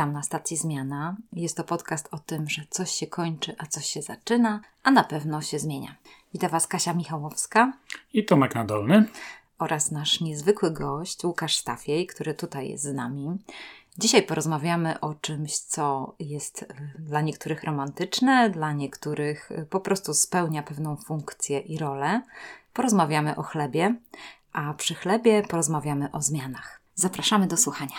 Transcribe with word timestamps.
Witam 0.00 0.12
na 0.12 0.22
stacji 0.22 0.56
Zmiana. 0.56 1.16
Jest 1.32 1.56
to 1.56 1.64
podcast 1.64 2.08
o 2.10 2.18
tym, 2.18 2.48
że 2.48 2.62
coś 2.70 2.90
się 2.90 3.06
kończy, 3.06 3.54
a 3.58 3.66
coś 3.66 3.86
się 3.86 4.02
zaczyna, 4.02 4.60
a 4.82 4.90
na 4.90 5.04
pewno 5.04 5.42
się 5.42 5.58
zmienia. 5.58 5.94
Witam 6.32 6.50
Was 6.50 6.66
Kasia 6.66 6.94
Michałowska 6.94 7.72
i 8.12 8.24
Tomek 8.24 8.54
Nadolny 8.54 9.08
oraz 9.58 9.90
nasz 9.90 10.20
niezwykły 10.20 10.70
gość 10.70 11.24
Łukasz 11.24 11.56
Stafiej, 11.56 12.06
który 12.06 12.34
tutaj 12.34 12.68
jest 12.68 12.84
z 12.84 12.94
nami. 12.94 13.38
Dzisiaj 13.98 14.22
porozmawiamy 14.22 15.00
o 15.00 15.14
czymś, 15.14 15.58
co 15.58 16.14
jest 16.18 16.66
dla 16.98 17.20
niektórych 17.20 17.64
romantyczne, 17.64 18.50
dla 18.50 18.72
niektórych 18.72 19.50
po 19.70 19.80
prostu 19.80 20.14
spełnia 20.14 20.62
pewną 20.62 20.96
funkcję 20.96 21.58
i 21.58 21.78
rolę. 21.78 22.22
Porozmawiamy 22.72 23.36
o 23.36 23.42
chlebie, 23.42 23.94
a 24.52 24.74
przy 24.74 24.94
chlebie 24.94 25.42
porozmawiamy 25.42 26.12
o 26.12 26.22
zmianach. 26.22 26.80
Zapraszamy 26.94 27.46
do 27.46 27.56
słuchania. 27.56 27.96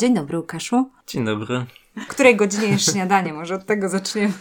Dzień 0.00 0.14
dobry, 0.14 0.38
Łukaszu. 0.38 0.90
Dzień 1.06 1.24
dobry. 1.24 1.64
W 1.96 2.06
której 2.06 2.36
godzinie 2.36 2.68
jest 2.68 2.92
śniadanie? 2.92 3.32
Może 3.32 3.54
od 3.54 3.66
tego 3.66 3.88
zaczniemy. 3.88 4.32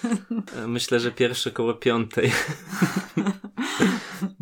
Myślę, 0.68 1.00
że 1.00 1.12
pierwsze 1.12 1.52
koło 1.52 1.74
piątej. 1.74 2.32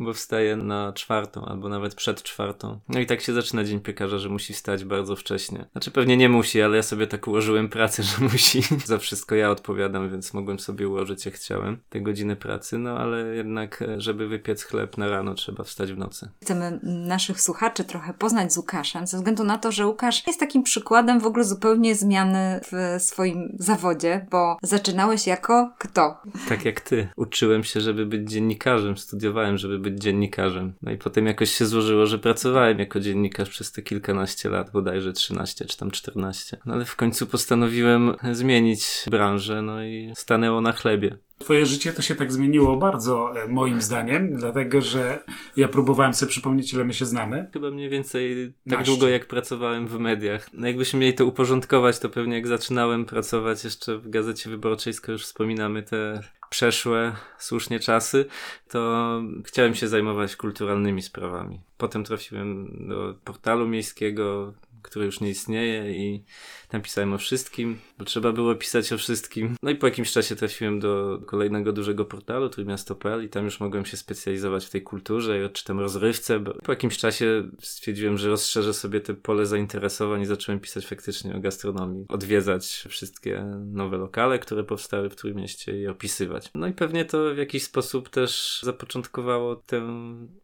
bo 0.07 0.13
wstaje 0.13 0.55
na 0.55 0.93
czwartą 0.93 1.45
albo 1.45 1.69
nawet 1.69 1.95
przed 1.95 2.23
czwartą. 2.23 2.79
No 2.89 2.99
i 2.99 3.05
tak 3.05 3.21
się 3.21 3.33
zaczyna 3.33 3.63
dzień 3.63 3.79
piekarza, 3.79 4.17
że 4.17 4.29
musi 4.29 4.53
wstać 4.53 4.85
bardzo 4.85 5.15
wcześnie. 5.15 5.65
Znaczy 5.71 5.91
pewnie 5.91 6.17
nie 6.17 6.29
musi, 6.29 6.61
ale 6.61 6.77
ja 6.77 6.83
sobie 6.83 7.07
tak 7.07 7.27
ułożyłem 7.27 7.69
pracę, 7.69 8.03
że 8.09 8.23
musi. 8.23 8.61
Za 8.85 8.97
wszystko 8.97 9.35
ja 9.35 9.51
odpowiadam, 9.51 10.09
więc 10.09 10.33
mogłem 10.33 10.59
sobie 10.59 10.87
ułożyć 10.87 11.25
jak 11.25 11.35
chciałem 11.35 11.77
te 11.89 12.01
godziny 12.01 12.35
pracy, 12.35 12.77
no 12.77 12.97
ale 12.97 13.35
jednak, 13.35 13.81
e, 13.81 14.01
żeby 14.01 14.27
wypiec 14.27 14.63
chleb 14.63 14.97
na 14.97 15.09
rano, 15.09 15.33
trzeba 15.33 15.63
wstać 15.63 15.93
w 15.93 15.97
nocy. 15.97 16.29
Chcemy 16.41 16.79
naszych 16.83 17.41
słuchaczy 17.41 17.83
trochę 17.83 18.13
poznać 18.13 18.53
z 18.53 18.57
Łukaszem, 18.57 19.07
ze 19.07 19.17
względu 19.17 19.43
na 19.43 19.57
to, 19.57 19.71
że 19.71 19.87
Łukasz 19.87 20.27
jest 20.27 20.39
takim 20.39 20.63
przykładem 20.63 21.19
w 21.19 21.25
ogóle 21.25 21.43
zupełnie 21.43 21.95
zmiany 21.95 22.59
w 22.71 23.01
swoim 23.03 23.55
zawodzie, 23.59 24.27
bo 24.31 24.57
zaczynałeś 24.61 25.27
jako 25.27 25.71
kto? 25.77 26.17
Tak 26.49 26.65
jak 26.65 26.81
ty. 26.81 27.07
Uczyłem 27.15 27.63
się, 27.63 27.81
żeby 27.81 28.05
być 28.05 28.31
dziennikarzem, 28.31 28.97
studiowałem, 28.97 29.57
żeby 29.57 29.79
być 29.79 29.96
dziennikarzem. 29.99 30.73
No 30.81 30.91
i 30.91 30.97
potem 30.97 31.25
jakoś 31.25 31.51
się 31.51 31.65
złożyło, 31.65 32.05
że 32.05 32.19
pracowałem 32.19 32.79
jako 32.79 32.99
dziennikarz 32.99 33.49
przez 33.49 33.71
te 33.71 33.81
kilkanaście 33.81 34.49
lat, 34.49 34.71
bodajże 34.71 35.13
13 35.13 35.65
czy 35.65 35.77
tam 35.77 35.91
14. 35.91 36.57
No 36.65 36.73
ale 36.73 36.85
w 36.85 36.95
końcu 36.95 37.27
postanowiłem 37.27 38.13
zmienić 38.31 38.87
branżę, 39.11 39.61
no 39.61 39.83
i 39.83 40.13
stanęło 40.15 40.61
na 40.61 40.71
chlebie. 40.71 41.17
Twoje 41.39 41.65
życie 41.65 41.93
to 41.93 42.01
się 42.01 42.15
tak 42.15 42.31
zmieniło 42.31 42.77
bardzo, 42.77 43.43
e, 43.43 43.47
moim 43.47 43.81
zdaniem, 43.81 44.35
dlatego 44.35 44.81
że 44.81 45.23
ja 45.57 45.67
próbowałem 45.67 46.13
sobie 46.13 46.29
przypomnieć, 46.29 46.73
ile 46.73 46.83
my 46.83 46.93
się 46.93 47.05
znamy. 47.05 47.49
Chyba 47.53 47.71
mniej 47.71 47.89
więcej 47.89 48.53
tak 48.69 48.79
Naście. 48.79 48.91
długo, 48.91 49.07
jak 49.07 49.25
pracowałem 49.25 49.87
w 49.87 49.99
mediach. 49.99 50.49
No 50.53 50.67
jakbyśmy 50.67 50.99
mieli 50.99 51.13
to 51.13 51.25
uporządkować, 51.25 51.99
to 51.99 52.09
pewnie 52.09 52.35
jak 52.35 52.47
zaczynałem 52.47 53.05
pracować 53.05 53.63
jeszcze 53.63 53.97
w 53.97 54.09
Gazecie 54.09 54.49
Wyborczej, 54.49 54.93
skoro 54.93 55.13
już 55.13 55.23
wspominamy 55.23 55.83
te 55.83 56.21
przeszłe 56.49 57.15
słusznie 57.37 57.79
czasy, 57.79 58.25
to 58.69 59.21
chciałem 59.45 59.75
się 59.75 59.87
zajmować 59.87 60.35
kulturalnymi 60.35 61.01
sprawami. 61.01 61.61
Potem 61.77 62.03
trafiłem 62.03 62.67
do 62.87 63.15
portalu 63.23 63.67
miejskiego, 63.67 64.53
który 64.87 65.05
już 65.05 65.21
nie 65.21 65.29
istnieje 65.29 65.91
i 65.91 66.23
tam 66.69 66.81
pisałem 66.81 67.13
o 67.13 67.17
wszystkim, 67.17 67.77
bo 67.99 68.05
trzeba 68.05 68.31
było 68.31 68.55
pisać 68.55 68.93
o 68.93 68.97
wszystkim. 68.97 69.55
No 69.63 69.69
i 69.71 69.75
po 69.75 69.87
jakimś 69.87 70.11
czasie 70.11 70.35
trafiłem 70.35 70.79
do 70.79 71.21
kolejnego 71.25 71.73
dużego 71.73 72.05
portalu, 72.05 72.49
Trójmiasto.pl 72.49 73.25
i 73.25 73.29
tam 73.29 73.45
już 73.45 73.59
mogłem 73.59 73.85
się 73.85 73.97
specjalizować 73.97 74.65
w 74.65 74.69
tej 74.69 74.81
kulturze 74.81 75.39
i 75.39 75.43
odczytam 75.43 75.79
rozrywce, 75.79 76.39
po 76.39 76.71
jakimś 76.71 76.97
czasie 76.97 77.49
stwierdziłem, 77.61 78.17
że 78.17 78.29
rozszerzę 78.29 78.73
sobie 78.73 79.01
te 79.01 79.13
pole 79.13 79.45
zainteresowań 79.45 80.21
i 80.21 80.25
zacząłem 80.25 80.59
pisać 80.59 80.87
faktycznie 80.87 81.35
o 81.35 81.39
gastronomii. 81.39 82.05
Odwiedzać 82.09 82.85
wszystkie 82.89 83.45
nowe 83.65 83.97
lokale, 83.97 84.39
które 84.39 84.63
powstały 84.63 85.09
w 85.09 85.15
Trójmieście 85.15 85.81
i 85.81 85.87
opisywać. 85.87 86.49
No 86.55 86.67
i 86.67 86.73
pewnie 86.73 87.05
to 87.05 87.33
w 87.33 87.37
jakiś 87.37 87.63
sposób 87.63 88.09
też 88.09 88.59
zapoczątkowało 88.63 89.55
tę 89.55 89.87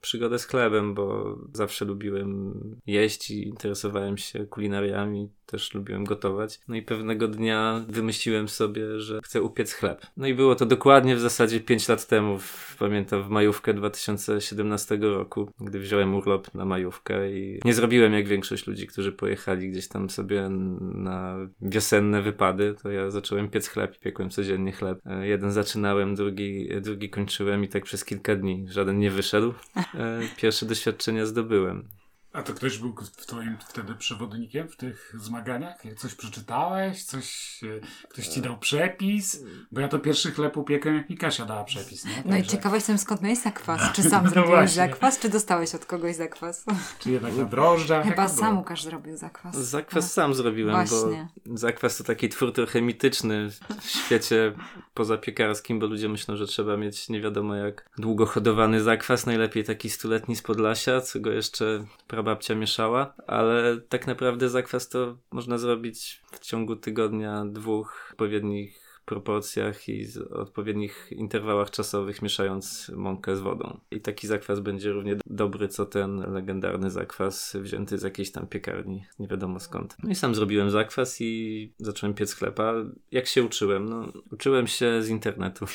przygodę 0.01 0.39
z 0.39 0.45
chlebem, 0.45 0.93
bo 0.93 1.37
zawsze 1.53 1.85
lubiłem 1.85 2.53
jeść 2.87 3.31
i 3.31 3.47
interesowałem 3.47 4.17
się 4.17 4.32
kulinariami 4.49 5.29
też 5.45 5.73
lubiłem 5.73 6.03
gotować. 6.03 6.59
No 6.67 6.75
i 6.75 6.81
pewnego 6.81 7.27
dnia 7.27 7.85
wymyśliłem 7.87 8.49
sobie, 8.49 8.99
że 8.99 9.19
chcę 9.23 9.41
upiec 9.41 9.73
chleb. 9.73 10.05
No 10.17 10.27
i 10.27 10.33
było 10.33 10.55
to 10.55 10.65
dokładnie 10.65 11.15
w 11.15 11.19
zasadzie 11.19 11.59
5 11.59 11.87
lat 11.87 12.07
temu, 12.07 12.37
w, 12.39 12.75
pamiętam 12.79 13.23
w 13.23 13.29
majówkę 13.29 13.73
2017 13.73 14.97
roku, 15.01 15.51
gdy 15.59 15.79
wziąłem 15.79 16.15
urlop 16.15 16.53
na 16.53 16.65
majówkę 16.65 17.31
i 17.31 17.59
nie 17.65 17.73
zrobiłem 17.73 18.13
jak 18.13 18.27
większość 18.27 18.67
ludzi, 18.67 18.87
którzy 18.87 19.11
pojechali 19.11 19.69
gdzieś 19.69 19.87
tam 19.87 20.09
sobie 20.09 20.49
na 20.79 21.37
wiosenne 21.61 22.21
wypady, 22.21 22.75
to 22.83 22.91
ja 22.91 23.09
zacząłem 23.11 23.49
piec 23.49 23.67
chleb 23.67 23.95
i 23.95 23.99
piekłem 23.99 24.29
codziennie 24.29 24.71
chleb. 24.71 24.99
E, 25.05 25.27
jeden 25.27 25.51
zaczynałem, 25.51 26.15
drugi, 26.15 26.69
drugi 26.81 27.09
kończyłem 27.09 27.63
i 27.63 27.67
tak 27.67 27.83
przez 27.83 28.05
kilka 28.05 28.35
dni. 28.35 28.65
Żaden 28.69 28.99
nie 28.99 29.11
wyszedł. 29.11 29.53
E, 29.95 30.21
pierwsze 30.37 30.65
doświadczenia 30.65 31.25
zdobyłem. 31.25 31.89
A 32.33 32.43
to 32.43 32.53
ktoś 32.53 32.77
był 32.77 32.95
twoim 33.15 33.57
wtedy 33.69 33.95
przewodnikiem 33.95 34.67
w 34.67 34.75
tych 34.75 35.15
zmaganiach? 35.19 35.83
Coś 35.97 36.15
przeczytałeś? 36.15 37.03
Coś, 37.03 37.59
e, 37.63 38.07
ktoś 38.09 38.27
ci 38.27 38.41
dał 38.41 38.57
przepis? 38.57 39.43
Bo 39.71 39.81
ja 39.81 39.87
to 39.87 39.99
pierwszy 39.99 40.31
chleb 40.31 40.57
upiekłem, 40.57 40.95
jak 40.95 41.09
mi 41.09 41.17
Kasia 41.17 41.45
dała 41.45 41.63
przepis. 41.63 42.05
Nie? 42.05 42.11
No 42.17 42.23
Także... 42.23 42.39
i 42.39 42.43
ciekawa 42.43 42.75
jestem, 42.75 42.97
skąd 42.97 43.21
miałeś 43.21 43.39
zakwas. 43.39 43.93
Czy 43.93 44.03
sam 44.03 44.23
no 44.25 44.29
zrobiłeś 44.29 44.71
zakwas, 44.71 45.19
czy 45.19 45.29
dostałeś 45.29 45.75
od 45.75 45.85
kogoś 45.85 46.15
zakwas? 46.15 46.65
Czy 46.99 47.11
jednak 47.11 47.35
na 47.35 47.45
drożdżach? 47.45 48.05
Chyba 48.05 48.27
sam 48.27 48.57
Łukasz 48.57 48.83
zrobił 48.83 49.17
zakwas. 49.17 49.55
Zakwas 49.55 50.03
no. 50.03 50.09
sam 50.09 50.33
zrobiłem, 50.33 50.75
Właśnie. 50.75 51.27
bo 51.45 51.57
zakwas 51.57 51.97
to 51.97 52.03
taki 52.03 52.29
twór 52.29 52.53
trochę 52.53 52.81
mityczny 52.81 53.49
w 53.81 53.89
świecie 53.89 54.53
pozapiekarskim, 54.93 55.79
bo 55.79 55.85
ludzie 55.85 56.09
myślą, 56.09 56.35
że 56.35 56.47
trzeba 56.47 56.77
mieć 56.77 57.09
nie 57.09 57.21
wiadomo 57.21 57.55
jak 57.55 57.89
długo 57.97 58.25
hodowany 58.25 58.81
zakwas, 58.81 59.25
najlepiej 59.25 59.63
taki 59.63 59.89
stuletni 59.89 60.35
z 60.35 60.41
Podlasia, 60.41 61.01
co 61.01 61.19
go 61.19 61.31
jeszcze 61.31 61.85
babcia 62.23 62.55
mieszała, 62.55 63.15
ale 63.27 63.81
tak 63.81 64.07
naprawdę 64.07 64.49
zakwas 64.49 64.89
to 64.89 65.17
można 65.31 65.57
zrobić 65.57 66.21
w 66.31 66.39
ciągu 66.39 66.75
tygodnia, 66.75 67.45
dwóch 67.45 68.07
odpowiednich 68.11 68.82
proporcjach 69.05 69.89
i 69.89 70.07
odpowiednich 70.31 71.07
interwałach 71.11 71.71
czasowych, 71.71 72.21
mieszając 72.21 72.91
mąkę 72.95 73.35
z 73.35 73.39
wodą. 73.39 73.79
I 73.91 74.01
taki 74.01 74.27
zakwas 74.27 74.59
będzie 74.59 74.91
równie 74.91 75.15
dobry, 75.25 75.67
co 75.67 75.85
ten 75.85 76.33
legendarny 76.33 76.91
zakwas 76.91 77.57
wzięty 77.59 77.97
z 77.97 78.03
jakiejś 78.03 78.31
tam 78.31 78.47
piekarni, 78.47 79.05
nie 79.19 79.27
wiadomo 79.27 79.59
skąd. 79.59 79.95
No 80.03 80.09
i 80.09 80.15
sam 80.15 80.35
zrobiłem 80.35 80.69
zakwas 80.69 81.21
i 81.21 81.73
zacząłem 81.77 82.13
piec 82.13 82.35
chleba. 82.35 82.73
Jak 83.11 83.27
się 83.27 83.43
uczyłem? 83.43 83.89
No, 83.89 84.07
uczyłem 84.31 84.67
się 84.67 85.01
z 85.01 85.09
internetu. 85.09 85.65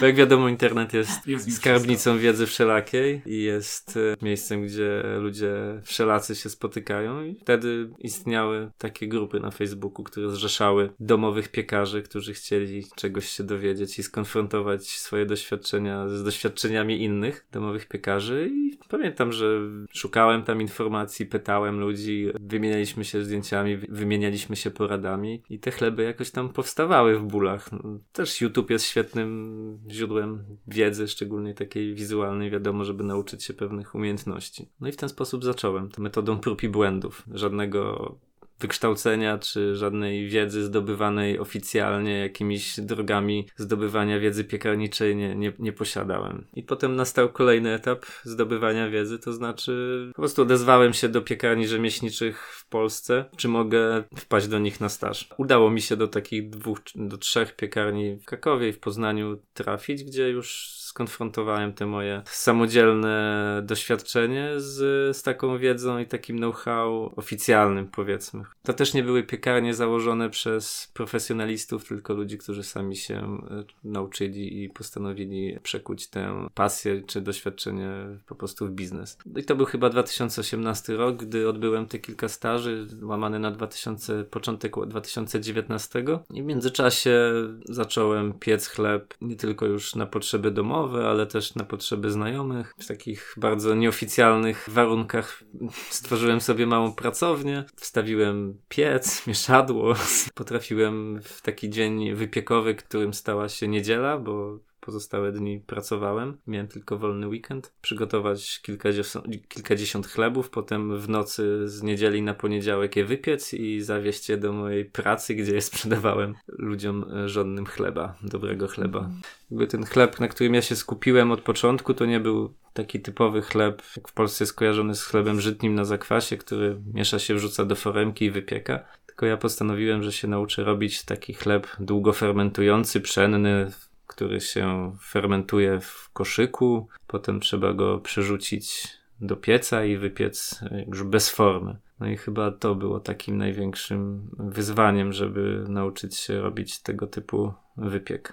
Bo 0.00 0.06
jak 0.06 0.16
wiadomo, 0.16 0.48
internet 0.48 0.92
jest, 0.92 1.26
jest 1.26 1.56
skarbnicą 1.56 2.18
wiedzy 2.18 2.46
wszelakiej 2.46 3.22
i 3.26 3.42
jest 3.42 3.96
e, 3.96 4.24
miejscem, 4.24 4.62
gdzie 4.64 5.02
ludzie 5.18 5.80
wszelacy 5.84 6.34
się 6.34 6.48
spotykają 6.48 7.24
i 7.24 7.34
wtedy 7.34 7.90
istniały 7.98 8.70
takie 8.78 9.08
grupy 9.08 9.40
na 9.40 9.50
Facebooku, 9.50 10.04
które 10.04 10.30
zrzeszały 10.30 10.90
dom 11.00 11.21
domowych 11.22 11.48
piekarzy, 11.48 12.02
którzy 12.02 12.34
chcieli 12.34 12.84
czegoś 12.94 13.28
się 13.28 13.44
dowiedzieć 13.44 13.98
i 13.98 14.02
skonfrontować 14.02 14.86
swoje 14.88 15.26
doświadczenia 15.26 16.08
z 16.08 16.24
doświadczeniami 16.24 17.02
innych 17.02 17.46
domowych 17.52 17.88
piekarzy. 17.88 18.50
I 18.52 18.78
pamiętam, 18.88 19.32
że 19.32 19.60
szukałem 19.92 20.42
tam 20.42 20.60
informacji, 20.60 21.26
pytałem 21.26 21.80
ludzi, 21.80 22.28
wymienialiśmy 22.40 23.04
się 23.04 23.24
zdjęciami, 23.24 23.76
wymienialiśmy 23.76 24.56
się 24.56 24.70
poradami 24.70 25.42
i 25.50 25.58
te 25.58 25.70
chleby 25.70 26.02
jakoś 26.02 26.30
tam 26.30 26.48
powstawały 26.48 27.18
w 27.18 27.22
bólach. 27.22 27.70
Też 28.12 28.40
YouTube 28.40 28.70
jest 28.70 28.84
świetnym 28.84 29.78
źródłem 29.90 30.44
wiedzy, 30.66 31.08
szczególnie 31.08 31.54
takiej 31.54 31.94
wizualnej, 31.94 32.50
wiadomo, 32.50 32.84
żeby 32.84 33.04
nauczyć 33.04 33.44
się 33.44 33.54
pewnych 33.54 33.94
umiejętności. 33.94 34.68
No 34.80 34.88
i 34.88 34.92
w 34.92 34.96
ten 34.96 35.08
sposób 35.08 35.44
zacząłem, 35.44 35.88
metodą 35.98 36.38
prób 36.38 36.62
i 36.62 36.68
błędów. 36.68 37.22
Żadnego 37.34 38.14
wykształcenia 38.62 39.38
czy 39.38 39.76
żadnej 39.76 40.28
wiedzy 40.28 40.64
zdobywanej 40.64 41.38
oficjalnie 41.38 42.18
jakimiś 42.18 42.80
drogami 42.80 43.48
zdobywania 43.56 44.20
wiedzy 44.20 44.44
piekarniczej 44.44 45.16
nie, 45.16 45.34
nie, 45.34 45.52
nie 45.58 45.72
posiadałem. 45.72 46.46
I 46.54 46.62
potem 46.62 46.96
nastał 46.96 47.28
kolejny 47.28 47.74
etap 47.74 48.06
zdobywania 48.24 48.90
wiedzy, 48.90 49.18
to 49.18 49.32
znaczy 49.32 50.06
po 50.14 50.22
prostu 50.22 50.42
odezwałem 50.42 50.92
się 50.92 51.08
do 51.08 51.22
piekarni 51.22 51.68
rzemieślniczych 51.68 52.38
w 52.38 52.68
Polsce, 52.68 53.24
czy 53.36 53.48
mogę 53.48 54.04
wpaść 54.16 54.48
do 54.48 54.58
nich 54.58 54.80
na 54.80 54.88
staż. 54.88 55.28
Udało 55.36 55.70
mi 55.70 55.80
się 55.80 55.96
do 55.96 56.08
takich 56.08 56.50
dwóch, 56.50 56.78
do 56.94 57.18
trzech 57.18 57.56
piekarni 57.56 58.16
w 58.16 58.24
Krakowie 58.24 58.68
i 58.68 58.72
w 58.72 58.80
Poznaniu 58.80 59.38
trafić, 59.54 60.04
gdzie 60.04 60.30
już 60.30 60.72
skonfrontowałem 60.92 61.72
te 61.72 61.86
moje 61.86 62.22
samodzielne 62.24 63.62
doświadczenie 63.64 64.50
z, 64.56 64.76
z 65.16 65.22
taką 65.22 65.58
wiedzą 65.58 65.98
i 65.98 66.06
takim 66.06 66.36
know-how 66.36 67.12
oficjalnym, 67.16 67.88
powiedzmy. 67.88 68.44
To 68.62 68.72
też 68.72 68.94
nie 68.94 69.02
były 69.02 69.22
piekarnie 69.22 69.74
założone 69.74 70.30
przez 70.30 70.90
profesjonalistów, 70.94 71.88
tylko 71.88 72.14
ludzi, 72.14 72.38
którzy 72.38 72.62
sami 72.62 72.96
się 72.96 73.14
e, 73.14 73.64
nauczyli 73.84 74.62
i 74.64 74.68
postanowili 74.68 75.58
przekuć 75.62 76.08
tę 76.08 76.48
pasję 76.54 77.02
czy 77.06 77.20
doświadczenie 77.20 77.90
po 78.26 78.34
prostu 78.34 78.66
w 78.66 78.70
biznes. 78.70 79.18
No 79.26 79.40
I 79.40 79.44
to 79.44 79.56
był 79.56 79.66
chyba 79.66 79.90
2018 79.90 80.96
rok, 80.96 81.16
gdy 81.16 81.48
odbyłem 81.48 81.86
te 81.86 81.98
kilka 81.98 82.28
staży, 82.28 82.86
łamane 83.02 83.38
na 83.38 83.50
2000, 83.50 84.24
początek 84.24 84.72
2019 84.86 86.04
i 86.34 86.42
w 86.42 86.44
międzyczasie 86.44 87.32
zacząłem 87.64 88.32
piec 88.32 88.66
chleb 88.68 89.14
nie 89.20 89.36
tylko 89.36 89.66
już 89.66 89.94
na 89.94 90.06
potrzeby 90.06 90.50
domowe, 90.50 91.08
ale 91.08 91.26
też 91.26 91.54
na 91.54 91.64
potrzeby 91.64 92.10
znajomych. 92.10 92.74
W 92.78 92.86
takich 92.86 93.34
bardzo 93.36 93.74
nieoficjalnych 93.74 94.68
warunkach 94.68 95.42
stworzyłem 95.90 96.40
sobie 96.40 96.66
małą 96.66 96.92
pracownię, 96.92 97.64
wstawiłem 97.76 98.41
piec, 98.68 99.06
mieszadło. 99.26 99.94
Potrafiłem 100.34 101.20
w 101.22 101.42
taki 101.42 101.70
dzień 101.70 102.14
wypiekowy, 102.14 102.74
którym 102.74 103.14
stała 103.14 103.48
się 103.48 103.68
niedziela, 103.68 104.18
bo 104.18 104.58
pozostałe 104.82 105.32
dni 105.32 105.60
pracowałem, 105.60 106.38
miałem 106.46 106.68
tylko 106.68 106.98
wolny 106.98 107.28
weekend, 107.28 107.72
przygotować 107.82 108.60
kilkadziesiąt, 108.60 109.26
kilkadziesiąt 109.48 110.06
chlebów, 110.06 110.50
potem 110.50 110.98
w 110.98 111.08
nocy 111.08 111.68
z 111.68 111.82
niedzieli 111.82 112.22
na 112.22 112.34
poniedziałek 112.34 112.96
je 112.96 113.04
wypiec 113.04 113.54
i 113.54 113.80
zawieźć 113.80 114.28
je 114.28 114.36
do 114.36 114.52
mojej 114.52 114.84
pracy, 114.84 115.34
gdzie 115.34 115.54
je 115.54 115.60
sprzedawałem 115.62 116.34
ludziom 116.48 117.04
żonnym 117.26 117.66
chleba, 117.66 118.14
dobrego 118.22 118.68
chleba. 118.68 118.98
Mhm. 118.98 119.20
Jakby 119.50 119.66
ten 119.66 119.84
chleb, 119.84 120.20
na 120.20 120.28
którym 120.28 120.54
ja 120.54 120.62
się 120.62 120.76
skupiłem 120.76 121.30
od 121.30 121.40
początku, 121.40 121.94
to 121.94 122.06
nie 122.06 122.20
był 122.20 122.54
taki 122.72 123.00
typowy 123.00 123.42
chleb, 123.42 123.82
jak 123.96 124.08
w 124.08 124.12
Polsce 124.12 124.44
jest 124.44 124.54
kojarzony 124.54 124.94
z 124.94 125.04
chlebem 125.04 125.40
żytnim 125.40 125.74
na 125.74 125.84
zakwasie, 125.84 126.36
który 126.36 126.80
miesza 126.94 127.18
się, 127.18 127.34
wrzuca 127.34 127.64
do 127.64 127.76
foremki 127.76 128.24
i 128.24 128.30
wypieka. 128.30 128.84
Tylko 129.06 129.26
ja 129.26 129.36
postanowiłem, 129.36 130.02
że 130.02 130.12
się 130.12 130.28
nauczę 130.28 130.64
robić 130.64 131.04
taki 131.04 131.34
chleb 131.34 131.66
długo 131.80 132.12
fermentujący, 132.12 133.00
pszenny, 133.00 133.70
który 134.06 134.40
się 134.40 134.96
fermentuje 135.00 135.80
w 135.80 136.10
koszyku, 136.12 136.88
potem 137.06 137.40
trzeba 137.40 137.72
go 137.72 137.98
przerzucić 137.98 138.88
do 139.20 139.36
pieca 139.36 139.84
i 139.84 139.96
wypiec 139.96 140.60
już 140.86 141.02
bez 141.02 141.30
formy. 141.30 141.76
No 142.00 142.06
i 142.06 142.16
chyba 142.16 142.50
to 142.50 142.74
było 142.74 143.00
takim 143.00 143.38
największym 143.38 144.30
wyzwaniem, 144.38 145.12
żeby 145.12 145.64
nauczyć 145.68 146.16
się 146.16 146.40
robić 146.40 146.82
tego 146.82 147.06
typu 147.06 147.52
wypiek. 147.76 148.32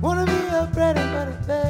Wanna 0.00 0.24
be 0.24 0.48
a 0.48 0.66
bread 0.74 0.96
and 0.96 1.12
butter 1.12 1.46
baby. 1.46 1.67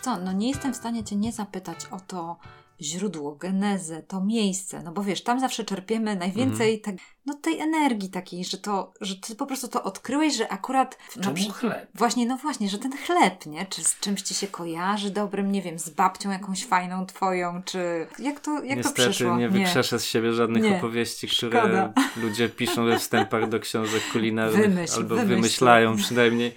Co, 0.00 0.16
no 0.16 0.32
nie 0.32 0.48
jestem 0.48 0.72
w 0.72 0.76
stanie 0.76 1.04
Cię 1.04 1.16
nie 1.16 1.32
zapytać 1.32 1.86
o 1.90 2.00
to 2.00 2.38
źródło, 2.80 3.36
genezę, 3.36 4.02
to 4.02 4.24
miejsce, 4.24 4.82
no 4.82 4.92
bo 4.92 5.02
wiesz, 5.02 5.22
tam 5.22 5.40
zawsze 5.40 5.64
czerpiemy 5.64 6.16
najwięcej 6.16 6.68
mm. 6.68 6.80
tak, 6.80 7.06
no, 7.26 7.34
tej 7.34 7.60
energii 7.60 8.08
takiej, 8.08 8.44
że 8.44 8.58
to, 8.58 8.92
że 9.00 9.16
Ty 9.16 9.34
po 9.34 9.46
prostu 9.46 9.68
to 9.68 9.82
odkryłeś, 9.82 10.36
że 10.36 10.48
akurat... 10.48 10.98
Czemu 11.22 11.36
no, 11.48 11.54
chleb? 11.54 11.88
Właśnie, 11.94 12.26
no 12.26 12.36
właśnie, 12.36 12.68
że 12.68 12.78
ten 12.78 12.92
chleb, 13.06 13.46
nie? 13.46 13.66
Czy 13.66 13.84
z 13.84 14.00
czymś 14.00 14.22
Ci 14.22 14.34
się 14.34 14.46
kojarzy 14.46 15.10
dobrym, 15.10 15.52
nie 15.52 15.62
wiem, 15.62 15.78
z 15.78 15.90
babcią 15.90 16.30
jakąś 16.30 16.64
fajną 16.64 17.06
Twoją, 17.06 17.62
czy 17.64 18.06
jak 18.18 18.40
to, 18.40 18.62
jak 18.62 18.76
Niestety 18.76 19.02
to 19.02 19.10
przyszło? 19.10 19.36
nie 19.36 19.48
wykrzeszę 19.48 19.98
z 19.98 20.04
siebie 20.04 20.32
żadnych 20.32 20.62
nie. 20.62 20.76
opowieści, 20.76 21.28
które 21.28 21.60
Szkoda. 21.60 21.92
ludzie 22.16 22.48
piszą 22.48 22.84
we 22.84 22.98
wstępach 22.98 23.48
do 23.48 23.60
książek 23.60 24.02
kulinarnych 24.12 24.70
wymyśl, 24.70 24.94
albo 24.94 25.14
wymyśl. 25.14 25.28
wymyślają 25.28 25.96
przynajmniej. 25.96 26.54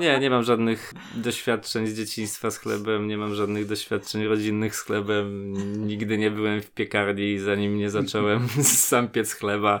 Nie, 0.00 0.18
nie 0.18 0.30
mam 0.30 0.42
żadnych 0.42 0.94
doświadczeń 1.14 1.86
z 1.86 1.96
dzieciństwa 1.96 2.50
z 2.50 2.58
chlebem, 2.58 3.08
nie 3.08 3.18
mam 3.18 3.34
żadnych 3.34 3.66
doświadczeń 3.66 4.24
rodzinnych 4.24 4.76
z 4.76 4.80
chlebem. 4.80 5.52
Nigdy 5.86 6.18
nie 6.18 6.30
byłem 6.30 6.62
w 6.62 6.70
piekarni, 6.70 7.38
zanim 7.38 7.78
nie 7.78 7.90
zacząłem 7.90 8.48
sam 8.88 9.08
piec 9.08 9.32
chleba. 9.32 9.80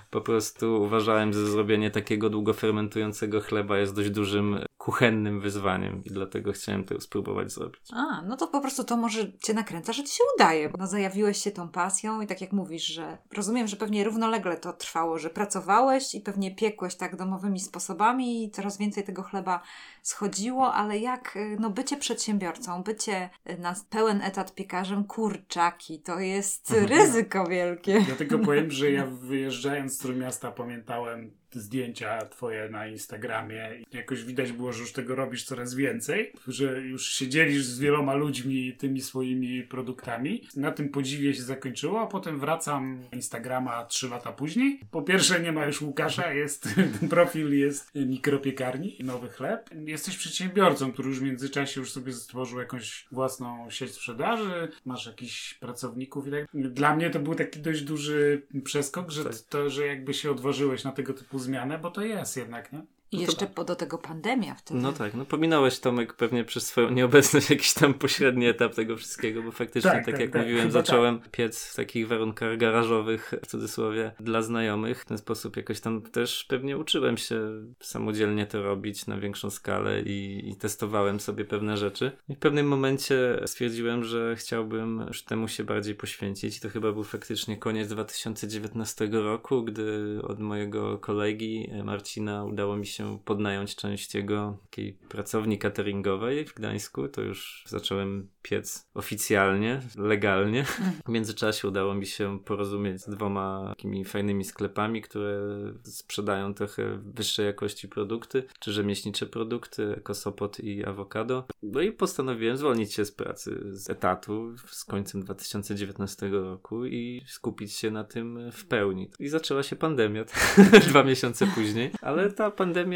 Po 0.11 0.21
prostu 0.21 0.83
uważałem, 0.83 1.33
że 1.33 1.45
zrobienie 1.45 1.91
takiego 1.91 2.29
długo 2.29 2.53
fermentującego 2.53 3.41
chleba 3.41 3.77
jest 3.77 3.95
dość 3.95 4.09
dużym 4.09 4.59
kuchennym 4.81 5.41
wyzwaniem 5.41 6.03
i 6.05 6.09
dlatego 6.09 6.51
chciałem 6.51 6.83
to 6.83 7.01
spróbować 7.01 7.51
zrobić. 7.51 7.81
A, 7.93 8.21
no 8.21 8.37
to 8.37 8.47
po 8.47 8.61
prostu 8.61 8.83
to 8.83 8.97
może 8.97 9.31
cię 9.43 9.53
nakręca, 9.53 9.93
że 9.93 10.03
ci 10.03 10.15
się 10.15 10.23
udaje, 10.35 10.69
bo 10.69 10.77
no, 10.77 10.87
zajawiłeś 10.87 11.37
się 11.37 11.51
tą 11.51 11.69
pasją 11.69 12.21
i 12.21 12.27
tak 12.27 12.41
jak 12.41 12.51
mówisz, 12.51 12.85
że 12.85 13.17
rozumiem, 13.33 13.67
że 13.67 13.75
pewnie 13.75 14.03
równolegle 14.03 14.57
to 14.57 14.73
trwało, 14.73 15.17
że 15.17 15.29
pracowałeś 15.29 16.15
i 16.15 16.21
pewnie 16.21 16.55
piekłeś 16.55 16.95
tak 16.95 17.15
domowymi 17.15 17.59
sposobami 17.59 18.43
i 18.43 18.51
coraz 18.51 18.77
więcej 18.77 19.03
tego 19.03 19.23
chleba 19.23 19.61
schodziło, 20.01 20.73
ale 20.73 20.99
jak 20.99 21.35
y, 21.35 21.57
no 21.59 21.69
bycie 21.69 21.97
przedsiębiorcą, 21.97 22.83
bycie 22.83 23.29
y, 23.49 23.57
na 23.57 23.75
pełen 23.89 24.21
etat 24.21 24.55
piekarzem, 24.55 25.03
kurczaki, 25.03 25.99
to 25.99 26.19
jest 26.19 26.71
mhm. 26.71 26.89
ryzyko 26.89 27.45
wielkie. 27.47 28.01
Dlatego 28.07 28.39
powiem, 28.39 28.71
że 28.71 28.91
ja 28.91 29.05
wyjeżdżając 29.29 30.00
z 30.01 30.03
Trójmiasta 30.03 30.51
pamiętałem 30.51 31.31
zdjęcia 31.53 32.25
twoje 32.25 32.69
na 32.69 32.87
Instagramie 32.87 33.69
i 33.79 33.97
jakoś 33.97 34.23
widać 34.23 34.51
było, 34.51 34.73
że 34.73 34.81
już 34.81 34.93
tego 34.93 35.15
robisz 35.15 35.43
coraz 35.43 35.75
więcej, 35.75 36.33
że 36.47 36.81
już 36.81 37.09
się 37.09 37.27
dzielisz 37.27 37.63
z 37.63 37.79
wieloma 37.79 38.13
ludźmi 38.13 38.73
tymi 38.77 39.01
swoimi 39.01 39.63
produktami. 39.63 40.47
Na 40.55 40.71
tym 40.71 40.89
podziwie 40.89 41.33
się 41.33 41.41
zakończyło, 41.41 42.01
a 42.01 42.07
potem 42.07 42.39
wracam 42.39 42.99
Instagrama 43.13 43.85
trzy 43.85 44.09
lata 44.09 44.31
później. 44.31 44.79
Po 44.91 45.01
pierwsze 45.01 45.39
nie 45.39 45.51
ma 45.51 45.65
już 45.65 45.81
Łukasza, 45.81 46.33
jest 46.33 46.67
ten 46.99 47.09
profil 47.09 47.59
jest 47.59 47.91
mikropiekarni, 47.95 48.97
nowy 49.03 49.29
chleb. 49.29 49.69
Jesteś 49.85 50.17
przedsiębiorcą, 50.17 50.91
który 50.91 51.09
już 51.09 51.19
w 51.19 51.23
międzyczasie 51.23 51.79
już 51.79 51.91
sobie 51.91 52.13
stworzył 52.13 52.59
jakąś 52.59 53.07
własną 53.11 53.69
sieć 53.69 53.91
sprzedaży, 53.91 54.67
masz 54.85 55.05
jakichś 55.05 55.53
pracowników 55.53 56.27
i 56.27 56.31
tak. 56.31 56.47
Dla 56.53 56.95
mnie 56.95 57.09
to 57.09 57.19
był 57.19 57.35
taki 57.35 57.59
dość 57.59 57.81
duży 57.81 58.41
przeskok, 58.63 59.11
że 59.11 59.23
tak. 59.23 59.33
to, 59.49 59.69
że 59.69 59.87
jakby 59.87 60.13
się 60.13 60.31
odważyłeś 60.31 60.83
na 60.83 60.91
tego 60.91 61.13
typu 61.13 61.39
zmianę, 61.41 61.79
bo 61.79 61.91
to 61.91 62.01
jest 62.01 62.37
jednak, 62.37 62.73
nie? 62.73 62.85
I 63.11 63.19
jeszcze 63.19 63.47
to... 63.47 63.63
do 63.63 63.75
tego 63.75 63.97
pandemia 63.97 64.55
wtedy. 64.55 64.79
No 64.79 64.93
tak, 64.93 65.13
no 65.13 65.25
pominąłeś 65.25 65.79
Tomek 65.79 66.13
pewnie 66.13 66.43
przez 66.43 66.67
swoją 66.67 66.89
nieobecność 66.89 67.49
jakiś 67.55 67.73
tam 67.73 67.93
pośredni 67.93 68.45
etap 68.45 68.75
tego 68.75 68.97
wszystkiego, 68.97 69.43
bo 69.43 69.51
faktycznie, 69.51 69.91
tak, 69.91 70.05
tak, 70.05 70.13
tak 70.13 70.21
jak 70.21 70.31
tak, 70.31 70.41
mówiłem, 70.41 70.71
zacząłem 70.71 71.19
tak. 71.19 71.31
piec 71.31 71.65
w 71.65 71.75
takich 71.75 72.07
warunkach 72.07 72.57
garażowych, 72.57 73.33
w 73.43 73.47
cudzysłowie, 73.47 74.11
dla 74.19 74.41
znajomych. 74.41 75.01
W 75.01 75.05
ten 75.05 75.17
sposób 75.17 75.57
jakoś 75.57 75.79
tam 75.79 76.01
też 76.01 76.43
pewnie 76.43 76.77
uczyłem 76.77 77.17
się 77.17 77.41
samodzielnie 77.79 78.45
to 78.45 78.63
robić 78.63 79.07
na 79.07 79.17
większą 79.17 79.49
skalę 79.49 80.01
i, 80.01 80.49
i 80.49 80.55
testowałem 80.55 81.19
sobie 81.19 81.45
pewne 81.45 81.77
rzeczy. 81.77 82.11
I 82.29 82.35
w 82.35 82.39
pewnym 82.39 82.67
momencie 82.67 83.41
stwierdziłem, 83.45 84.03
że 84.03 84.35
chciałbym 84.35 85.05
już 85.07 85.23
temu 85.23 85.47
się 85.47 85.63
bardziej 85.63 85.95
poświęcić. 85.95 86.57
I 86.57 86.61
to 86.61 86.69
chyba 86.69 86.91
był 86.91 87.03
faktycznie 87.03 87.57
koniec 87.57 87.89
2019 87.89 89.09
roku, 89.11 89.63
gdy 89.63 90.19
od 90.23 90.39
mojego 90.39 90.97
kolegi 90.97 91.69
Marcina 91.83 92.45
udało 92.45 92.77
mi 92.77 92.85
się 92.85 93.00
podnająć 93.25 93.75
część 93.75 94.15
jego 94.15 94.57
takiej 94.63 94.93
pracowni 94.93 95.57
cateringowej 95.57 96.45
w 96.45 96.53
Gdańsku. 96.53 97.07
To 97.07 97.21
już 97.21 97.63
zacząłem 97.67 98.27
piec 98.41 98.87
oficjalnie, 98.93 99.81
legalnie. 99.97 100.63
W 101.05 101.09
międzyczasie 101.09 101.67
udało 101.67 101.93
mi 101.93 102.05
się 102.05 102.39
porozumieć 102.39 103.01
z 103.01 103.09
dwoma 103.09 103.73
takimi 103.77 104.05
fajnymi 104.05 104.45
sklepami, 104.45 105.01
które 105.01 105.39
sprzedają 105.83 106.53
trochę 106.53 106.97
wyższej 106.97 107.45
jakości 107.45 107.87
produkty, 107.87 108.43
czy 108.59 108.71
rzemieślnicze 108.71 109.25
produkty, 109.25 110.01
Kosopot 110.03 110.59
i 110.59 110.85
Awokado. 110.85 111.45
No 111.63 111.81
i 111.81 111.91
postanowiłem 111.91 112.57
zwolnić 112.57 112.93
się 112.93 113.05
z 113.05 113.11
pracy, 113.11 113.59
z 113.71 113.89
etatu 113.89 114.55
z 114.67 114.85
końcem 114.85 115.23
2019 115.23 116.29
roku 116.29 116.85
i 116.85 117.23
skupić 117.27 117.73
się 117.73 117.91
na 117.91 118.03
tym 118.03 118.51
w 118.51 118.65
pełni. 118.65 119.09
I 119.19 119.27
zaczęła 119.27 119.63
się 119.63 119.75
pandemia 119.75 120.25
dwa 120.89 121.03
miesiące 121.03 121.47
później, 121.47 121.91
ale 122.01 122.31
ta 122.31 122.51
pandemia 122.51 122.90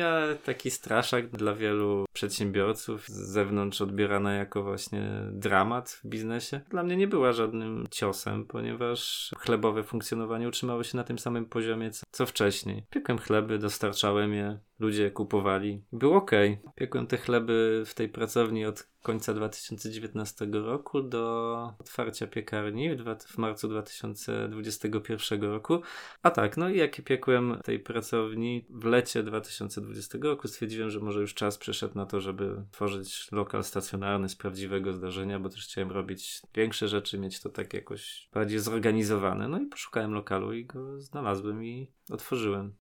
taki 0.46 0.72
straszak 0.72 1.30
dla 1.30 1.54
wielu 1.54 2.06
przedsiębiorców 2.14 3.08
z 3.08 3.30
zewnątrz 3.30 3.82
odbierana 3.82 4.34
jako 4.34 4.64
właśnie 4.64 5.10
dramat 5.32 5.90
w 5.90 6.08
biznesie. 6.08 6.62
Dla 6.70 6.84
mnie 6.84 6.98
nie 6.98 7.08
była 7.08 7.34
żadnym 7.34 7.88
ciosem, 7.92 8.46
ponieważ 8.46 9.32
chlebowe 9.38 9.84
funkcjonowanie 9.84 10.48
utrzymało 10.48 10.84
się 10.84 10.98
na 10.98 11.04
tym 11.04 11.20
samym 11.20 11.46
poziomie 11.46 11.92
co, 11.92 12.04
co 12.12 12.26
wcześniej. 12.26 12.86
Piekłem 12.90 13.18
chleby, 13.18 13.60
dostarczałem 13.60 14.34
je, 14.34 14.60
ludzie 14.80 15.12
kupowali. 15.12 15.84
Było 15.92 16.16
ok. 16.16 16.32
Piekłem 16.76 17.08
te 17.08 17.18
chleby 17.18 17.84
w 17.86 17.94
tej 17.94 18.10
pracowni 18.10 18.66
od 18.66 18.88
końca 19.06 19.34
2019 19.34 20.46
roku 20.52 21.02
do 21.02 21.56
otwarcia 21.80 22.28
piekarni 22.28 22.96
w, 22.96 23.04
w 23.28 23.38
marcu 23.38 23.68
2021 23.68 25.42
roku. 25.42 25.82
A 26.24 26.32
tak, 26.32 26.58
no 26.58 26.70
i 26.70 26.78
jak 26.78 27.02
piekłem 27.04 27.60
tej 27.64 27.80
pracowni 27.80 28.66
w 28.70 28.86
lecie 28.86 29.24
2020 29.24 30.18
roku, 30.22 30.48
stwierdziłem, 30.48 30.90
że 30.90 31.00
może 31.00 31.22
już 31.22 31.34
czas 31.34 31.58
przyszedł 31.58 31.96
na 31.96 32.06
to, 32.06 32.22
żeby 32.22 32.66
tworzyć 32.72 33.32
lokal 33.32 33.64
stacjonarny 33.64 34.30
z 34.30 34.36
prawdziwego 34.36 34.94
zdarzenia, 34.94 35.40
bo 35.40 35.50
też 35.50 35.64
chciałem 35.64 35.92
robić 35.92 36.42
większe 36.56 36.88
rzeczy, 36.88 37.20
mieć 37.20 37.42
to 37.42 37.50
tak 37.50 37.74
jakoś 37.74 38.30
bardziej 38.34 38.60
zorganizowane. 38.60 39.48
No 39.48 39.60
i 39.60 39.66
poszukałem 39.66 40.14
lokalu 40.14 40.54
i 40.54 40.66
go 40.66 41.02
znalazłem 41.02 41.66
i 41.66 41.92
otworzyłem. 42.10 42.85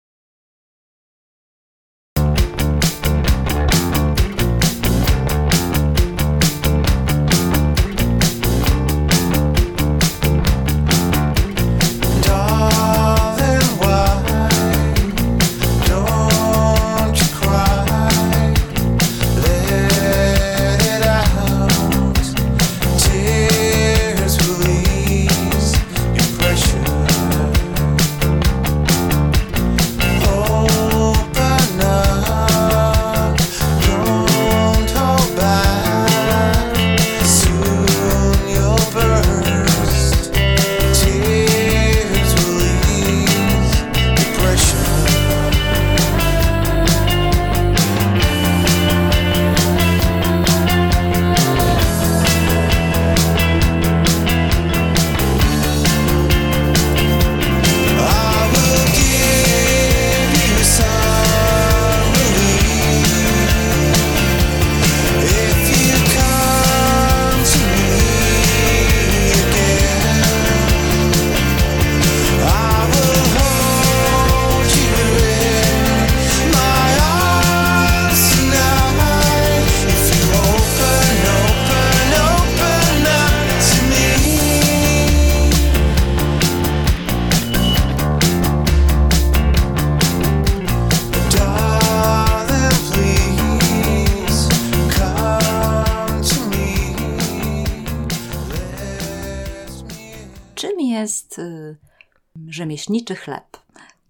Rzemieślniczy 102.82 103.16
chleb. 103.16 103.58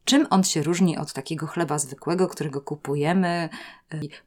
Czym 0.05 0.27
on 0.29 0.43
się 0.43 0.63
różni 0.63 0.97
od 0.97 1.13
takiego 1.13 1.47
chleba 1.47 1.79
zwykłego, 1.79 2.27
którego 2.27 2.61
kupujemy, 2.61 3.49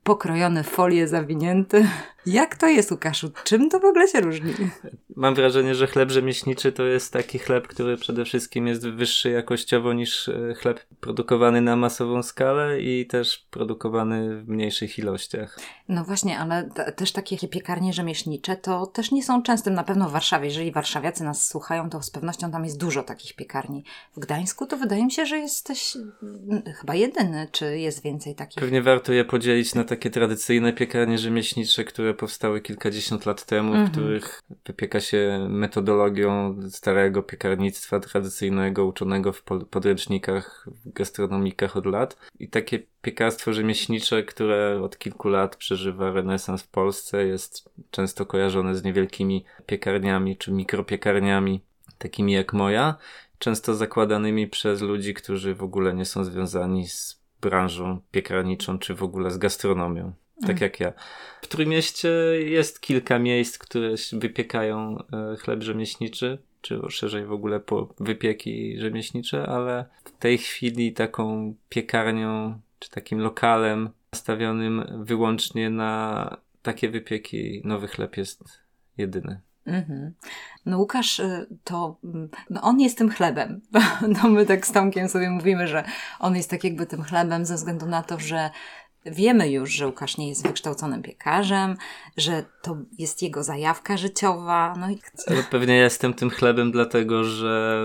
pokrojone 0.02 0.64
folie 0.64 1.08
zawinięte? 1.08 1.88
Jak 2.26 2.56
to 2.56 2.66
jest, 2.66 2.90
Łukaszu? 2.90 3.30
Czym 3.44 3.70
to 3.70 3.80
w 3.80 3.84
ogóle 3.84 4.08
się 4.08 4.20
różni? 4.20 4.52
Mam 5.16 5.34
wrażenie, 5.34 5.74
że 5.74 5.86
chleb 5.86 6.10
rzemieślniczy 6.10 6.72
to 6.72 6.82
jest 6.82 7.12
taki 7.12 7.38
chleb, 7.38 7.68
który 7.68 7.96
przede 7.96 8.24
wszystkim 8.24 8.66
jest 8.66 8.88
wyższy 8.88 9.30
jakościowo 9.30 9.92
niż 9.92 10.28
e, 10.28 10.54
chleb 10.54 10.80
produkowany 11.00 11.60
na 11.60 11.76
masową 11.76 12.22
skalę 12.22 12.80
i 12.80 13.06
też 13.06 13.46
produkowany 13.50 14.42
w 14.42 14.48
mniejszych 14.48 14.98
ilościach. 14.98 15.58
No 15.88 16.04
właśnie, 16.04 16.38
ale 16.38 16.70
też 16.96 17.12
takie 17.12 17.48
piekarnie 17.48 17.92
rzemieślnicze 17.92 18.56
to 18.56 18.86
też 18.86 19.12
nie 19.12 19.22
są 19.22 19.42
częstym, 19.42 19.74
na 19.74 19.84
pewno 19.84 20.08
w 20.08 20.12
Warszawie. 20.12 20.46
Jeżeli 20.46 20.72
warszawiacy 20.72 21.24
nas 21.24 21.48
słuchają, 21.48 21.90
to 21.90 22.02
z 22.02 22.10
pewnością 22.10 22.50
tam 22.50 22.64
jest 22.64 22.78
dużo 22.78 23.02
takich 23.02 23.36
piekarni. 23.36 23.84
W 24.16 24.20
Gdańsku 24.20 24.66
to 24.66 24.76
wydaje 24.76 25.04
mi 25.04 25.12
się, 25.12 25.26
że 25.26 25.38
jesteś 25.38 25.96
chyba 26.80 26.94
jedyny, 26.94 27.48
czy 27.52 27.78
jest 27.78 28.02
więcej 28.02 28.34
takich? 28.34 28.60
Pewnie 28.60 28.82
warto 28.82 29.12
je 29.12 29.24
podzielić 29.24 29.74
na 29.74 29.84
takie 29.84 30.10
tradycyjne 30.10 30.72
piekarnie 30.72 31.18
rzemieślnicze, 31.18 31.84
które 31.84 32.13
powstały 32.14 32.60
kilkadziesiąt 32.60 33.26
lat 33.26 33.44
temu, 33.44 33.72
w 33.72 33.74
mhm. 33.74 33.92
których 33.92 34.42
wypieka 34.66 35.00
się 35.00 35.46
metodologią 35.50 36.56
starego 36.70 37.22
piekarnictwa 37.22 38.00
tradycyjnego, 38.00 38.86
uczonego 38.86 39.32
w 39.32 39.42
podręcznikach, 39.70 40.66
w 40.66 40.92
gastronomikach 40.92 41.76
od 41.76 41.86
lat. 41.86 42.16
I 42.38 42.48
takie 42.48 42.78
piekarstwo 43.02 43.52
rzemieślnicze, 43.52 44.22
które 44.22 44.80
od 44.82 44.98
kilku 44.98 45.28
lat 45.28 45.56
przeżywa 45.56 46.12
renesans 46.12 46.62
w 46.62 46.68
Polsce, 46.68 47.26
jest 47.26 47.70
często 47.90 48.26
kojarzone 48.26 48.74
z 48.74 48.84
niewielkimi 48.84 49.44
piekarniami 49.66 50.36
czy 50.36 50.52
mikropiekarniami, 50.52 51.60
takimi 51.98 52.32
jak 52.32 52.52
moja, 52.52 52.94
często 53.38 53.74
zakładanymi 53.74 54.48
przez 54.48 54.80
ludzi, 54.80 55.14
którzy 55.14 55.54
w 55.54 55.62
ogóle 55.62 55.94
nie 55.94 56.04
są 56.04 56.24
związani 56.24 56.88
z 56.88 57.24
branżą 57.40 58.00
piekarniczą 58.10 58.78
czy 58.78 58.94
w 58.94 59.02
ogóle 59.02 59.30
z 59.30 59.38
gastronomią 59.38 60.12
tak 60.40 60.50
mm. 60.50 60.62
jak 60.62 60.80
ja. 60.80 60.92
W 61.42 61.46
Trójmieście 61.46 62.08
jest 62.38 62.80
kilka 62.80 63.18
miejsc, 63.18 63.58
które 63.58 63.94
wypiekają 64.12 64.98
e, 64.98 65.36
chleb 65.36 65.62
rzemieślniczy, 65.62 66.38
czy 66.60 66.80
szerzej 66.88 67.26
w 67.26 67.32
ogóle 67.32 67.60
po 67.60 67.94
wypieki 68.00 68.78
rzemieślnicze, 68.80 69.46
ale 69.46 69.84
w 70.04 70.10
tej 70.18 70.38
chwili 70.38 70.92
taką 70.92 71.54
piekarnią, 71.68 72.60
czy 72.78 72.90
takim 72.90 73.18
lokalem 73.18 73.90
nastawionym 74.12 75.04
wyłącznie 75.04 75.70
na 75.70 76.36
takie 76.62 76.90
wypieki 76.90 77.62
nowy 77.64 77.88
chleb 77.88 78.16
jest 78.16 78.42
jedyny. 78.96 79.40
Mhm. 79.66 80.14
No 80.66 80.78
Łukasz 80.78 81.18
y, 81.18 81.46
to, 81.64 81.96
mm, 82.04 82.28
no 82.50 82.62
on 82.62 82.80
jest 82.80 82.98
tym 82.98 83.10
chlebem. 83.10 83.60
No 84.22 84.28
my 84.28 84.46
tak 84.46 84.66
z 84.66 84.72
Tomkiem 84.72 85.08
sobie 85.08 85.30
mówimy, 85.30 85.68
że 85.68 85.84
on 86.20 86.36
jest 86.36 86.50
tak 86.50 86.64
jakby 86.64 86.86
tym 86.86 87.02
chlebem 87.02 87.44
ze 87.44 87.54
względu 87.54 87.86
na 87.86 88.02
to, 88.02 88.18
że 88.18 88.50
Wiemy 89.06 89.50
już, 89.50 89.70
że 89.70 89.86
Łukasz 89.86 90.16
nie 90.16 90.28
jest 90.28 90.46
wykształconym 90.46 91.02
piekarzem, 91.02 91.76
że 92.16 92.44
to 92.62 92.76
jest 92.98 93.22
jego 93.22 93.44
zajawka 93.44 93.96
życiowa. 93.96 94.74
No 94.80 94.90
i... 94.90 94.98
Pewnie 95.50 95.76
jestem 95.76 96.14
tym 96.14 96.30
chlebem, 96.30 96.72
dlatego 96.72 97.24
że 97.24 97.82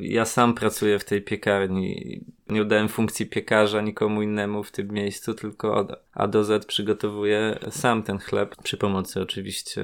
ja 0.00 0.24
sam 0.24 0.54
pracuję 0.54 0.98
w 0.98 1.04
tej 1.04 1.22
piekarni. 1.22 2.20
Nie 2.48 2.62
udałem 2.62 2.88
funkcji 2.88 3.26
piekarza 3.26 3.80
nikomu 3.80 4.22
innemu 4.22 4.62
w 4.62 4.70
tym 4.70 4.88
miejscu, 4.88 5.34
tylko 5.34 5.74
od 5.74 5.92
A 6.12 6.26
do 6.26 6.44
Z 6.44 6.66
przygotowuję 6.66 7.58
sam 7.70 8.02
ten 8.02 8.18
chleb, 8.18 8.56
przy 8.62 8.76
pomocy 8.76 9.22
oczywiście 9.22 9.82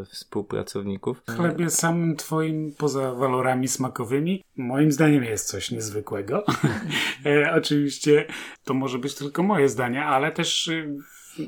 y, 0.00 0.04
współpracowników. 0.04 1.22
Chleb 1.36 1.60
jest 1.60 1.78
samym 1.78 2.16
twoim, 2.16 2.74
poza 2.78 3.14
walorami 3.14 3.68
smakowymi, 3.68 4.44
moim 4.56 4.92
zdaniem 4.92 5.24
jest 5.24 5.48
coś 5.48 5.70
niezwykłego. 5.70 6.44
e, 7.26 7.52
oczywiście 7.54 8.26
to 8.64 8.74
może 8.74 8.98
być 8.98 9.14
tylko 9.14 9.42
moje 9.42 9.68
zdanie, 9.68 10.04
ale 10.04 10.32
też 10.32 10.68
y, 10.68 10.96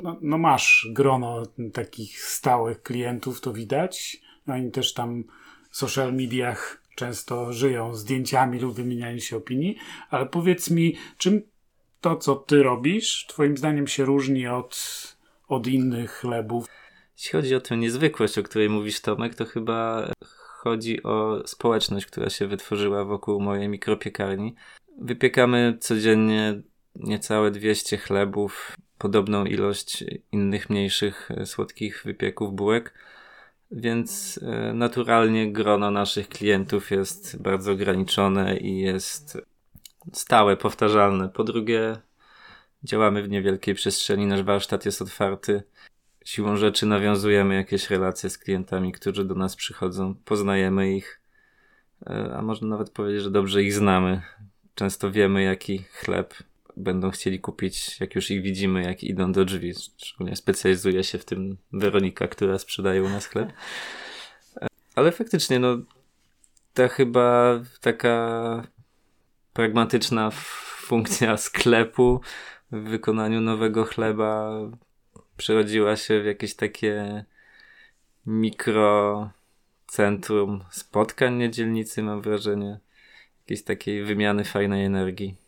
no, 0.02 0.16
no 0.20 0.38
masz 0.38 0.88
grono 0.92 1.42
takich 1.72 2.20
stałych 2.20 2.82
klientów, 2.82 3.40
to 3.40 3.52
widać. 3.52 4.16
Oni 4.46 4.70
też 4.70 4.94
tam 4.94 5.24
w 5.70 5.76
social 5.76 6.14
mediach 6.14 6.85
często 6.96 7.52
żyją 7.52 7.94
zdjęciami 7.94 8.58
lub 8.58 8.74
wymienianiem 8.74 9.20
się 9.20 9.36
opinii, 9.36 9.76
ale 10.10 10.26
powiedz 10.26 10.70
mi, 10.70 10.96
czym 11.18 11.42
to, 12.00 12.16
co 12.16 12.36
ty 12.36 12.62
robisz, 12.62 13.26
twoim 13.28 13.56
zdaniem 13.56 13.86
się 13.86 14.04
różni 14.04 14.46
od, 14.46 14.76
od 15.48 15.66
innych 15.66 16.10
chlebów? 16.10 16.66
Jeśli 17.16 17.32
chodzi 17.32 17.54
o 17.54 17.60
tę 17.60 17.76
niezwykłość, 17.76 18.38
o 18.38 18.42
której 18.42 18.68
mówisz 18.68 19.00
Tomek, 19.00 19.34
to 19.34 19.44
chyba 19.44 20.10
chodzi 20.66 21.02
o 21.02 21.42
społeczność, 21.46 22.06
która 22.06 22.30
się 22.30 22.46
wytworzyła 22.46 23.04
wokół 23.04 23.40
mojej 23.40 23.68
mikropiekarni. 23.68 24.54
Wypiekamy 24.98 25.76
codziennie 25.80 26.62
niecałe 26.94 27.50
200 27.50 27.96
chlebów, 27.96 28.76
podobną 28.98 29.44
ilość 29.44 30.04
innych 30.32 30.70
mniejszych 30.70 31.28
słodkich 31.44 32.02
wypieków 32.04 32.54
bułek 32.54 32.94
więc 33.70 34.40
e, 34.42 34.72
naturalnie 34.72 35.52
grono 35.52 35.90
naszych 35.90 36.28
klientów 36.28 36.90
jest 36.90 37.42
bardzo 37.42 37.72
ograniczone 37.72 38.56
i 38.56 38.78
jest 38.78 39.38
stałe, 40.12 40.56
powtarzalne. 40.56 41.28
Po 41.28 41.44
drugie, 41.44 41.96
działamy 42.82 43.22
w 43.22 43.28
niewielkiej 43.28 43.74
przestrzeni, 43.74 44.26
nasz 44.26 44.42
warsztat 44.42 44.84
jest 44.84 45.02
otwarty. 45.02 45.62
Siłą 46.24 46.56
rzeczy 46.56 46.86
nawiązujemy 46.86 47.54
jakieś 47.54 47.90
relacje 47.90 48.30
z 48.30 48.38
klientami, 48.38 48.92
którzy 48.92 49.24
do 49.24 49.34
nas 49.34 49.56
przychodzą, 49.56 50.14
poznajemy 50.24 50.96
ich, 50.96 51.20
e, 52.06 52.34
a 52.36 52.42
można 52.42 52.68
nawet 52.68 52.90
powiedzieć, 52.90 53.22
że 53.22 53.30
dobrze 53.30 53.62
ich 53.62 53.74
znamy. 53.74 54.22
Często 54.74 55.10
wiemy, 55.10 55.42
jaki 55.42 55.78
chleb 55.78 56.34
będą 56.76 57.10
chcieli 57.10 57.40
kupić, 57.40 58.00
jak 58.00 58.14
już 58.14 58.30
ich 58.30 58.42
widzimy, 58.42 58.82
jak 58.82 59.04
idą 59.04 59.32
do 59.32 59.44
drzwi. 59.44 59.74
Szczególnie 59.96 60.36
specjalizuje 60.36 61.04
się 61.04 61.18
w 61.18 61.24
tym 61.24 61.56
Weronika, 61.72 62.28
która 62.28 62.58
sprzedaje 62.58 63.02
u 63.02 63.08
nas 63.08 63.26
chleb. 63.26 63.52
Ale 64.94 65.12
faktycznie, 65.12 65.58
no, 65.58 65.78
ta 66.74 66.88
chyba 66.88 67.60
taka 67.80 68.62
pragmatyczna 69.52 70.30
funkcja 70.86 71.36
sklepu 71.36 72.20
w 72.72 72.76
wykonaniu 72.76 73.40
nowego 73.40 73.84
chleba 73.84 74.60
przerodziła 75.36 75.96
się 75.96 76.22
w 76.22 76.26
jakieś 76.26 76.54
takie 76.54 77.24
mikrocentrum 78.26 80.64
spotkań 80.70 81.34
niedzielnicy, 81.34 82.02
mam 82.02 82.22
wrażenie. 82.22 82.80
Jakiejś 83.40 83.64
takiej 83.64 84.04
wymiany 84.04 84.44
fajnej 84.44 84.84
energii. 84.84 85.45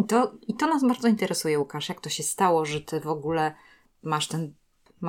I 0.00 0.04
to, 0.04 0.32
I 0.48 0.54
to 0.54 0.66
nas 0.66 0.82
bardzo 0.86 1.08
interesuje, 1.08 1.58
Łukasz. 1.58 1.88
Jak 1.88 2.00
to 2.00 2.10
się 2.10 2.22
stało, 2.22 2.64
że 2.64 2.80
ty 2.80 3.00
w 3.00 3.08
ogóle 3.08 3.54
masz 4.02 4.28
ten 4.28 4.52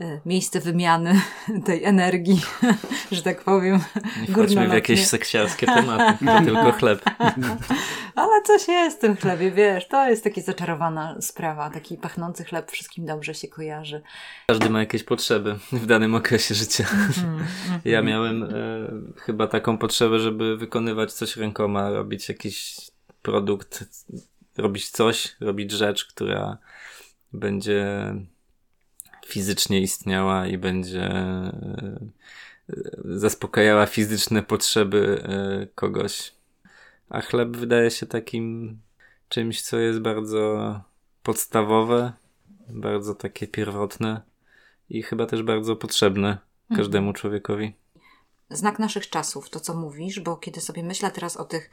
e, 0.01 0.21
miejsce 0.25 0.59
wymiany 0.59 1.21
tej 1.65 1.83
energii, 1.83 2.41
że 3.11 3.21
tak 3.21 3.43
powiem. 3.43 3.79
Nie 4.21 4.27
wchodźmy 4.27 4.69
w 4.69 4.73
jakieś 4.73 5.07
seksiarskie 5.07 5.65
tematy, 5.65 6.25
to 6.25 6.41
tylko 6.45 6.71
chleb. 6.71 7.01
Ale 8.15 8.41
coś 8.41 8.67
jest 8.67 8.97
w 8.97 9.01
tym 9.01 9.15
chlebie, 9.15 9.51
wiesz, 9.51 9.87
to 9.87 10.09
jest 10.09 10.23
taka 10.23 10.41
zaczarowana 10.41 11.21
sprawa, 11.21 11.69
taki 11.69 11.97
pachnący 11.97 12.43
chleb 12.43 12.71
wszystkim 12.71 13.05
dobrze 13.05 13.33
się 13.33 13.47
kojarzy. 13.47 14.01
Każdy 14.47 14.69
ma 14.69 14.79
jakieś 14.79 15.03
potrzeby 15.03 15.59
w 15.71 15.85
danym 15.85 16.15
okresie 16.15 16.55
życia. 16.55 16.85
Mm, 17.23 17.35
mm, 17.35 17.81
ja 17.85 18.01
miałem 18.01 18.43
e, 18.43 18.47
chyba 19.21 19.47
taką 19.47 19.77
potrzebę, 19.77 20.19
żeby 20.19 20.57
wykonywać 20.57 21.13
coś 21.13 21.37
rękoma, 21.37 21.89
robić 21.89 22.29
jakiś 22.29 22.75
produkt 23.21 23.83
robić 24.57 24.89
coś, 24.89 25.35
robić 25.39 25.71
rzecz, 25.71 26.05
która 26.05 26.57
będzie 27.33 28.13
fizycznie 29.25 29.81
istniała 29.81 30.47
i 30.47 30.57
będzie 30.57 31.03
e, 31.03 31.99
zaspokajała 33.05 33.85
fizyczne 33.85 34.43
potrzeby 34.43 35.23
e, 35.23 35.67
kogoś. 35.75 36.33
A 37.09 37.21
chleb 37.21 37.57
wydaje 37.57 37.91
się 37.91 38.05
takim 38.05 38.77
czymś, 39.29 39.61
co 39.61 39.79
jest 39.79 39.99
bardzo 39.99 40.81
podstawowe, 41.23 42.13
bardzo 42.69 43.15
takie 43.15 43.47
pierwotne 43.47 44.21
i 44.89 45.03
chyba 45.03 45.25
też 45.25 45.43
bardzo 45.43 45.75
potrzebne 45.75 46.27
mhm. 46.29 46.77
każdemu 46.77 47.13
człowiekowi. 47.13 47.73
Znak 48.49 48.79
naszych 48.79 49.09
czasów, 49.09 49.49
to 49.49 49.59
co 49.59 49.73
mówisz, 49.73 50.19
bo 50.19 50.37
kiedy 50.37 50.61
sobie 50.61 50.83
myślę 50.83 51.11
teraz 51.11 51.37
o 51.37 51.45
tych 51.45 51.69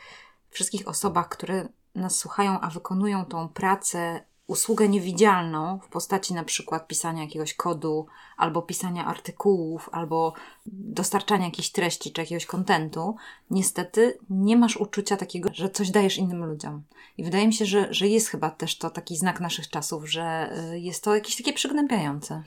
wszystkich 0.50 0.88
osobach, 0.88 1.28
które 1.28 1.68
nas 1.98 2.16
słuchają, 2.16 2.60
a 2.60 2.70
wykonują 2.70 3.24
tą 3.24 3.48
pracę, 3.48 4.20
usługę 4.48 4.88
niewidzialną 4.88 5.78
w 5.82 5.88
postaci 5.88 6.34
na 6.34 6.44
przykład 6.44 6.88
pisania 6.88 7.22
jakiegoś 7.22 7.54
kodu, 7.54 8.06
albo 8.36 8.62
pisania 8.62 9.06
artykułów, 9.06 9.88
albo 9.92 10.32
dostarczania 10.66 11.44
jakiejś 11.44 11.72
treści 11.72 12.12
czy 12.12 12.20
jakiegoś 12.20 12.46
kontentu, 12.46 13.16
niestety 13.50 14.18
nie 14.30 14.56
masz 14.56 14.76
uczucia 14.76 15.16
takiego, 15.16 15.48
że 15.52 15.70
coś 15.70 15.90
dajesz 15.90 16.18
innym 16.18 16.44
ludziom. 16.44 16.82
I 17.18 17.24
wydaje 17.24 17.46
mi 17.46 17.54
się, 17.54 17.66
że, 17.66 17.88
że 17.90 18.08
jest 18.08 18.28
chyba 18.28 18.50
też 18.50 18.78
to 18.78 18.90
taki 18.90 19.16
znak 19.16 19.40
naszych 19.40 19.70
czasów, 19.70 20.10
że 20.10 20.52
y, 20.72 20.80
jest 20.80 21.04
to 21.04 21.14
jakieś 21.14 21.36
takie 21.36 21.52
przygnębiające. 21.52 22.42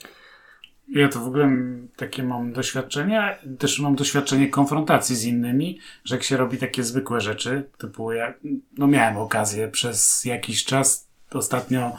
Ja 0.88 1.10
to 1.10 1.20
w 1.20 1.28
ogóle 1.28 1.52
takie 1.96 2.24
mam 2.24 2.54
doświadczenie, 2.54 3.38
też 3.60 3.80
mam 3.80 3.96
doświadczenie 3.96 4.50
konfrontacji 4.50 5.16
z 5.16 5.26
innymi, 5.26 5.80
że 6.04 6.16
jak 6.16 6.24
się 6.24 6.38
robi 6.38 6.58
takie 6.58 6.84
zwykłe 6.84 7.22
rzeczy, 7.22 7.70
typu 7.78 8.12
ja, 8.12 8.34
no 8.78 8.88
miałem 8.88 9.18
okazję 9.18 9.68
przez 9.68 10.26
jakiś 10.26 10.66
czas 10.66 11.08
ostatnio 11.32 11.98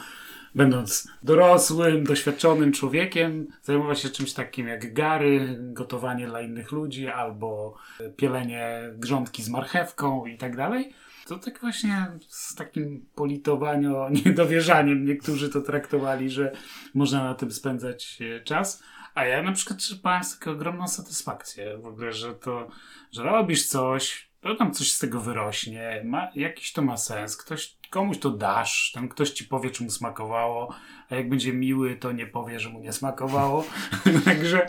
będąc 0.55 1.07
dorosłym, 1.23 2.03
doświadczonym 2.03 2.71
człowiekiem, 2.71 3.47
zajmować 3.63 3.99
się 3.99 4.09
czymś 4.09 4.33
takim 4.33 4.67
jak 4.67 4.93
gary, 4.93 5.57
gotowanie 5.59 6.27
dla 6.27 6.41
innych 6.41 6.71
ludzi 6.71 7.07
albo 7.07 7.75
pielenie 8.15 8.81
grządki 8.93 9.43
z 9.43 9.49
marchewką 9.49 10.25
i 10.25 10.37
tak 10.37 10.55
dalej. 10.55 10.93
To 11.25 11.39
tak 11.39 11.59
właśnie 11.59 12.07
z 12.27 12.55
takim 12.55 13.05
politowaniem, 13.15 13.93
niedowierzaniem 14.25 15.05
niektórzy 15.05 15.49
to 15.49 15.61
traktowali, 15.61 16.29
że 16.29 16.51
można 16.93 17.23
na 17.23 17.35
tym 17.35 17.51
spędzać 17.51 18.19
e, 18.21 18.43
czas. 18.43 18.83
A 19.15 19.25
ja 19.25 19.43
na 19.43 19.51
przykład 19.51 19.79
czerpałem 19.79 20.23
z 20.23 20.39
taką 20.39 20.51
ogromną 20.51 20.87
satysfakcję 20.87 21.77
w 21.77 21.85
ogóle, 21.85 22.13
że 22.13 22.35
to, 22.35 22.67
że 23.11 23.23
robisz 23.23 23.65
coś, 23.65 24.29
to 24.41 24.55
tam 24.55 24.73
coś 24.73 24.93
z 24.93 24.99
tego 24.99 25.21
wyrośnie, 25.21 26.01
ma, 26.05 26.31
jakiś 26.35 26.73
to 26.73 26.81
ma 26.81 26.97
sens, 26.97 27.37
ktoś, 27.37 27.77
komuś 27.89 28.17
to 28.17 28.29
dasz, 28.29 28.91
ten 28.93 29.09
ktoś 29.09 29.29
ci 29.29 29.43
powie, 29.43 29.69
czy 29.69 29.83
mu 29.83 29.89
smakowało, 29.89 30.75
a 31.09 31.15
jak 31.15 31.29
będzie 31.29 31.53
miły, 31.53 31.95
to 31.95 32.11
nie 32.11 32.27
powie, 32.27 32.59
że 32.59 32.69
mu 32.69 32.79
nie 32.79 32.93
smakowało. 32.93 33.65
Także 34.25 34.67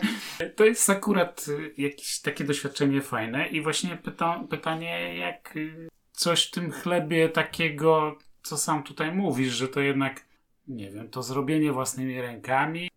to 0.55 0.65
jest 0.65 0.89
akurat 0.89 1.45
e, 1.49 1.81
jakieś 1.81 2.19
takie 2.19 2.43
doświadczenie 2.43 3.01
fajne 3.01 3.47
i 3.47 3.61
właśnie 3.61 3.97
pyta, 3.97 4.43
pytanie, 4.49 5.17
jak 5.17 5.53
coś 6.15 6.47
w 6.47 6.51
tym 6.51 6.71
chlebie 6.71 7.29
takiego, 7.29 8.17
co 8.43 8.57
sam 8.57 8.83
tutaj 8.83 9.15
mówisz, 9.15 9.53
że 9.53 9.67
to 9.67 9.79
jednak, 9.79 10.25
nie 10.67 10.91
wiem, 10.91 11.09
to 11.09 11.23
zrobienie 11.23 11.71
własnymi 11.71 12.21
rękami. 12.21 12.89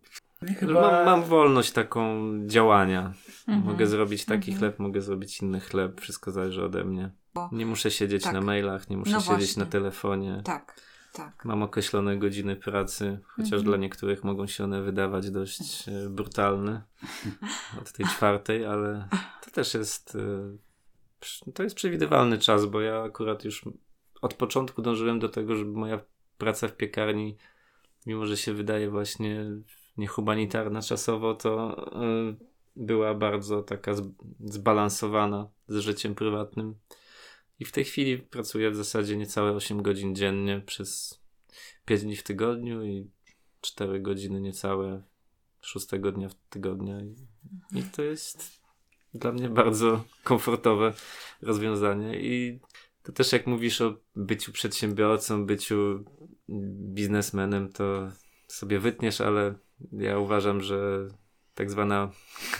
Chyba... 0.59 0.81
Mam, 0.81 1.05
mam 1.05 1.23
wolność 1.23 1.71
taką 1.71 2.31
działania. 2.47 3.13
Mhm. 3.47 3.67
Mogę 3.67 3.87
zrobić 3.87 4.25
taki 4.25 4.51
mhm. 4.51 4.57
chleb, 4.57 4.79
mogę 4.79 5.01
zrobić 5.01 5.41
inny 5.41 5.59
chleb, 5.59 6.01
wszystko 6.01 6.31
zależy 6.31 6.63
ode 6.63 6.83
mnie. 6.83 7.11
Nie 7.51 7.65
muszę 7.65 7.91
siedzieć 7.91 8.23
tak. 8.23 8.33
na 8.33 8.41
mailach, 8.41 8.89
nie 8.89 8.97
muszę 8.97 9.11
no 9.11 9.21
siedzieć 9.21 9.57
na 9.57 9.65
telefonie. 9.65 10.41
Tak. 10.45 10.89
Tak. 11.13 11.45
Mam 11.45 11.63
określone 11.63 12.17
godziny 12.17 12.55
pracy, 12.55 13.19
chociaż 13.27 13.53
mhm. 13.53 13.63
dla 13.63 13.77
niektórych 13.77 14.23
mogą 14.23 14.47
się 14.47 14.63
one 14.63 14.81
wydawać 14.81 15.31
dość 15.31 15.89
e, 15.89 16.09
brutalne 16.09 16.81
od 17.81 17.91
tej 17.91 18.05
czwartej, 18.05 18.65
ale 18.65 19.07
to 19.45 19.51
też 19.51 19.73
jest 19.73 20.15
e, 20.15 20.19
to 21.53 21.63
jest 21.63 21.75
przewidywalny 21.75 22.37
czas, 22.37 22.65
bo 22.65 22.81
ja 22.81 23.01
akurat 23.03 23.45
już 23.45 23.65
od 24.21 24.33
początku 24.33 24.81
dążyłem 24.81 25.19
do 25.19 25.29
tego, 25.29 25.55
żeby 25.55 25.71
moja 25.71 25.99
praca 26.37 26.67
w 26.67 26.75
piekarni, 26.75 27.37
mimo 28.05 28.25
że 28.25 28.37
się 28.37 28.53
wydaje 28.53 28.89
właśnie 28.89 29.45
niehumanitarna 29.97 30.81
czasowo, 30.81 31.35
to 31.35 31.75
była 32.75 33.13
bardzo 33.13 33.63
taka 33.63 33.91
zbalansowana 34.39 35.49
z 35.67 35.77
życiem 35.77 36.15
prywatnym. 36.15 36.75
I 37.59 37.65
w 37.65 37.71
tej 37.71 37.85
chwili 37.85 38.17
pracuję 38.17 38.71
w 38.71 38.75
zasadzie 38.75 39.17
niecałe 39.17 39.51
8 39.51 39.81
godzin 39.81 40.15
dziennie 40.15 40.61
przez 40.65 41.19
5 41.85 42.01
dni 42.01 42.15
w 42.15 42.23
tygodniu 42.23 42.85
i 42.85 43.09
4 43.61 43.99
godziny 43.99 44.41
niecałe 44.41 45.03
6 45.61 45.87
dnia 46.13 46.29
w 46.29 46.35
tygodniu. 46.49 46.99
I, 46.99 47.79
I 47.79 47.83
to 47.83 48.01
jest 48.01 48.58
dla 49.13 49.31
mnie 49.31 49.49
bardzo 49.49 50.03
komfortowe 50.23 50.93
rozwiązanie. 51.41 52.19
I 52.21 52.59
to 53.03 53.11
też 53.11 53.31
jak 53.31 53.47
mówisz 53.47 53.81
o 53.81 53.93
byciu 54.15 54.51
przedsiębiorcą, 54.51 55.45
byciu 55.45 56.03
biznesmenem, 56.93 57.69
to 57.71 58.11
sobie 58.47 58.79
wytniesz, 58.79 59.21
ale 59.21 59.53
ja 59.91 60.19
uważam, 60.19 60.61
że 60.61 61.07
tak 61.59 61.71
zwana 61.71 62.11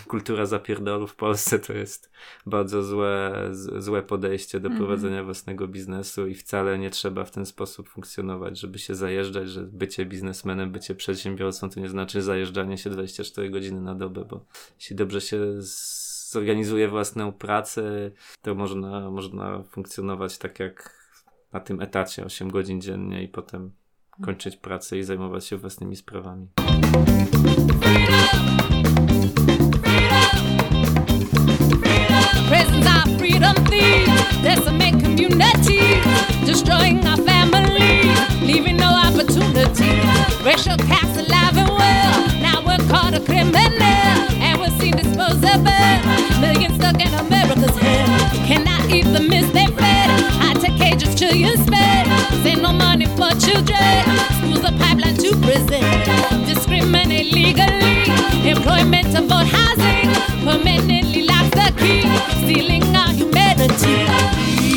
kultura 0.08 0.46
zapierdolu 0.46 1.08
w 1.08 1.16
Polsce 1.16 1.60
to 1.60 1.74
jest 1.74 2.12
bardzo 2.46 2.84
złe, 2.84 3.50
złe 3.78 4.04
podejście 4.04 4.60
do 4.60 4.68
mhm. 4.68 4.78
prowadzenia 4.78 5.24
własnego 5.24 5.68
biznesu 5.68 6.28
i 6.28 6.36
wcale 6.36 6.80
nie 6.80 6.90
trzeba 6.90 7.26
w 7.26 7.32
ten 7.32 7.46
sposób 7.46 7.90
funkcjonować, 7.90 8.60
żeby 8.60 8.80
się 8.80 8.96
zajeżdżać, 8.96 9.50
że 9.50 9.64
bycie 9.64 10.06
biznesmenem, 10.06 10.72
bycie 10.72 10.96
przedsiębiorcą 10.96 11.70
to 11.70 11.80
nie 11.80 11.90
znaczy 11.90 12.22
zajeżdżanie 12.22 12.78
się 12.78 12.90
24 12.90 13.50
godziny 13.50 13.82
na 13.82 13.96
dobę, 13.96 14.26
bo 14.26 14.46
jeśli 14.80 14.96
dobrze 14.96 15.22
się 15.22 15.62
zorganizuje 16.32 16.88
własną 16.88 17.32
pracę, 17.32 18.12
to 18.42 18.56
można, 18.56 19.12
można 19.12 19.64
funkcjonować 19.64 20.38
tak 20.38 20.60
jak 20.60 21.00
na 21.54 21.60
tym 21.60 21.82
etacie 21.82 22.26
8 22.26 22.50
godzin 22.50 22.82
dziennie 22.82 23.24
i 23.24 23.28
potem 23.28 23.72
kończyć 24.22 24.58
pracę 24.58 24.98
i 24.98 25.04
zajmować 25.04 25.46
się 25.46 25.58
własnymi 25.58 25.96
sprawami. 25.96 26.48
Destroying 36.46 37.06
our 37.06 37.18
families, 37.26 38.42
leaving 38.42 38.78
no 38.78 38.90
opportunity. 39.08 39.90
Racial 40.44 40.74
alive 40.74 41.58
and 41.58 41.70
well, 41.70 41.99
now 42.50 42.62
we're 42.66 42.84
caught 42.90 43.14
a 43.14 43.20
criminal, 43.20 43.82
and 43.82 44.60
we're 44.60 44.74
seen 44.80 44.96
disposable. 44.96 45.96
Millions 46.42 46.76
stuck 46.76 46.98
in 47.06 47.14
America's 47.26 47.78
head, 47.78 48.08
cannot 48.48 48.90
eat 48.90 49.06
the 49.06 49.20
mist 49.20 49.54
they 49.54 49.68
fed. 49.68 50.10
I 50.48 50.54
take 50.62 50.78
cages, 50.78 51.16
trillions 51.16 51.62
sped, 51.66 52.08
ain't 52.46 52.62
no 52.62 52.72
money 52.74 53.06
for 53.18 53.32
children. 53.46 54.00
Schools 54.38 54.64
a 54.70 54.72
pipeline 54.82 55.18
to 55.24 55.30
prison, 55.46 56.46
discriminate 56.46 57.32
legally, 57.32 58.50
employment 58.50 59.08
to 59.16 59.22
vote 59.22 59.50
housing, 59.58 60.10
permanently 60.46 61.24
lock 61.32 61.48
the 61.52 61.68
key, 61.78 62.02
stealing 62.42 62.84
our 62.96 63.12
humanity. 63.12 64.69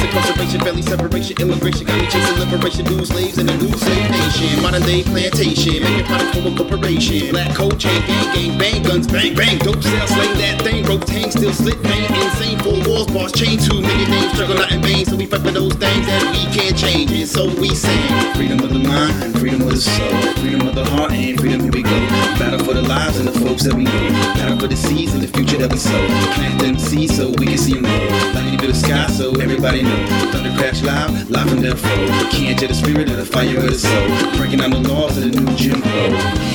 To 0.00 0.58
the 0.58 0.64
family 0.64 0.82
separation, 0.82 1.36
immigration, 1.40 1.86
got 1.86 1.98
me 2.00 2.06
chasing 2.06 2.38
liberation, 2.38 2.84
new 2.86 3.04
slaves 3.04 3.38
in 3.38 3.48
a 3.48 3.56
new 3.56 3.72
slave 3.76 4.10
nation, 4.10 4.62
modern 4.62 4.82
day 4.82 5.02
plantation, 5.02 5.82
making 5.82 6.06
product 6.06 6.32
for 6.32 6.48
a 6.48 6.56
corporation, 6.56 7.30
black 7.30 7.54
coat 7.54 7.78
chain, 7.78 8.00
gang, 8.06 8.34
gang, 8.34 8.58
bang, 8.58 8.82
guns, 8.82 9.06
bang, 9.06 9.34
bang, 9.34 9.58
dope 9.58 9.82
sell, 9.82 10.06
slang 10.06 10.36
that 10.38 10.62
thing, 10.62 10.84
broke 10.84 11.04
tank, 11.04 11.32
still 11.32 11.52
slit 11.52 11.80
paint, 11.82 12.10
insane, 12.10 12.58
four 12.60 12.80
walls, 12.88 13.06
boss, 13.12 13.32
chain, 13.32 13.58
too 13.58 13.80
many 13.80 14.06
names, 14.08 14.32
struggle 14.32 14.56
not 14.56 14.72
in 14.72 14.80
vain, 14.82 15.04
so 15.04 15.16
we 15.16 15.26
fight 15.26 15.42
for 15.42 15.50
those 15.50 15.74
things 15.74 16.06
that 16.06 16.22
we 16.32 16.40
can't 16.52 16.76
change, 16.76 17.12
and 17.12 17.28
so 17.28 17.48
we 17.60 17.74
sing, 17.74 18.08
freedom 18.34 18.60
of 18.60 18.72
the 18.72 18.80
mind, 18.80 19.38
freedom 19.38 19.60
of 19.62 19.70
the 19.70 19.76
soul, 19.76 20.12
freedom 20.40 20.66
of 20.68 20.74
the 20.74 20.84
heart, 20.84 21.12
and 21.12 21.38
freedom, 21.38 21.60
here 21.60 21.72
we 21.72 21.82
go, 21.82 21.98
battle 22.40 22.64
for 22.64 22.74
the 22.74 22.82
lives 22.82 23.18
and 23.18 23.28
the 23.28 23.38
folks 23.40 23.64
that 23.64 23.74
we 23.74 23.84
know, 23.84 24.08
battle 24.40 24.58
for 24.58 24.68
the 24.68 24.76
seeds 24.76 25.12
and 25.12 25.22
the 25.22 25.28
future 25.28 25.58
that 25.58 25.70
we 25.70 25.78
sow, 25.78 26.06
plant 26.34 26.60
them 26.60 26.78
seeds 26.78 27.16
so 27.16 27.28
we 27.38 27.46
can 27.46 27.58
see 27.58 27.74
them 27.74 27.84
grow, 27.84 28.32
lightning 28.34 28.58
to 28.58 28.66
the 28.66 28.74
sky 28.74 29.06
so 29.08 29.30
everybody 29.40 29.81
know, 29.82 30.30
thunder 30.32 30.54
crash 30.56 30.82
loud, 30.82 31.30
life 31.30 31.50
and 31.52 31.62
death 31.62 31.80
flow, 31.80 32.06
can't 32.30 32.58
the 32.58 32.74
spirit 32.74 33.10
of 33.10 33.16
the 33.16 33.26
fire 33.26 33.58
of 33.58 33.64
the 33.64 33.78
soul, 33.78 34.08
breaking 34.36 34.58
down 34.58 34.70
the 34.70 34.80
laws 34.88 35.16
of 35.16 35.24
the 35.24 35.40
new 35.40 35.56
Jim 35.56 35.82
Crow. 35.82 36.52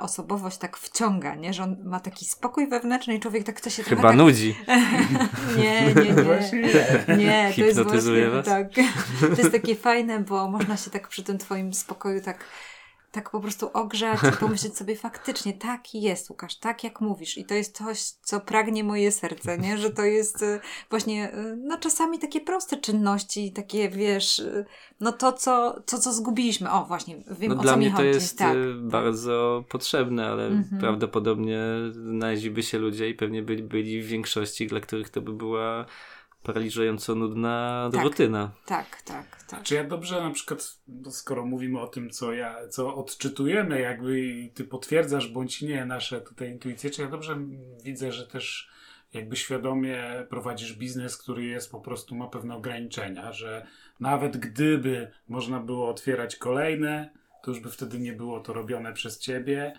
Osobowość 0.00 0.58
tak 0.58 0.76
wciąga, 0.76 1.34
nie? 1.34 1.54
że 1.54 1.62
on 1.62 1.76
ma 1.84 2.00
taki 2.00 2.24
spokój 2.24 2.68
wewnętrzny 2.68 3.14
i 3.14 3.20
człowiek 3.20 3.44
tak 3.44 3.58
chce 3.58 3.70
się 3.70 3.82
Chyba 3.82 4.02
trochę 4.02 4.08
tak... 4.08 4.26
nudzi. 4.26 4.56
Nie, 5.58 5.94
nie, 5.94 5.94
nie. 5.94 6.22
Właśnie 6.22 6.62
nie. 7.18 7.52
To 7.56 7.60
jest 7.60 7.82
właśnie, 7.82 8.30
was? 8.30 8.46
tak. 8.46 8.68
To 9.20 9.42
jest 9.42 9.52
takie 9.52 9.76
fajne, 9.76 10.20
bo 10.20 10.50
można 10.50 10.76
się 10.76 10.90
tak 10.90 11.08
przy 11.08 11.22
tym 11.22 11.38
twoim 11.38 11.74
spokoju 11.74 12.20
tak, 12.20 12.44
tak 13.16 13.30
po 13.30 13.40
prostu 13.40 13.70
ogrzać 13.72 14.20
i 14.34 14.36
pomyśleć 14.40 14.76
sobie 14.76 14.96
faktycznie, 14.96 15.52
tak 15.52 15.94
jest 15.94 16.30
Łukasz, 16.30 16.56
tak 16.56 16.84
jak 16.84 17.00
mówisz 17.00 17.38
i 17.38 17.44
to 17.44 17.54
jest 17.54 17.76
coś, 17.76 18.02
co 18.02 18.40
pragnie 18.40 18.84
moje 18.84 19.12
serce, 19.12 19.58
nie? 19.58 19.78
Że 19.78 19.90
to 19.90 20.02
jest 20.02 20.42
e, 20.42 20.60
właśnie, 20.90 21.32
e, 21.32 21.56
no 21.56 21.78
czasami 21.78 22.18
takie 22.18 22.40
proste 22.40 22.76
czynności, 22.76 23.52
takie 23.52 23.88
wiesz, 23.88 24.40
e, 24.40 24.64
no 25.00 25.12
to 25.12 25.32
co, 25.32 25.80
to, 25.86 25.98
co 25.98 26.12
zgubiliśmy. 26.12 26.70
O, 26.70 26.84
właśnie, 26.84 27.16
wiem 27.38 27.52
No 27.52 27.58
o 27.58 27.62
dla 27.62 27.72
co 27.72 27.78
mi 27.78 27.84
mnie 27.84 27.90
to 27.90 27.96
chodzi. 27.96 28.08
jest 28.08 28.38
tak, 28.38 28.56
bardzo 28.80 29.64
potrzebne, 29.68 30.26
ale 30.26 30.46
Mhm. 30.46 30.80
prawdopodobnie 30.80 31.60
znaleźliby 31.90 32.62
się 32.62 32.78
ludzie 32.78 33.08
i 33.08 33.14
pewnie 33.14 33.42
byli, 33.42 33.62
byli 33.62 34.02
w 34.02 34.06
większości, 34.06 34.66
dla 34.66 34.80
których 34.80 35.08
to 35.10 35.20
by 35.20 35.32
była 35.32 35.86
paraliżująco 36.42 37.14
nudna 37.14 37.88
Tak. 37.92 38.02
rutyna. 38.04 38.50
tak, 38.66 39.02
tak, 39.02 39.44
tak. 39.44 39.62
Czy 39.62 39.74
ja 39.74 39.84
dobrze 39.84 40.20
na 40.22 40.30
przykład, 40.30 40.78
skoro 41.10 41.46
mówimy 41.46 41.80
o 41.80 41.86
tym, 41.86 42.10
co 42.10 42.32
ja, 42.32 42.68
co 42.68 42.94
odczytujemy, 42.94 43.80
jakby 43.80 44.20
i 44.20 44.50
ty 44.50 44.64
potwierdzasz 44.64 45.28
bądź 45.28 45.62
nie 45.62 45.84
nasze 45.84 46.20
tutaj 46.20 46.50
intuicje, 46.50 46.90
czy 46.90 47.02
ja 47.02 47.08
dobrze 47.08 47.38
widzę, 47.84 48.12
że 48.12 48.26
też 48.26 48.70
jakby 49.12 49.36
świadomie 49.36 50.26
prowadzisz 50.30 50.72
biznes, 50.72 51.16
który 51.16 51.44
jest 51.44 51.70
po 51.70 51.80
prostu 51.80 52.14
ma 52.14 52.26
pewne 52.26 52.56
ograniczenia, 52.56 53.32
że 53.32 53.66
nawet 54.00 54.36
gdyby 54.36 55.10
można 55.28 55.60
było 55.60 55.88
otwierać 55.88 56.36
kolejne, 56.36 57.10
to 57.42 57.50
już 57.50 57.60
by 57.60 57.70
wtedy 57.70 57.98
nie 57.98 58.12
było 58.12 58.40
to 58.40 58.52
robione 58.52 58.92
przez 58.92 59.18
ciebie. 59.18 59.72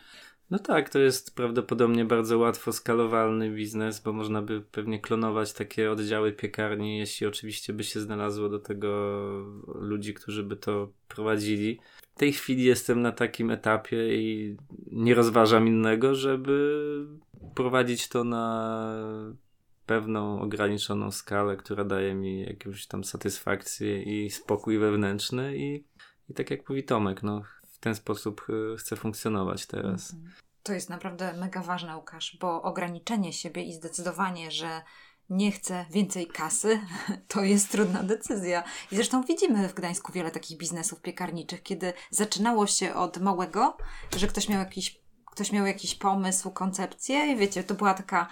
No 0.50 0.60
tak, 0.60 0.90
to 0.90 1.00
jest 1.00 1.36
prawdopodobnie 1.36 2.06
bardzo 2.06 2.38
łatwo 2.38 2.72
skalowalny 2.72 3.52
biznes, 3.52 4.00
bo 4.00 4.14
można 4.14 4.42
by 4.42 4.62
pewnie 4.62 5.00
klonować 5.00 5.54
takie 5.54 5.92
oddziały 5.92 6.32
piekarni, 6.32 6.98
jeśli 6.98 7.28
oczywiście 7.28 7.74
by 7.74 7.84
się 7.84 8.00
znalazło 8.00 8.50
do 8.50 8.60
tego 8.60 8.90
ludzi, 9.66 10.14
którzy 10.14 10.44
by 10.44 10.56
to 10.56 10.92
prowadzili. 11.08 11.80
W 12.16 12.20
tej 12.20 12.34
chwili 12.34 12.64
jestem 12.64 13.02
na 13.02 13.12
takim 13.12 13.52
etapie 13.52 14.16
i 14.16 14.58
nie 14.92 15.14
rozważam 15.14 15.68
innego, 15.68 16.16
żeby 16.16 17.08
prowadzić 17.56 18.08
to 18.08 18.24
na 18.24 18.96
pewną 19.86 20.42
ograniczoną 20.42 21.12
skalę, 21.12 21.58
która 21.58 21.84
daje 21.84 22.16
mi 22.16 22.42
jakąś 22.42 22.88
tam 22.88 23.04
satysfakcję 23.04 24.04
i 24.04 24.30
spokój 24.30 24.78
wewnętrzny 24.78 25.58
i, 25.58 25.84
i 26.30 26.34
tak 26.34 26.52
jak 26.52 26.70
mówi 26.70 26.84
Tomek, 26.84 27.24
no 27.24 27.42
w 27.78 27.80
ten 27.80 27.96
sposób 27.96 28.48
y, 28.50 28.78
chcę 28.78 28.96
funkcjonować 28.96 29.66
teraz. 29.66 30.13
Mhm. 30.13 30.34
To 30.63 30.74
jest 30.74 30.90
naprawdę 30.90 31.34
mega 31.34 31.62
ważne, 31.62 31.98
Łukasz, 31.98 32.38
bo 32.42 32.62
ograniczenie 32.62 33.34
siebie 33.34 33.63
i 33.63 33.74
zdecydowanie, 33.74 34.52
że 34.52 34.82
nie 35.30 35.52
chcę 35.52 35.86
więcej 35.92 36.28
kasy, 36.28 36.80
to 37.28 37.42
jest 37.42 37.72
trudna 37.72 38.04
decyzja. 38.04 38.63
I 38.92 38.96
zresztą 38.96 39.24
widzimy 39.24 39.70
w 39.70 39.74
Gdańsku 39.74 40.12
wiele 40.12 40.32
takich 40.32 40.58
biznesów 40.58 41.02
piekarniczych, 41.02 41.63
kiedy 41.63 41.94
zaczynało 42.10 42.68
się 42.68 42.94
od 42.94 43.18
małego, 43.18 43.78
że 44.18 44.28
ktoś 44.28 44.50
miał 44.50 44.60
jakiś, 44.60 45.02
ktoś 45.32 45.52
miał 45.52 45.66
jakiś 45.66 45.96
pomysł, 45.96 46.52
koncepcję 46.52 47.32
i 47.32 47.36
wiecie, 47.36 47.63
to 47.63 47.76
była 47.76 47.94
taka 47.94 48.28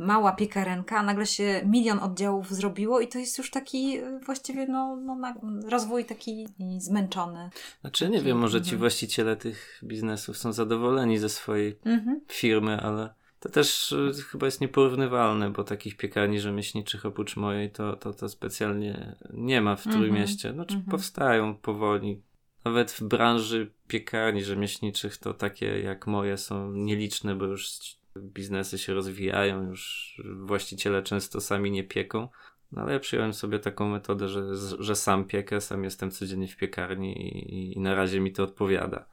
mała 0.00 0.32
piekarenka, 0.32 0.98
a 0.98 1.02
nagle 1.02 1.26
się 1.26 1.60
milion 1.64 1.98
oddziałów 1.98 2.50
zrobiło 2.50 3.00
i 3.00 3.08
to 3.08 3.18
jest 3.18 3.38
już 3.38 3.50
taki 3.50 3.96
e, 3.96 4.20
właściwie 4.26 4.66
no, 4.66 4.96
no 4.96 5.34
rozwój 5.68 6.04
taki 6.04 6.48
zmęczony. 6.78 7.50
Znaczy 7.80 8.08
nie 8.08 8.22
wiem, 8.22 8.38
może 8.38 8.62
ci 8.62 8.76
właściciele 8.76 9.36
tych 9.36 9.80
biznesów 9.84 10.38
są 10.38 10.52
zadowoleni 10.52 11.18
ze 11.18 11.28
swojej 11.28 11.78
mhm. 11.84 12.20
firmy, 12.28 12.80
ale 12.80 13.14
to 13.40 13.48
też 13.48 13.92
e, 13.92 14.22
chyba 14.22 14.46
jest 14.46 14.60
nieporównywalne, 14.60 15.50
bo 15.50 15.64
takich 15.64 15.96
piekarni 15.96 16.40
rzemieślniczych 16.40 17.06
oprócz 17.06 17.36
mojej 17.36 17.70
to, 17.70 17.96
to, 17.96 18.12
to 18.12 18.28
specjalnie 18.28 19.16
nie 19.32 19.60
ma 19.60 19.76
w 19.76 19.86
mhm. 19.86 19.96
Trójmieście. 19.96 20.52
Znaczy 20.52 20.74
mhm. 20.74 20.90
powstają 20.90 21.54
powoli. 21.54 22.22
Nawet 22.64 22.90
w 22.90 23.02
branży 23.02 23.70
piekarni 23.88 24.44
rzemieślniczych 24.44 25.16
to 25.16 25.34
takie 25.34 25.80
jak 25.80 26.06
moje 26.06 26.36
są 26.36 26.72
nieliczne, 26.72 27.34
bo 27.34 27.44
już 27.44 27.70
biznesy 28.18 28.78
się 28.78 28.94
rozwijają, 28.94 29.68
już 29.70 30.14
właściciele 30.36 31.02
często 31.02 31.40
sami 31.40 31.70
nie 31.70 31.84
pieką. 31.84 32.28
No 32.72 32.82
ale 32.82 32.92
ja 32.92 33.00
przyjąłem 33.00 33.34
sobie 33.34 33.58
taką 33.58 33.88
metodę, 33.88 34.28
że, 34.28 34.56
że 34.78 34.96
sam 34.96 35.24
piekę, 35.24 35.60
sam 35.60 35.84
jestem 35.84 36.10
codziennie 36.10 36.48
w 36.48 36.56
piekarni 36.56 37.22
i, 37.22 37.76
i 37.76 37.80
na 37.80 37.94
razie 37.94 38.20
mi 38.20 38.32
to 38.32 38.44
odpowiada. 38.44 39.06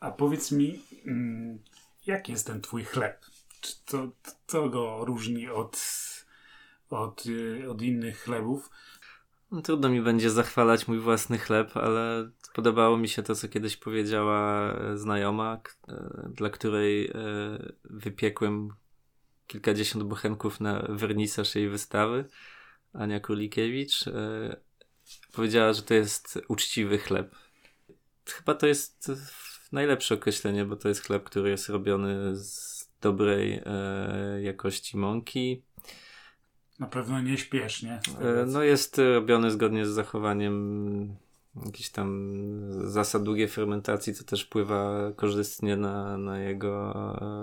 A 0.00 0.10
powiedz 0.10 0.52
mi, 0.52 0.82
mm, 1.06 1.58
jaki 2.06 2.32
jest 2.32 2.46
ten 2.46 2.60
twój 2.60 2.84
chleb? 2.84 3.26
Czy 3.60 3.72
to, 3.84 4.08
co 4.46 4.68
go 4.68 5.04
różni 5.04 5.48
od, 5.48 5.80
od, 6.90 7.26
y, 7.26 7.70
od 7.70 7.82
innych 7.82 8.18
chlebów? 8.18 8.70
No, 9.50 9.62
trudno 9.62 9.88
mi 9.88 10.02
będzie 10.02 10.30
zachwalać 10.30 10.88
mój 10.88 10.98
własny 10.98 11.38
chleb, 11.38 11.76
ale 11.76 12.30
podobało 12.56 12.96
mi 12.96 13.08
się 13.08 13.22
to, 13.22 13.34
co 13.34 13.48
kiedyś 13.48 13.76
powiedziała 13.76 14.72
e, 14.72 14.96
znajoma, 14.98 15.60
e, 15.88 16.30
dla 16.34 16.50
której 16.50 17.06
e, 17.06 17.12
wypiekłem 17.84 18.68
kilkadziesiąt 19.46 20.04
bochenków 20.04 20.60
na 20.60 20.86
wernisaż 20.88 21.54
jej 21.54 21.68
wystawy. 21.68 22.24
Ania 22.92 23.20
Królikiewicz 23.20 24.04
powiedziała, 25.32 25.72
że 25.72 25.82
to 25.82 25.94
jest 25.94 26.38
uczciwy 26.48 26.98
chleb. 26.98 27.36
Chyba 28.26 28.54
to 28.54 28.66
jest 28.66 29.12
najlepsze 29.72 30.14
określenie, 30.14 30.64
bo 30.64 30.76
to 30.76 30.88
jest 30.88 31.02
chleb, 31.06 31.24
który 31.24 31.50
jest 31.50 31.68
robiony 31.68 32.36
z 32.36 32.88
dobrej 33.00 33.62
jakości 34.42 34.96
mąki, 34.96 35.62
na 36.78 36.86
pewno 36.86 37.20
nieśpiesznie. 37.20 38.00
E, 38.20 38.46
no 38.46 38.62
jest 38.62 38.98
robiony 38.98 39.50
zgodnie 39.50 39.86
z 39.86 39.88
zachowaniem 39.88 41.16
jakichś 41.64 41.88
tam 41.88 42.38
zasad 42.84 43.22
długiej 43.22 43.48
fermentacji, 43.48 44.14
co 44.14 44.24
też 44.24 44.44
wpływa 44.44 45.12
korzystnie 45.16 45.76
na, 45.76 46.18
na 46.18 46.38
jego 46.38 46.92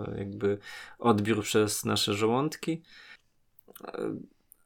e, 0.08 0.17
jakby 0.17 0.58
odbiór 0.99 1.43
przez 1.43 1.86
nasze 1.86 2.13
żołądki. 2.13 2.82
E, 3.88 4.15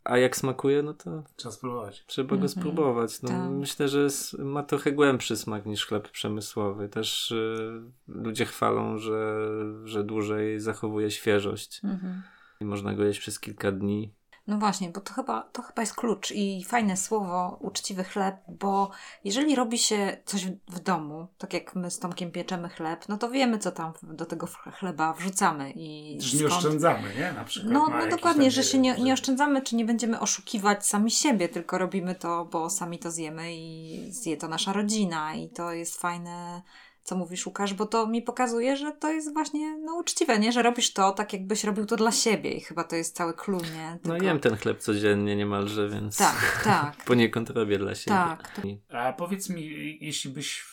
a 0.07 0.17
jak 0.17 0.37
smakuje, 0.37 0.83
no 0.83 0.93
to. 0.93 1.23
Trzeba 1.35 1.51
spróbować. 1.51 2.05
Trzeba 2.07 2.29
go 2.29 2.35
mhm. 2.35 2.49
spróbować. 2.49 3.21
No, 3.21 3.29
tak. 3.29 3.49
Myślę, 3.49 3.87
że 3.87 4.03
jest, 4.03 4.37
ma 4.39 4.63
trochę 4.63 4.91
głębszy 4.91 5.37
smak 5.37 5.65
niż 5.65 5.85
chleb 5.85 6.09
przemysłowy. 6.09 6.89
Też 6.89 7.31
y, 7.31 7.81
ludzie 8.07 8.45
chwalą, 8.45 8.97
że, 8.97 9.47
że 9.83 10.03
dłużej 10.03 10.59
zachowuje 10.59 11.11
świeżość. 11.11 11.81
Mhm. 11.83 12.21
I 12.61 12.65
można 12.65 12.93
go 12.93 13.03
jeść 13.03 13.19
przez 13.19 13.39
kilka 13.39 13.71
dni. 13.71 14.13
No 14.47 14.57
właśnie, 14.57 14.89
bo 14.89 15.01
to 15.01 15.13
chyba, 15.13 15.41
to 15.41 15.61
chyba 15.61 15.81
jest 15.81 15.95
klucz 15.95 16.31
i 16.31 16.63
fajne 16.63 16.97
słowo, 16.97 17.57
uczciwy 17.61 18.03
chleb, 18.03 18.35
bo 18.47 18.89
jeżeli 19.23 19.55
robi 19.55 19.77
się 19.77 20.17
coś 20.25 20.45
w 20.67 20.79
domu, 20.79 21.27
tak 21.37 21.53
jak 21.53 21.75
my 21.75 21.91
z 21.91 21.99
Tomkiem 21.99 22.31
pieczemy 22.31 22.69
chleb, 22.69 23.05
no 23.09 23.17
to 23.17 23.29
wiemy, 23.29 23.59
co 23.59 23.71
tam 23.71 23.93
do 24.03 24.25
tego 24.25 24.47
chleba 24.47 25.13
wrzucamy. 25.13 25.71
I 25.75 26.17
że 26.21 26.37
nie 26.37 26.45
oszczędzamy, 26.45 27.15
nie? 27.17 27.33
Na 27.33 27.43
przykład. 27.43 27.73
No, 27.73 27.87
no 27.89 28.07
dokładnie, 28.07 28.51
że 28.51 28.63
się 28.63 28.77
nie, 28.77 28.95
nie 28.95 29.13
oszczędzamy, 29.13 29.61
czy 29.61 29.75
nie 29.75 29.85
będziemy 29.85 30.19
oszukiwać 30.19 30.87
sami 30.87 31.11
siebie, 31.11 31.49
tylko 31.49 31.77
robimy 31.77 32.15
to, 32.15 32.45
bo 32.45 32.69
sami 32.69 32.99
to 32.99 33.11
zjemy 33.11 33.55
i 33.55 34.11
zje 34.11 34.37
to 34.37 34.47
nasza 34.47 34.73
rodzina 34.73 35.35
i 35.35 35.49
to 35.49 35.71
jest 35.71 36.01
fajne 36.01 36.61
co 37.07 37.15
mówisz, 37.15 37.45
Łukasz, 37.45 37.73
bo 37.73 37.85
to 37.85 38.07
mi 38.07 38.21
pokazuje, 38.21 38.77
że 38.77 38.91
to 38.91 39.11
jest 39.11 39.33
właśnie 39.33 39.77
no, 39.77 39.95
uczciwe, 39.95 40.39
nie? 40.39 40.51
Że 40.51 40.61
robisz 40.61 40.93
to 40.93 41.11
tak, 41.11 41.33
jakbyś 41.33 41.63
robił 41.63 41.85
to 41.85 41.95
dla 41.95 42.11
siebie 42.11 42.51
i 42.51 42.61
chyba 42.61 42.83
to 42.83 42.95
jest 42.95 43.15
cały 43.15 43.33
clue, 43.33 43.61
nie? 43.61 43.91
No 43.91 43.99
Tylko... 43.99 44.17
No 44.17 44.23
jem 44.23 44.39
ten 44.39 44.57
chleb 44.57 44.79
codziennie 44.79 45.35
niemalże, 45.35 45.89
więc 45.89 46.17
tak, 46.17 46.61
tak. 46.63 46.95
poniekąd 47.05 47.49
robię 47.49 47.77
dla 47.77 47.95
siebie. 47.95 48.17
Tak. 48.17 48.61
A 48.89 49.13
powiedz 49.13 49.49
mi, 49.49 49.97
jeśli 50.01 50.31
byś 50.31 50.65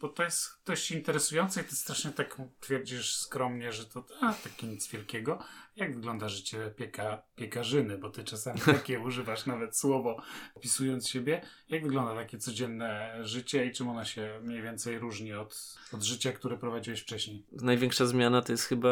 bo 0.00 0.08
to 0.08 0.22
jest 0.22 0.50
dość 0.66 0.90
interesujące 0.90 1.60
i 1.60 1.64
ty 1.64 1.76
strasznie 1.76 2.10
tak 2.10 2.36
twierdzisz 2.60 3.16
skromnie, 3.16 3.72
że 3.72 3.84
to 3.84 4.04
a, 4.20 4.32
takie 4.32 4.66
nic 4.66 4.88
wielkiego. 4.88 5.38
Jak 5.78 5.94
wygląda 5.94 6.28
życie 6.28 6.70
pieka, 6.76 7.22
piekarzyny? 7.36 7.98
Bo 7.98 8.10
ty 8.10 8.24
czasami 8.24 8.60
takie 8.60 9.00
używasz 9.06 9.46
nawet 9.46 9.76
słowo 9.76 10.16
opisując 10.54 11.08
siebie. 11.08 11.40
Jak 11.68 11.82
wygląda 11.82 12.14
takie 12.14 12.38
codzienne 12.38 13.18
życie 13.22 13.66
i 13.66 13.72
czym 13.72 13.88
ona 13.88 14.04
się 14.04 14.40
mniej 14.42 14.62
więcej 14.62 14.98
różni 14.98 15.32
od, 15.32 15.78
od 15.92 16.02
życia, 16.02 16.32
które 16.32 16.56
prowadziłeś 16.56 17.00
wcześniej? 17.00 17.46
Największa 17.52 18.06
zmiana 18.06 18.42
to 18.42 18.52
jest 18.52 18.64
chyba 18.64 18.88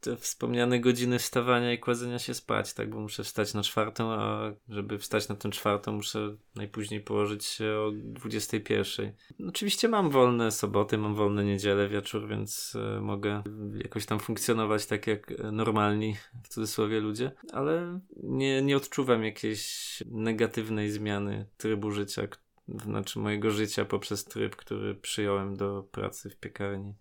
te 0.00 0.16
wspomniane 0.16 0.80
godziny 0.80 1.18
wstawania 1.18 1.72
i 1.72 1.78
kładzenia 1.78 2.18
się 2.18 2.34
spać, 2.34 2.74
tak? 2.74 2.90
Bo 2.90 3.00
muszę 3.00 3.24
wstać 3.24 3.54
na 3.54 3.62
czwartą, 3.62 4.12
a 4.12 4.52
żeby 4.68 4.98
wstać 4.98 5.28
na 5.28 5.34
tę 5.34 5.50
czwartą 5.50 5.92
muszę 5.92 6.36
najpóźniej 6.54 7.00
położyć 7.00 7.44
się 7.44 7.64
o 7.64 7.90
21. 7.94 9.12
Oczywiście 9.48 9.88
mam 9.88 10.10
wolne 10.10 10.50
soboty, 10.50 10.98
mam 10.98 11.14
wolne 11.14 11.44
niedzielę, 11.44 11.88
wieczór, 11.88 12.28
więc 12.28 12.76
e, 12.96 13.00
mogę 13.00 13.42
jakoś 13.82 14.06
tam 14.06 14.20
funkcjonować 14.20 14.86
tak 14.86 15.06
jak 15.06 15.32
normalnie 15.52 15.99
w 16.42 16.48
cudzysłowie 16.48 17.00
ludzie, 17.00 17.32
ale 17.52 18.00
nie, 18.22 18.62
nie 18.62 18.76
odczuwam 18.76 19.24
jakiejś 19.24 20.02
negatywnej 20.06 20.90
zmiany 20.90 21.46
trybu 21.56 21.90
życia, 21.90 22.22
znaczy 22.68 23.18
mojego 23.18 23.50
życia 23.50 23.84
poprzez 23.84 24.24
tryb, 24.24 24.56
który 24.56 24.94
przyjąłem 24.94 25.56
do 25.56 25.82
pracy 25.82 26.30
w 26.30 26.36
piekarni. 26.36 26.94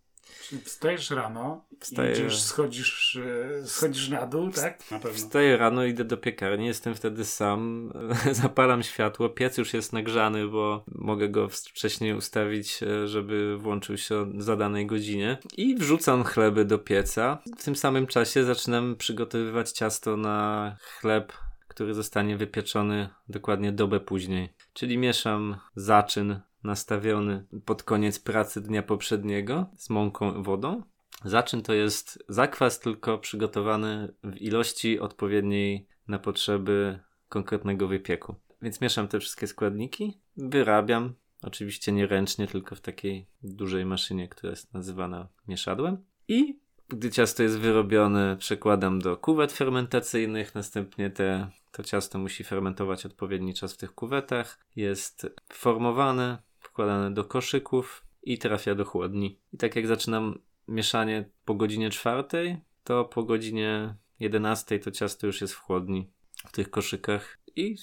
Czyli 0.49 0.61
wstajesz 0.61 1.09
rano, 1.09 1.65
Wstaję... 1.79 2.11
idziesz, 2.11 2.41
schodzisz, 2.41 3.19
e, 3.61 3.67
schodzisz 3.67 4.09
na 4.09 4.25
dół, 4.25 4.51
tak? 4.51 4.91
Na 4.91 4.99
pewno. 4.99 5.17
Wstaję 5.17 5.57
rano, 5.57 5.85
idę 5.85 6.03
do 6.03 6.17
piekarni, 6.17 6.65
jestem 6.65 6.95
wtedy 6.95 7.25
sam, 7.25 7.91
zapalam 8.31 8.83
światło, 8.83 9.29
piec 9.29 9.57
już 9.57 9.73
jest 9.73 9.93
nagrzany, 9.93 10.47
bo 10.47 10.83
mogę 10.87 11.29
go 11.29 11.49
wcześniej 11.49 12.13
ustawić, 12.13 12.83
e, 12.83 13.07
żeby 13.07 13.57
włączył 13.57 13.97
się 13.97 14.15
o 14.15 14.25
zadanej 14.37 14.85
godzinie 14.85 15.37
i 15.57 15.75
wrzucam 15.75 16.23
chleby 16.23 16.65
do 16.65 16.79
pieca. 16.79 17.37
W 17.57 17.63
tym 17.63 17.75
samym 17.75 18.07
czasie 18.07 18.43
zaczynam 18.43 18.95
przygotowywać 18.95 19.71
ciasto 19.71 20.17
na 20.17 20.77
chleb 20.99 21.33
który 21.69 21.93
zostanie 21.93 22.38
wypieczony 22.38 23.10
dokładnie 23.29 23.71
dobę 23.71 23.99
później. 23.99 24.49
Czyli 24.73 24.97
mieszam 24.97 25.58
zaczyn 25.75 26.39
nastawiony 26.63 27.45
pod 27.65 27.84
koniec 27.84 28.19
pracy 28.19 28.62
dnia 28.62 28.84
poprzedniego 28.84 29.65
z 29.77 29.89
mąką 29.89 30.43
wodą. 30.43 30.84
Zaczyn 31.25 31.62
to 31.62 31.73
jest 31.73 32.23
zakwas, 32.29 32.79
tylko 32.79 33.17
przygotowany 33.17 34.13
w 34.23 34.36
ilości 34.36 34.99
odpowiedniej 34.99 35.88
na 36.08 36.19
potrzeby 36.19 36.99
konkretnego 37.29 37.88
wypieku. 37.88 38.36
Więc 38.62 38.82
mieszam 38.82 39.08
te 39.08 39.19
wszystkie 39.19 39.47
składniki, 39.47 40.19
wyrabiam, 40.38 41.13
oczywiście 41.41 41.91
nie 41.91 42.08
ręcznie, 42.08 42.47
tylko 42.47 42.75
w 42.75 42.82
takiej 42.82 43.27
dużej 43.43 43.86
maszynie, 43.86 44.27
która 44.27 44.49
jest 44.49 44.73
nazywana 44.73 45.27
mieszadłem. 45.47 45.97
I 46.27 46.60
gdy 46.89 47.12
ciasto 47.12 47.43
jest 47.43 47.60
wyrobione, 47.60 48.38
przekładam 48.39 48.99
do 48.99 49.17
kuwet 49.17 49.51
fermentacyjnych, 49.51 50.55
następnie 50.55 51.10
te, 51.10 51.49
to 51.71 51.84
ciasto 51.84 52.19
musi 52.19 52.43
fermentować 52.43 53.05
odpowiedni 53.05 53.53
czas 53.53 53.73
w 53.73 53.77
tych 53.77 53.95
kuwetach. 53.95 54.60
Jest 54.75 55.27
formowane, 55.53 56.38
wkładane 56.60 57.13
do 57.13 57.25
koszyków 57.25 58.05
i 58.23 58.38
trafia 58.38 58.75
do 58.75 58.86
chłodni. 58.86 59.39
I 59.53 59.58
tak 59.58 59.75
jak 59.75 59.88
zaczynam 59.88 60.39
mieszanie 60.67 61.29
po 61.45 61.55
godzinie 61.55 61.89
czwartej, 61.89 62.58
to 62.84 63.05
po 63.05 63.23
godzinie 63.23 63.95
11 64.19 64.79
to 64.79 64.91
ciasto 64.91 65.27
już 65.27 65.41
jest 65.41 65.53
w 65.53 65.60
chłodni 65.60 66.10
w 66.47 66.51
tych 66.51 66.69
koszykach 66.69 67.39
i 67.55 67.75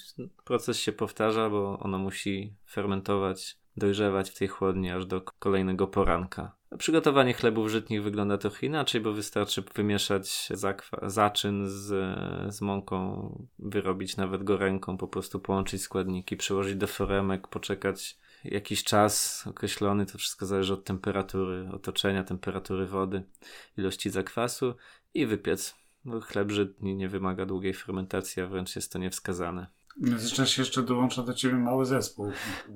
proces 0.43 0.79
się 0.79 0.91
powtarza, 0.91 1.49
bo 1.49 1.79
ono 1.79 1.97
musi 1.97 2.55
fermentować, 2.69 3.57
dojrzewać 3.77 4.29
w 4.29 4.37
tej 4.37 4.47
chłodni 4.47 4.91
aż 4.91 5.05
do 5.05 5.21
kolejnego 5.21 5.87
poranka. 5.87 6.57
Przygotowanie 6.77 7.33
chlebów 7.33 7.69
żytnich 7.69 8.03
wygląda 8.03 8.37
trochę 8.37 8.65
inaczej, 8.65 9.01
bo 9.01 9.13
wystarczy 9.13 9.63
wymieszać 9.75 10.49
zaczyn 11.01 11.69
z, 11.69 11.85
z 12.55 12.61
mąką, 12.61 13.47
wyrobić 13.59 14.17
nawet 14.17 14.43
go 14.43 14.57
ręką, 14.57 14.97
po 14.97 15.07
prostu 15.07 15.39
połączyć 15.39 15.81
składniki, 15.81 16.37
przełożyć 16.37 16.75
do 16.75 16.87
foremek, 16.87 17.47
poczekać 17.47 18.17
jakiś 18.43 18.83
czas 18.83 19.43
określony, 19.47 20.05
to 20.05 20.17
wszystko 20.17 20.45
zależy 20.45 20.73
od 20.73 20.83
temperatury 20.83 21.69
otoczenia, 21.73 22.23
temperatury 22.23 22.85
wody, 22.85 23.23
ilości 23.77 24.09
zakwasu 24.09 24.75
i 25.13 25.25
wypiec. 25.25 25.75
No, 26.05 26.21
chleb 26.21 26.51
żytni 26.51 26.95
nie 26.95 27.09
wymaga 27.09 27.45
długiej 27.45 27.73
fermentacji, 27.73 28.41
a 28.41 28.47
wręcz 28.47 28.75
jest 28.75 28.91
to 28.91 28.99
niewskazane. 28.99 29.67
W 30.01 30.09
międzyczasie 30.09 30.61
jeszcze 30.61 30.83
dołącza 30.83 31.23
do 31.23 31.33
ciebie 31.33 31.55
mały 31.55 31.85
zespół. 31.85 32.31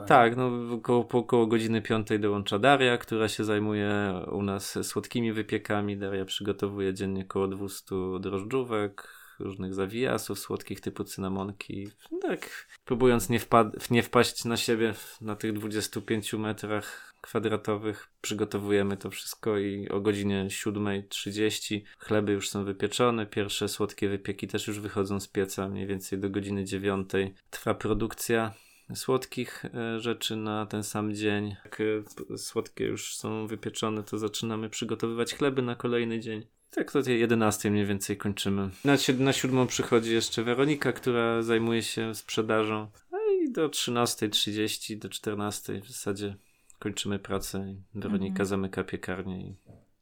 Tak, 0.07 0.37
no 0.37 0.51
około, 0.73 1.03
po 1.03 1.17
około 1.17 1.47
godziny 1.47 1.81
piątej 1.81 2.19
dołącza 2.19 2.59
Daria, 2.59 2.97
która 2.97 3.27
się 3.27 3.43
zajmuje 3.43 4.13
u 4.31 4.43
nas 4.43 4.77
słodkimi 4.83 5.33
wypiekami. 5.33 5.97
Daria 5.97 6.25
przygotowuje 6.25 6.93
dziennie 6.93 7.23
około 7.23 7.47
200 7.47 7.95
drożdżówek, 8.19 9.20
różnych 9.41 9.73
zawijasów 9.73 10.39
słodkich 10.39 10.81
typu 10.81 11.03
cynamonki. 11.03 11.89
Tak, 12.21 12.67
próbując 12.85 13.29
nie, 13.29 13.39
wpad- 13.39 13.91
nie 13.91 14.03
wpaść 14.03 14.45
na 14.45 14.57
siebie 14.57 14.93
na 15.21 15.35
tych 15.35 15.53
25 15.53 16.33
metrach 16.33 17.13
kwadratowych, 17.21 18.07
przygotowujemy 18.21 18.97
to 18.97 19.09
wszystko 19.09 19.57
i 19.57 19.89
o 19.89 20.01
godzinie 20.01 20.45
7.30 20.49 21.81
chleby 21.99 22.31
już 22.31 22.49
są 22.49 22.63
wypieczone, 22.65 23.25
pierwsze 23.25 23.67
słodkie 23.67 24.09
wypieki 24.09 24.47
też 24.47 24.67
już 24.67 24.79
wychodzą 24.79 25.19
z 25.19 25.27
pieca, 25.27 25.67
mniej 25.67 25.87
więcej 25.87 26.19
do 26.19 26.29
godziny 26.29 26.65
9 26.65 27.09
trwa 27.49 27.73
produkcja 27.73 28.53
słodkich 28.95 29.65
e, 29.65 29.99
rzeczy 29.99 30.35
na 30.35 30.65
ten 30.65 30.83
sam 30.83 31.15
dzień. 31.15 31.55
Jak 31.65 31.81
e, 31.81 32.37
słodkie 32.37 32.85
już 32.85 33.15
są 33.15 33.47
wypieczone, 33.47 34.03
to 34.03 34.17
zaczynamy 34.17 34.69
przygotowywać 34.69 35.33
chleby 35.33 35.61
na 35.61 35.75
kolejny 35.75 36.19
dzień. 36.19 36.45
Tak 36.71 36.91
to 36.91 36.99
11 37.07 37.71
mniej 37.71 37.85
więcej 37.85 38.17
kończymy. 38.17 38.69
Na, 38.85 38.93
na 39.19 39.33
siódmą 39.33 39.67
przychodzi 39.67 40.13
jeszcze 40.13 40.43
Weronika, 40.43 40.91
która 40.91 41.41
zajmuje 41.41 41.83
się 41.83 42.15
sprzedażą. 42.15 42.87
No 43.11 43.17
i 43.41 43.51
do 43.51 43.69
13.30, 43.69 44.99
do 44.99 45.09
14 45.09 45.81
w 45.81 45.87
zasadzie 45.87 46.35
kończymy 46.79 47.19
pracę. 47.19 47.75
Weronika 47.95 48.31
mhm. 48.31 48.45
zamyka 48.45 48.83
piekarnię 48.83 49.41
i 49.41 49.55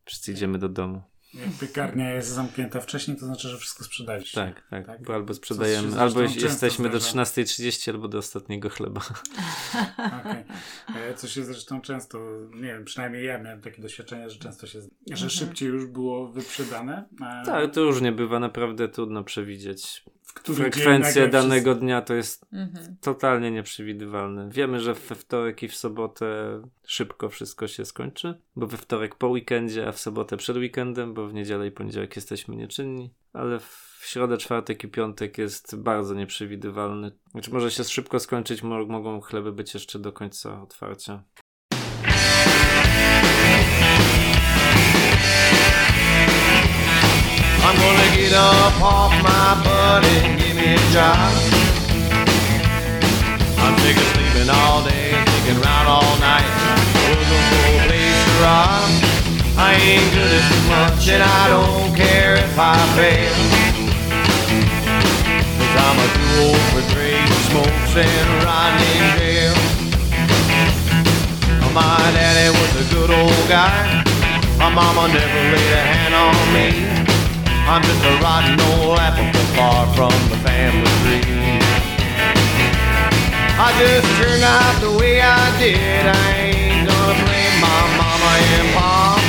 wszyscy 0.05 0.31
idziemy 0.31 0.59
do 0.59 0.69
domu. 0.69 1.01
Jak 1.33 1.49
piekarnia 1.59 2.13
jest 2.13 2.29
zamknięta 2.29 2.81
wcześniej, 2.81 3.17
to 3.17 3.25
znaczy, 3.25 3.49
że 3.49 3.57
wszystko 3.57 3.83
sprzedaliście. 3.83 4.35
Tak, 4.35 4.63
tak. 4.69 4.85
tak? 4.85 5.03
Bo 5.03 5.13
albo 5.13 5.33
sprzedajemy, 5.33 5.99
albo 5.99 6.21
jesteśmy 6.21 6.89
do 6.89 6.97
13.30, 6.97 7.91
albo 7.91 8.07
do 8.07 8.17
ostatniego 8.17 8.69
chleba. 8.69 9.01
Okej. 10.19 10.43
Okay. 10.89 11.13
Co 11.15 11.27
się 11.27 11.45
zresztą 11.45 11.81
często, 11.81 12.19
nie 12.55 12.67
wiem, 12.67 12.85
przynajmniej 12.85 13.25
ja 13.25 13.37
miałem 13.37 13.61
takie 13.61 13.81
doświadczenie, 13.81 14.29
że 14.29 14.39
często 14.39 14.67
się, 14.67 14.81
że 14.81 14.87
mhm. 15.11 15.29
szybciej 15.29 15.69
już 15.69 15.85
było 15.85 16.27
wyprzedane. 16.27 17.07
A... 17.21 17.45
Tak, 17.45 17.73
to 17.73 17.83
różnie 17.83 18.11
bywa, 18.11 18.39
naprawdę 18.39 18.87
trudno 18.87 19.23
przewidzieć 19.23 20.03
frekwencja 20.55 21.27
danego 21.27 21.75
dnia 21.75 22.01
to 22.01 22.13
jest 22.13 22.45
mhm. 22.53 22.97
totalnie 23.01 23.51
nieprzewidywalne. 23.51 24.49
Wiemy, 24.49 24.79
że 24.79 24.93
we 24.93 25.15
wtorek 25.15 25.63
i 25.63 25.67
w 25.67 25.75
sobotę 25.75 26.61
szybko 26.87 27.29
wszystko 27.29 27.67
się 27.67 27.85
skończy, 27.85 28.41
bo 28.55 28.67
we 28.67 28.77
wtorek 28.77 29.15
po 29.15 29.27
weekendzie, 29.27 29.87
a 29.87 29.91
w 29.91 29.99
sobotę 29.99 30.37
przed 30.37 30.57
weekendem, 30.57 31.13
bo 31.13 31.27
w 31.27 31.33
niedzielę 31.33 31.67
i 31.67 31.71
poniedziałek 31.71 32.15
jesteśmy 32.15 32.55
nieczynni, 32.55 33.13
ale 33.33 33.59
w 33.59 34.01
środę, 34.01 34.37
czwartek 34.37 34.83
i 34.83 34.87
piątek 34.87 35.37
jest 35.37 35.75
bardzo 35.75 36.13
nieprzewidywalny. 36.13 37.11
Znaczy 37.31 37.51
może 37.51 37.71
się 37.71 37.83
szybko 37.83 38.19
skończyć, 38.19 38.63
mogą 38.63 39.21
chleby 39.21 39.51
być 39.51 39.73
jeszcze 39.73 39.99
do 39.99 40.11
końca 40.11 40.61
otwarcia. 40.61 41.23
I'm 47.69 47.77
gonna 47.77 48.15
get 48.17 48.33
up 48.33 48.81
off 48.81 49.13
my 49.21 49.53
butt 49.63 50.03
and 50.03 50.41
give 50.41 50.55
me 50.57 50.73
a 50.73 50.81
job. 50.89 51.29
I'm 53.61 53.77
sick 53.85 53.95
of 53.95 54.09
sleeping 54.09 54.49
all 54.49 54.81
day, 54.81 55.13
thinking 55.13 55.61
around 55.61 55.85
all 55.85 56.17
night, 56.17 56.49
for 56.97 57.69
a 57.69 57.85
place 57.85 58.19
to 58.25 58.33
rob. 58.41 58.89
I 59.53 59.77
ain't 59.85 60.09
good 60.17 60.33
at 60.33 60.45
too 60.49 60.63
much 60.65 61.09
and 61.13 61.21
I 61.21 61.43
don't 61.53 61.93
care 61.93 62.41
if 62.41 62.57
I 62.57 62.73
fail. 62.97 63.37
Cause 65.61 65.75
I'm 65.77 65.97
a 66.01 66.09
old 66.41 66.63
for 66.73 66.81
trade, 66.89 67.29
smokes 67.53 67.93
and 68.01 68.29
in 68.97 69.05
jail. 69.21 69.53
My 71.69 72.01
daddy 72.17 72.49
was 72.49 72.73
a 72.81 72.95
good 72.95 73.11
old 73.11 73.45
guy. 73.47 74.01
My 74.57 74.73
mama 74.73 75.07
never 75.13 75.41
laid 75.53 75.73
a 75.73 75.81
hand 75.85 76.15
on 76.15 76.53
me. 76.55 76.98
I'm 77.69 77.83
just 77.83 78.03
a 78.03 78.13
rotten 78.25 78.57
old 78.73 78.97
apple 78.97 79.29
far 79.53 79.85
from 79.93 80.09
the 80.33 80.37
family 80.41 80.89
tree. 81.05 81.21
I 83.61 83.69
just 83.77 84.09
turned 84.17 84.41
out 84.41 84.73
the 84.81 84.89
way 84.97 85.21
I 85.21 85.37
did. 85.61 85.77
I 85.77 86.49
ain't 86.49 86.89
gonna 86.89 87.13
blame 87.21 87.57
my 87.61 87.81
mama 87.93 88.31
and 88.57 88.73
pop. 88.73 89.21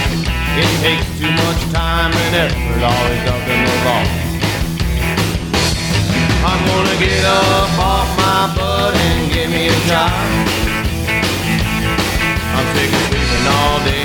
It 0.56 0.72
takes 0.80 1.04
too 1.20 1.28
much 1.28 1.60
time 1.68 2.16
and 2.16 2.48
effort, 2.48 2.80
always 2.80 3.24
up 3.28 3.44
in 3.44 3.60
the 3.60 3.76
law. 3.84 4.08
I'm 6.40 6.60
gonna 6.64 6.96
get 6.96 7.20
up 7.20 7.76
off 7.76 8.08
my 8.24 8.56
butt 8.56 8.96
and 8.96 9.28
give 9.28 9.50
me 9.52 9.68
a 9.68 9.78
job. 9.84 10.16
I'm 12.56 12.66
sick 12.72 12.88
of 12.88 13.02
sleeping 13.12 13.46
all 13.52 13.78
day, 13.84 13.99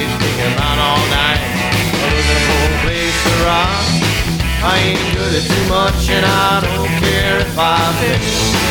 I 4.68 4.80
ain't 4.80 5.14
good 5.14 5.34
at 5.36 5.46
too 5.46 5.66
much 5.70 6.10
and 6.10 6.26
I 6.26 6.60
don't 6.66 6.90
care 7.06 7.38
if 7.38 7.56
I 7.56 7.78
fail. 8.02 8.66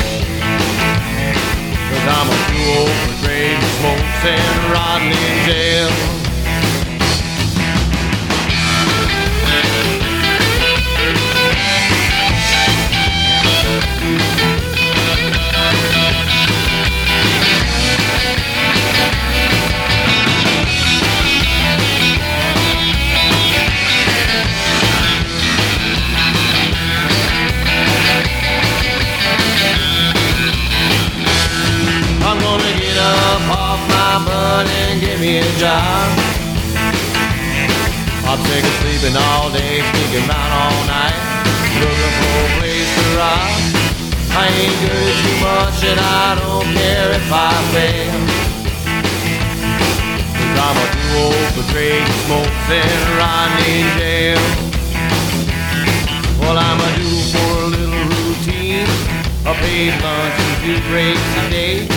Cause 1.89 2.07
I'm 2.19 2.27
a 2.27 2.39
too 2.51 2.65
old 2.75 2.91
for 2.91 3.15
trading 3.25 3.63
smokes 3.79 4.23
and 4.27 4.73
rotting 4.73 5.13
in 5.15 5.35
jail. 5.47 6.24
Me 35.25 35.39
a 35.39 35.51
job. 35.59 36.07
I'm 38.23 38.39
sick 38.47 38.63
of 38.63 38.75
sleeping 38.85 39.17
all 39.17 39.51
day, 39.51 39.83
sneaking 39.83 40.31
around 40.31 40.53
all 40.63 40.81
night, 40.87 41.19
looking 41.83 42.15
for 42.21 42.39
a 42.39 42.51
place 42.61 42.91
to 42.95 43.05
rock. 43.19 43.51
I 44.37 44.47
ain't 44.55 44.77
good 44.85 45.15
too 45.25 45.39
much 45.43 45.79
and 45.91 45.99
I 45.99 46.39
don't 46.39 46.69
care 46.71 47.11
if 47.19 47.29
I 47.33 47.51
fail. 47.75 48.15
Cause 50.39 50.59
I'm 50.67 50.77
a 50.79 50.87
old 51.19 51.49
for 51.55 51.65
trading 51.73 52.19
smokes 52.27 52.69
and 52.71 53.01
in 53.75 53.87
jail. 53.99 54.43
Well, 56.39 56.59
I'm 56.59 56.79
a 56.79 56.91
due 56.95 57.23
for 57.33 57.53
a 57.59 57.71
little 57.75 58.05
routine, 58.13 58.87
a 59.47 59.55
paid 59.55 59.95
lunch 60.05 60.37
and 60.47 60.57
two 60.63 60.79
breaks 60.91 61.31
a 61.43 61.51
day. 61.51 61.89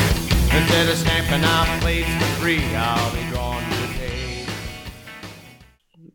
Instead 0.57 0.89
of 0.89 0.97
snapping 0.97 1.43
out 1.43 1.67
plates 1.81 2.26
free, 2.47 2.55
I'll 2.55 3.11
be 3.11 3.23
cage. 3.31 4.51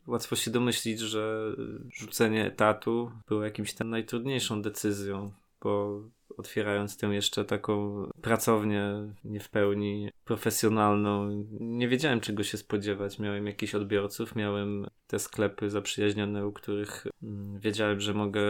Łatwo 0.06 0.36
się 0.36 0.50
domyślić, 0.50 1.00
że 1.00 1.52
rzucenie 1.92 2.46
etatu 2.46 3.10
było 3.28 3.44
jakimś 3.44 3.74
tam 3.74 3.90
najtrudniejszą 3.90 4.62
decyzją, 4.62 5.32
bo 5.62 6.02
otwierając 6.36 6.96
tę 6.96 7.06
jeszcze 7.06 7.44
taką 7.44 8.04
pracownię 8.22 9.14
nie 9.24 9.40
w 9.40 9.50
pełni 9.50 10.10
profesjonalną, 10.24 11.44
nie 11.60 11.88
wiedziałem 11.88 12.20
czego 12.20 12.42
się 12.42 12.58
spodziewać. 12.58 13.18
Miałem 13.18 13.46
jakichś 13.46 13.74
odbiorców, 13.74 14.36
miałem 14.36 14.86
te 15.06 15.18
sklepy 15.18 15.70
zaprzyjaźnione, 15.70 16.46
u 16.46 16.52
których 16.52 17.06
mm, 17.22 17.58
wiedziałem, 17.60 18.00
że 18.00 18.14
mogę 18.14 18.42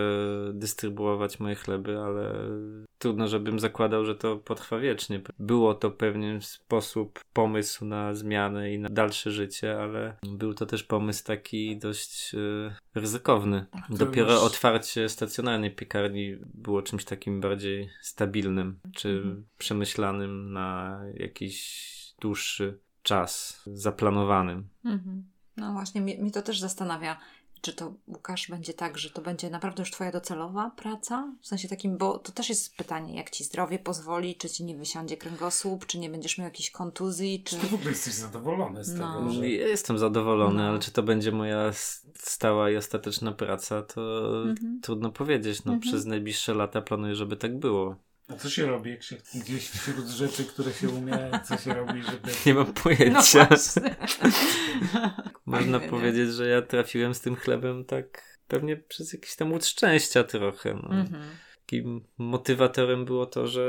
dystrybuować 0.52 1.40
moje 1.40 1.54
chleby, 1.54 1.98
ale 1.98 2.34
trudno, 2.98 3.28
żebym 3.28 3.60
zakładał, 3.60 4.04
że 4.04 4.14
to 4.14 4.36
potrwa 4.36 4.78
wiecznie. 4.78 5.20
Było 5.38 5.74
to 5.74 5.90
pewien 5.90 6.40
sposób, 6.40 7.20
pomysł 7.32 7.84
na 7.84 8.14
zmianę 8.14 8.72
i 8.72 8.78
na 8.78 8.88
dalsze 8.88 9.30
życie, 9.30 9.80
ale 9.80 10.16
był 10.22 10.54
to 10.54 10.66
też 10.66 10.82
pomysł 10.82 11.24
taki 11.24 11.76
dość 11.76 12.34
e, 12.34 12.74
ryzykowny. 12.94 13.66
Dopiero 13.90 14.32
już... 14.32 14.42
otwarcie 14.42 15.08
stacjonarnej 15.08 15.70
piekarni 15.70 16.36
było 16.54 16.82
czymś 16.82 17.04
takim 17.04 17.40
bardziej 17.40 17.71
stabilnym, 18.00 18.80
czy 18.94 19.08
mhm. 19.08 19.44
przemyślanym 19.58 20.52
na 20.52 21.00
jakiś 21.14 22.14
dłuższy 22.20 22.78
czas, 23.02 23.62
zaplanowanym. 23.66 24.68
Mhm. 24.84 25.24
No 25.56 25.72
właśnie, 25.72 26.00
mnie, 26.00 26.18
mnie 26.18 26.30
to 26.30 26.42
też 26.42 26.60
zastanawia, 26.60 27.16
czy 27.62 27.72
to 27.72 27.94
Łukasz 28.08 28.48
będzie 28.50 28.74
tak, 28.74 28.98
że 28.98 29.10
to 29.10 29.22
będzie 29.22 29.50
naprawdę 29.50 29.82
już 29.82 29.90
twoja 29.90 30.12
docelowa 30.12 30.70
praca? 30.76 31.32
W 31.40 31.46
sensie 31.46 31.68
takim, 31.68 31.98
bo 31.98 32.18
to 32.18 32.32
też 32.32 32.48
jest 32.48 32.76
pytanie, 32.76 33.16
jak 33.16 33.30
ci 33.30 33.44
zdrowie 33.44 33.78
pozwoli, 33.78 34.36
czy 34.36 34.50
ci 34.50 34.64
nie 34.64 34.76
wysiądzie 34.76 35.16
kręgosłup, 35.16 35.86
czy 35.86 35.98
nie 35.98 36.10
będziesz 36.10 36.38
miał 36.38 36.44
jakiejś 36.44 36.70
kontuzji, 36.70 37.42
czy... 37.44 37.56
Czy 37.56 37.60
ty 37.62 37.66
w 37.66 37.74
ogóle 37.74 37.90
jesteś 37.90 38.14
zadowolony 38.14 38.84
z 38.84 38.94
No. 38.94 39.18
tego, 39.18 39.30
że... 39.32 39.48
Ja 39.50 39.68
jestem 39.68 39.98
zadowolony, 39.98 40.62
No. 40.62 40.68
ale 40.68 40.78
czy 40.78 40.90
to 40.92 41.02
będzie 41.02 41.32
moja 41.32 41.72
stała 42.14 42.70
i 42.70 42.76
ostateczna 42.76 43.32
praca, 43.32 43.82
to 43.82 44.26
Mhm. 44.42 44.80
trudno 44.82 45.12
powiedzieć. 45.12 45.64
No, 45.64 45.72
Mhm. 45.72 45.80
Przez 45.92 46.06
najbliższe 46.06 46.54
lata 46.54 46.82
planuję, 46.82 47.14
żeby 47.14 47.36
tak 47.36 47.58
było. 47.58 47.96
A 48.32 48.36
co 48.36 48.50
się 48.50 48.66
robi, 48.66 48.90
jak 48.90 49.02
się 49.02 49.16
gdzieś 49.34 49.68
wśród 49.68 50.08
rzeczy, 50.08 50.44
które 50.44 50.72
się 50.72 50.88
umie, 50.88 51.30
co 51.44 51.56
się 51.58 51.74
robi, 51.74 52.02
żeby... 52.02 52.30
Nie 52.46 52.54
mam 52.54 52.66
No 52.66 52.72
pojęcia. 52.82 53.44
właśnie. 53.44 53.96
Można 55.46 55.78
nie? 55.78 55.88
powiedzieć, 55.88 56.30
że 56.30 56.48
ja 56.48 56.62
trafiłem 56.62 57.14
z 57.14 57.20
tym 57.20 57.36
chlebem 57.36 57.84
tak 57.84 58.38
pewnie 58.48 58.76
przez 58.76 59.12
jakiś 59.12 59.36
tam 59.36 59.52
łód 59.52 59.66
szczęścia 59.66 60.24
trochę. 60.24 60.74
No. 60.74 60.90
Mhm. 60.90 61.22
Takim 61.66 62.04
motywatorem 62.18 63.04
było 63.04 63.26
to, 63.26 63.46
że 63.46 63.64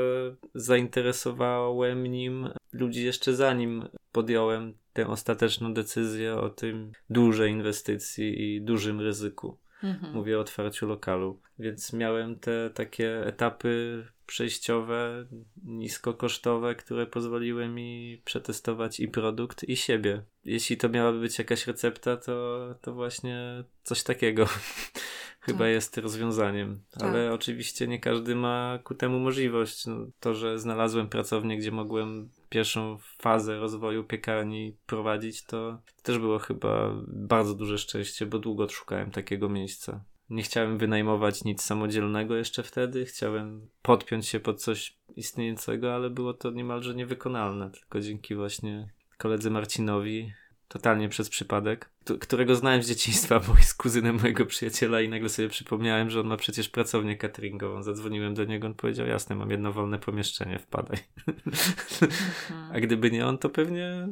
zainteresowałem 0.54 2.06
nim 2.06 2.48
ludzi 2.72 3.04
jeszcze 3.04 3.34
zanim 3.34 3.88
podjąłem 4.12 4.74
tę 4.92 5.06
ostateczną 5.06 5.74
decyzję 5.74 6.34
o 6.34 6.50
tym 6.50 6.92
dużej 7.10 7.52
inwestycji 7.52 8.42
i 8.54 8.62
dużym 8.62 9.00
ryzyku. 9.00 9.58
Mhm. 9.84 10.12
Mówię 10.12 10.38
o 10.38 10.40
otwarciu 10.40 10.86
lokalu. 10.86 11.40
Więc 11.58 11.92
miałem 11.92 12.38
te 12.38 12.70
takie 12.70 13.26
etapy 13.26 14.04
przejściowe, 14.26 15.26
niskokosztowe, 15.64 16.74
które 16.74 17.06
pozwoliły 17.06 17.68
mi 17.68 18.22
przetestować 18.24 19.00
i 19.00 19.08
produkt, 19.08 19.64
i 19.64 19.76
siebie. 19.76 20.22
Jeśli 20.44 20.76
to 20.76 20.88
miałaby 20.88 21.20
być 21.20 21.38
jakaś 21.38 21.66
recepta, 21.66 22.16
to, 22.16 22.60
to 22.80 22.94
właśnie 22.94 23.64
coś 23.82 24.02
takiego 24.02 24.46
chyba 25.46 25.58
Tak. 25.58 25.68
jest 25.68 25.98
rozwiązaniem. 25.98 26.80
Ale 27.00 27.32
oczywiście 27.32 27.86
nie 27.86 28.00
każdy 28.00 28.34
ma 28.34 28.78
ku 28.84 28.94
temu 28.94 29.18
możliwość. 29.18 29.86
No, 29.86 30.06
to, 30.20 30.34
że 30.34 30.58
znalazłem 30.58 31.08
pracownię, 31.08 31.58
gdzie 31.58 31.70
mogłem 31.70 32.28
pierwszą 32.54 32.98
fazę 33.18 33.58
rozwoju 33.58 34.04
piekarni 34.04 34.76
prowadzić, 34.86 35.44
to 35.44 35.82
też 36.02 36.18
było 36.18 36.38
chyba 36.38 36.90
bardzo 37.06 37.54
duże 37.54 37.78
szczęście, 37.78 38.26
bo 38.26 38.38
długo 38.38 38.68
szukałem 38.68 39.10
takiego 39.10 39.48
miejsca. 39.48 40.04
Nie 40.30 40.42
chciałem 40.42 40.78
wynajmować 40.78 41.44
nic 41.44 41.62
samodzielnego 41.62 42.36
jeszcze 42.36 42.62
wtedy, 42.62 43.04
chciałem 43.04 43.68
podpiąć 43.82 44.28
się 44.28 44.40
pod 44.40 44.62
coś 44.62 44.98
istniejącego, 45.16 45.94
ale 45.94 46.10
było 46.10 46.34
to 46.34 46.50
niemalże 46.50 46.94
niewykonalne, 46.94 47.70
tylko 47.70 48.00
dzięki 48.00 48.34
właśnie 48.34 48.88
koledze 49.18 49.50
Marcinowi, 49.50 50.32
totalnie 50.68 51.08
przez 51.08 51.28
przypadek, 51.28 51.90
którego 52.20 52.56
znałem 52.56 52.82
z 52.82 52.88
dzieciństwa, 52.88 53.40
bo 53.40 53.56
jest 53.56 53.74
kuzynem 53.76 54.16
mojego 54.20 54.46
przyjaciela 54.46 55.00
i 55.00 55.08
nagle 55.08 55.28
sobie 55.28 55.48
przypomniałem, 55.48 56.10
że 56.10 56.20
on 56.20 56.26
ma 56.26 56.36
przecież 56.36 56.68
pracownię 56.68 57.16
cateringową. 57.16 57.82
Zadzwoniłem 57.82 58.34
do 58.34 58.44
niego, 58.44 58.66
on 58.66 58.74
powiedział, 58.74 59.06
jasne, 59.06 59.36
mam 59.36 59.50
jedno 59.50 59.72
wolne 59.72 59.98
pomieszczenie, 59.98 60.58
wpadaj. 60.58 60.98
Mhm. 61.26 62.72
A 62.72 62.80
gdyby 62.80 63.10
nie 63.10 63.26
on, 63.26 63.38
to 63.38 63.50
pewnie 63.50 64.08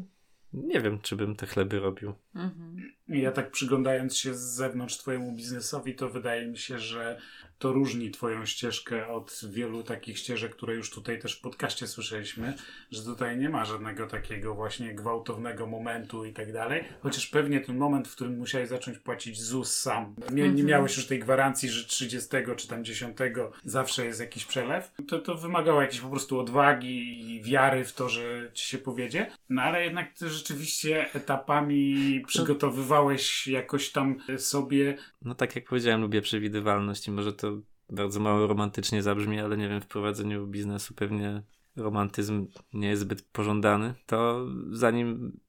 nie 0.52 0.80
wiem, 0.80 0.98
czy 1.00 1.16
bym 1.16 1.36
te 1.36 1.46
chleby 1.46 1.80
robił. 1.80 2.14
Mhm. 2.34 2.76
Ja 3.08 3.32
tak 3.32 3.50
przyglądając 3.50 4.16
się 4.16 4.34
z 4.34 4.40
zewnątrz 4.40 4.96
twojemu 4.96 5.36
biznesowi, 5.36 5.94
to 5.94 6.08
wydaje 6.08 6.46
mi 6.46 6.58
się, 6.58 6.78
że 6.78 7.18
to 7.62 7.72
różni 7.72 8.10
twoją 8.10 8.46
ścieżkę 8.46 9.08
od 9.08 9.40
wielu 9.50 9.82
takich 9.82 10.18
ścieżek, 10.18 10.56
które 10.56 10.74
już 10.74 10.90
tutaj 10.90 11.18
też 11.18 11.38
w 11.38 11.40
podcaście 11.40 11.86
słyszeliśmy, 11.86 12.54
że 12.90 13.02
tutaj 13.02 13.38
nie 13.38 13.48
ma 13.48 13.64
żadnego 13.64 14.06
takiego 14.06 14.54
właśnie 14.54 14.94
gwałtownego 14.94 15.66
momentu 15.66 16.24
i 16.24 16.32
tak 16.32 16.52
dalej, 16.52 16.84
chociaż 17.00 17.26
pewnie 17.26 17.60
ten 17.60 17.76
moment, 17.76 18.08
w 18.08 18.14
którym 18.14 18.38
musiałeś 18.38 18.68
zacząć 18.68 18.98
płacić 18.98 19.42
ZUS 19.42 19.76
sam, 19.76 20.14
nie, 20.30 20.42
nie 20.42 20.48
Mhm. 20.48 20.66
miałeś 20.66 20.96
już 20.96 21.06
tej 21.06 21.18
gwarancji, 21.18 21.68
że 21.68 21.84
30 21.84 22.28
czy 22.56 22.68
tam 22.68 22.84
10 22.84 23.16
zawsze 23.64 24.06
jest 24.06 24.20
jakiś 24.20 24.44
przelew, 24.44 24.92
to, 25.08 25.18
to 25.18 25.34
wymagało 25.34 25.82
jakiejś 25.82 26.00
po 26.00 26.10
prostu 26.10 26.40
odwagi 26.40 27.20
i 27.30 27.42
wiary 27.42 27.84
w 27.84 27.92
to, 27.92 28.08
że 28.08 28.50
ci 28.54 28.66
się 28.68 28.78
powiedzie, 28.78 29.30
no 29.48 29.62
ale 29.62 29.84
jednak 29.84 30.12
ty 30.12 30.30
rzeczywiście 30.30 31.14
etapami 31.14 32.22
przygotowywałeś 32.26 33.46
jakoś 33.46 33.90
tam 33.90 34.18
sobie 34.38 34.96
No 35.24 35.34
tak 35.34 35.56
jak 35.56 35.64
powiedziałem, 35.64 36.00
lubię 36.00 36.22
przewidywalność 36.22 37.08
i 37.08 37.10
może 37.10 37.32
to 37.32 37.51
bardzo 37.92 38.20
mało 38.20 38.46
romantycznie 38.46 39.02
zabrzmi, 39.02 39.40
ale 39.40 39.56
nie 39.56 39.68
wiem, 39.68 39.80
w 39.80 39.86
prowadzeniu 39.86 40.46
biznesu 40.46 40.94
pewnie 40.94 41.42
romantyzm 41.76 42.46
nie 42.72 42.88
jest 42.88 43.02
zbyt 43.02 43.22
pożądany. 43.22 43.94
To 44.06 44.46
zanim 44.70 45.40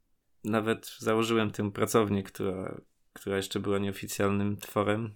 nawet 0.44 0.96
założyłem 1.00 1.52
tę 1.52 1.72
pracownię, 1.72 2.24
która, 2.24 2.82
która 3.14 3.38
jeszcze 3.38 3.60
była 3.60 3.80
nieoficjalnym 3.80 4.58
tworem, 4.58 5.16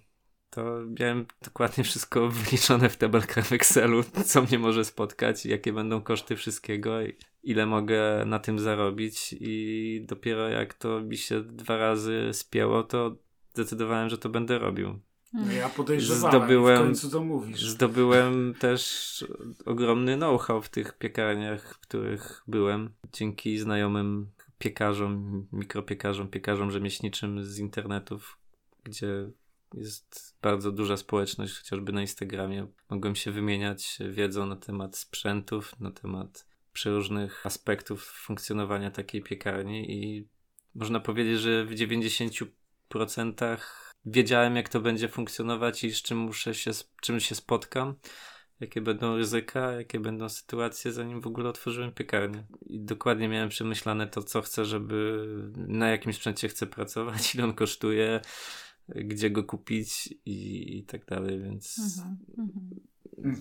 to 0.50 0.64
miałem 1.00 1.26
dokładnie 1.42 1.84
wszystko 1.84 2.28
wyliczone 2.28 2.88
w 2.88 2.96
tabelkach 2.96 3.46
w 3.46 3.52
Excelu, 3.52 4.02
co 4.24 4.42
mnie 4.42 4.58
może 4.58 4.84
spotkać, 4.84 5.46
jakie 5.46 5.72
będą 5.72 6.02
koszty 6.02 6.36
wszystkiego, 6.36 6.90
ile 7.42 7.66
mogę 7.66 8.24
na 8.26 8.38
tym 8.38 8.58
zarobić 8.58 9.34
i 9.40 10.04
dopiero 10.08 10.48
jak 10.48 10.74
to 10.74 11.00
mi 11.00 11.16
się 11.16 11.42
dwa 11.42 11.76
razy 11.76 12.30
spięło, 12.32 12.82
to 12.82 13.16
zdecydowałem, 13.54 14.08
że 14.08 14.18
to 14.18 14.28
będę 14.28 14.58
robił. 14.58 15.00
No 15.32 15.52
ja 15.52 15.68
podejrzewałem, 15.68 16.38
Zdobyłem- 16.38 16.82
w 16.82 16.86
końcu 16.86 17.10
to 17.10 17.24
mówisz. 17.24 17.64
Zdobyłem 17.64 18.54
też 18.58 19.24
ogromny 19.66 20.16
know-how 20.16 20.62
w 20.62 20.68
tych 20.68 20.98
piekarniach, 20.98 21.74
w 21.74 21.78
których 21.78 22.42
byłem, 22.46 22.90
dzięki 23.12 23.58
znajomym 23.58 24.30
piekarzom, 24.58 25.46
mikropiekarzom, 25.52 26.28
piekarzom 26.28 26.70
rzemieślniczym 26.70 27.44
z 27.44 27.58
internetów, 27.58 28.38
gdzie 28.84 29.30
jest 29.74 30.36
bardzo 30.42 30.72
duża 30.72 30.96
społeczność, 30.96 31.58
chociażby 31.58 31.92
na 31.92 32.00
Instagramie. 32.00 32.66
Mogłem 32.90 33.16
się 33.16 33.32
wymieniać 33.32 33.98
wiedzą 34.10 34.46
na 34.46 34.56
temat 34.56 34.96
sprzętów, 34.96 35.80
na 35.80 35.90
temat 35.90 36.46
przeróżnych 36.72 37.46
aspektów 37.46 38.04
funkcjonowania 38.04 38.90
takiej 38.90 39.22
piekarni 39.22 39.92
i 39.92 40.28
można 40.74 41.00
powiedzieć, 41.00 41.40
że 41.40 41.64
w 41.64 41.74
90% 41.74 43.87
wiedziałem, 44.04 44.56
jak 44.56 44.68
to 44.68 44.80
będzie 44.80 45.08
funkcjonować 45.08 45.84
i 45.84 45.90
z 45.90 46.02
czym 46.02 46.18
muszę 46.18 46.54
się, 46.54 46.74
z 46.74 46.90
czym 47.02 47.20
się 47.20 47.34
spotkam, 47.34 47.94
jakie 48.60 48.80
będą 48.80 49.16
ryzyka, 49.16 49.72
jakie 49.72 50.00
będą 50.00 50.28
sytuacje, 50.28 50.92
zanim 50.92 51.20
w 51.20 51.26
ogóle 51.26 51.48
otworzyłem 51.48 51.92
piekarnię. 51.92 52.46
I 52.66 52.80
dokładnie 52.80 53.28
miałem 53.28 53.48
przemyślane 53.48 54.06
to, 54.06 54.22
co 54.22 54.42
chcę, 54.42 54.64
żeby, 54.64 55.26
na 55.56 55.88
jakim 55.88 56.12
sprzęcie 56.12 56.48
chcę 56.48 56.66
pracować, 56.66 57.20
ile 57.34 57.44
on 57.44 57.52
kosztuje, 57.54 58.20
gdzie 58.88 59.30
go 59.30 59.44
kupić 59.44 60.06
i, 60.24 60.78
i 60.78 60.84
tak 60.84 61.04
dalej, 61.04 61.42
więc 61.42 61.78
Mhm. 61.78 62.16
Mhm. 62.38 62.88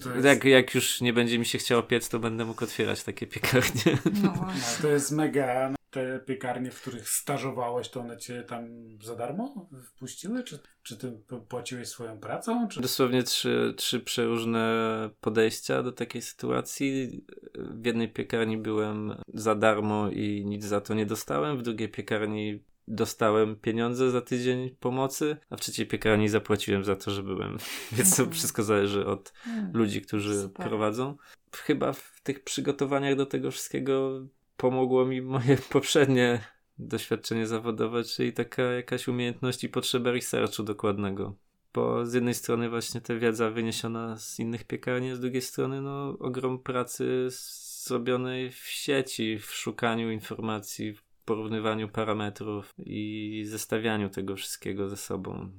No 0.06 0.14
jest, 0.14 0.26
jak, 0.26 0.44
jak 0.44 0.76
już 0.76 1.02
nie 1.02 1.14
będzie 1.14 1.40
mi 1.40 1.46
się 1.46 1.58
chciało 1.58 1.84
piec, 1.84 2.10
to 2.10 2.20
będę 2.20 2.46
mógł 2.46 2.64
otwierać 2.64 3.04
takie 3.04 3.28
piekarnie. 3.28 3.98
No 4.24 4.34
no, 4.34 4.48
to 4.82 4.88
jest 4.88 5.12
mega. 5.12 5.77
Te 5.92 6.20
piekarnie, 6.20 6.72
w 6.72 6.82
których 6.82 7.10
stażowałeś, 7.10 7.90
to 7.90 8.00
one 8.00 8.18
cię 8.18 8.44
tam 8.44 8.68
za 9.04 9.16
darmo 9.16 9.70
wpuściły? 9.84 10.44
Czy, 10.44 10.60
czy 10.84 10.98
ty 10.98 11.12
płaciłeś 11.50 11.88
swoją 11.88 12.20
pracą? 12.20 12.68
Czy... 12.68 12.82
Dosłownie 12.82 13.24
trzy, 13.24 13.74
trzy 13.78 14.00
przeróżne 14.00 15.10
podejścia 15.22 15.84
do 15.84 15.92
takiej 15.92 16.22
sytuacji. 16.22 17.26
W 17.56 17.86
jednej 17.86 18.10
piekarni 18.10 18.58
byłem 18.58 19.16
za 19.34 19.56
darmo 19.56 20.10
i 20.10 20.46
nic 20.46 20.66
za 20.66 20.82
to 20.82 20.94
nie 20.94 21.06
dostałem, 21.06 21.58
w 21.58 21.62
drugiej 21.62 21.90
piekarni 21.90 22.64
dostałem 22.88 23.56
pieniądze 23.56 24.12
za 24.12 24.22
tydzień 24.22 24.76
pomocy, 24.80 25.38
a 25.50 25.58
w 25.58 25.62
trzeciej 25.62 25.86
piekarni 25.88 26.30
zapłaciłem 26.30 26.84
za 26.84 26.96
to, 26.96 27.12
że 27.12 27.24
byłem. 27.24 27.58
Więc 27.98 28.16
to 28.16 28.22
Mhm. 28.24 28.32
wszystko 28.36 28.64
zależy 28.64 29.06
od 29.06 29.34
Mm. 29.48 29.72
ludzi, 29.74 30.02
którzy 30.02 30.42
Super. 30.42 30.68
prowadzą. 30.68 31.18
Chyba 31.56 31.94
w 31.94 32.22
tych 32.24 32.44
przygotowaniach 32.44 33.16
do 33.16 33.26
tego 33.26 33.52
wszystkiego 33.52 34.22
pomogło 34.58 35.06
mi 35.06 35.22
moje 35.22 35.58
poprzednie 35.72 36.42
doświadczenie 36.80 37.48
zawodowe, 37.48 38.04
czyli 38.04 38.34
taka 38.34 38.64
jakaś 38.64 39.08
umiejętność 39.08 39.64
i 39.64 39.70
potrzeba 39.70 40.12
researchu 40.12 40.64
dokładnego. 40.64 41.36
Bo 41.74 42.06
z 42.06 42.14
jednej 42.14 42.34
strony 42.34 42.70
właśnie 42.70 43.02
ta 43.02 43.16
wiedza 43.16 43.50
wyniesiona 43.50 44.18
z 44.18 44.40
innych 44.40 44.64
piekarni, 44.64 45.16
z 45.16 45.20
drugiej 45.20 45.42
strony 45.42 45.82
no, 45.82 46.18
ogrom 46.20 46.60
pracy 46.60 47.28
zrobionej 47.30 48.52
w 48.52 48.68
sieci, 48.68 49.40
w 49.40 49.54
szukaniu 49.54 50.12
informacji, 50.12 50.96
porównywaniu 51.28 51.90
parametrów 51.90 52.74
i 52.78 53.44
zestawianiu 53.46 54.10
tego 54.10 54.36
wszystkiego 54.36 54.90
ze 54.90 54.98
sobą. 54.98 55.52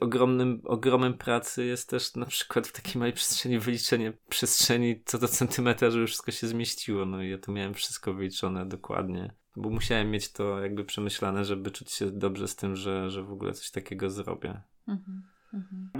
Ogromnym, 0.00 0.60
ogromem 0.64 1.14
pracy 1.14 1.64
jest 1.64 1.90
też 1.90 2.14
na 2.14 2.26
przykład 2.26 2.68
w 2.68 2.72
takiej 2.72 2.98
małej 2.98 3.12
przestrzeni 3.12 3.58
wyliczenie 3.58 4.12
przestrzeni 4.28 5.02
co 5.04 5.18
do 5.18 5.28
centymetra, 5.28 5.90
żeby 5.90 6.06
wszystko 6.06 6.32
się 6.32 6.46
zmieściło. 6.46 7.06
No 7.06 7.22
i 7.22 7.30
ja 7.30 7.38
tu 7.38 7.52
miałem 7.52 7.74
wszystko 7.74 8.14
wyliczone 8.14 8.66
dokładnie, 8.66 9.34
bo 9.56 9.70
musiałem 9.70 10.10
mieć 10.10 10.32
to 10.32 10.60
jakby 10.60 10.84
przemyślane, 10.84 11.44
żeby 11.44 11.70
czuć 11.70 11.92
się 11.92 12.10
dobrze 12.10 12.48
z 12.48 12.56
tym, 12.56 12.76
że, 12.76 13.10
że 13.10 13.22
w 13.22 13.32
ogóle 13.32 13.52
coś 13.52 13.70
takiego 13.70 14.10
zrobię. 14.10 14.62
Mhm. 14.88 15.22
Mhm. 15.54 15.90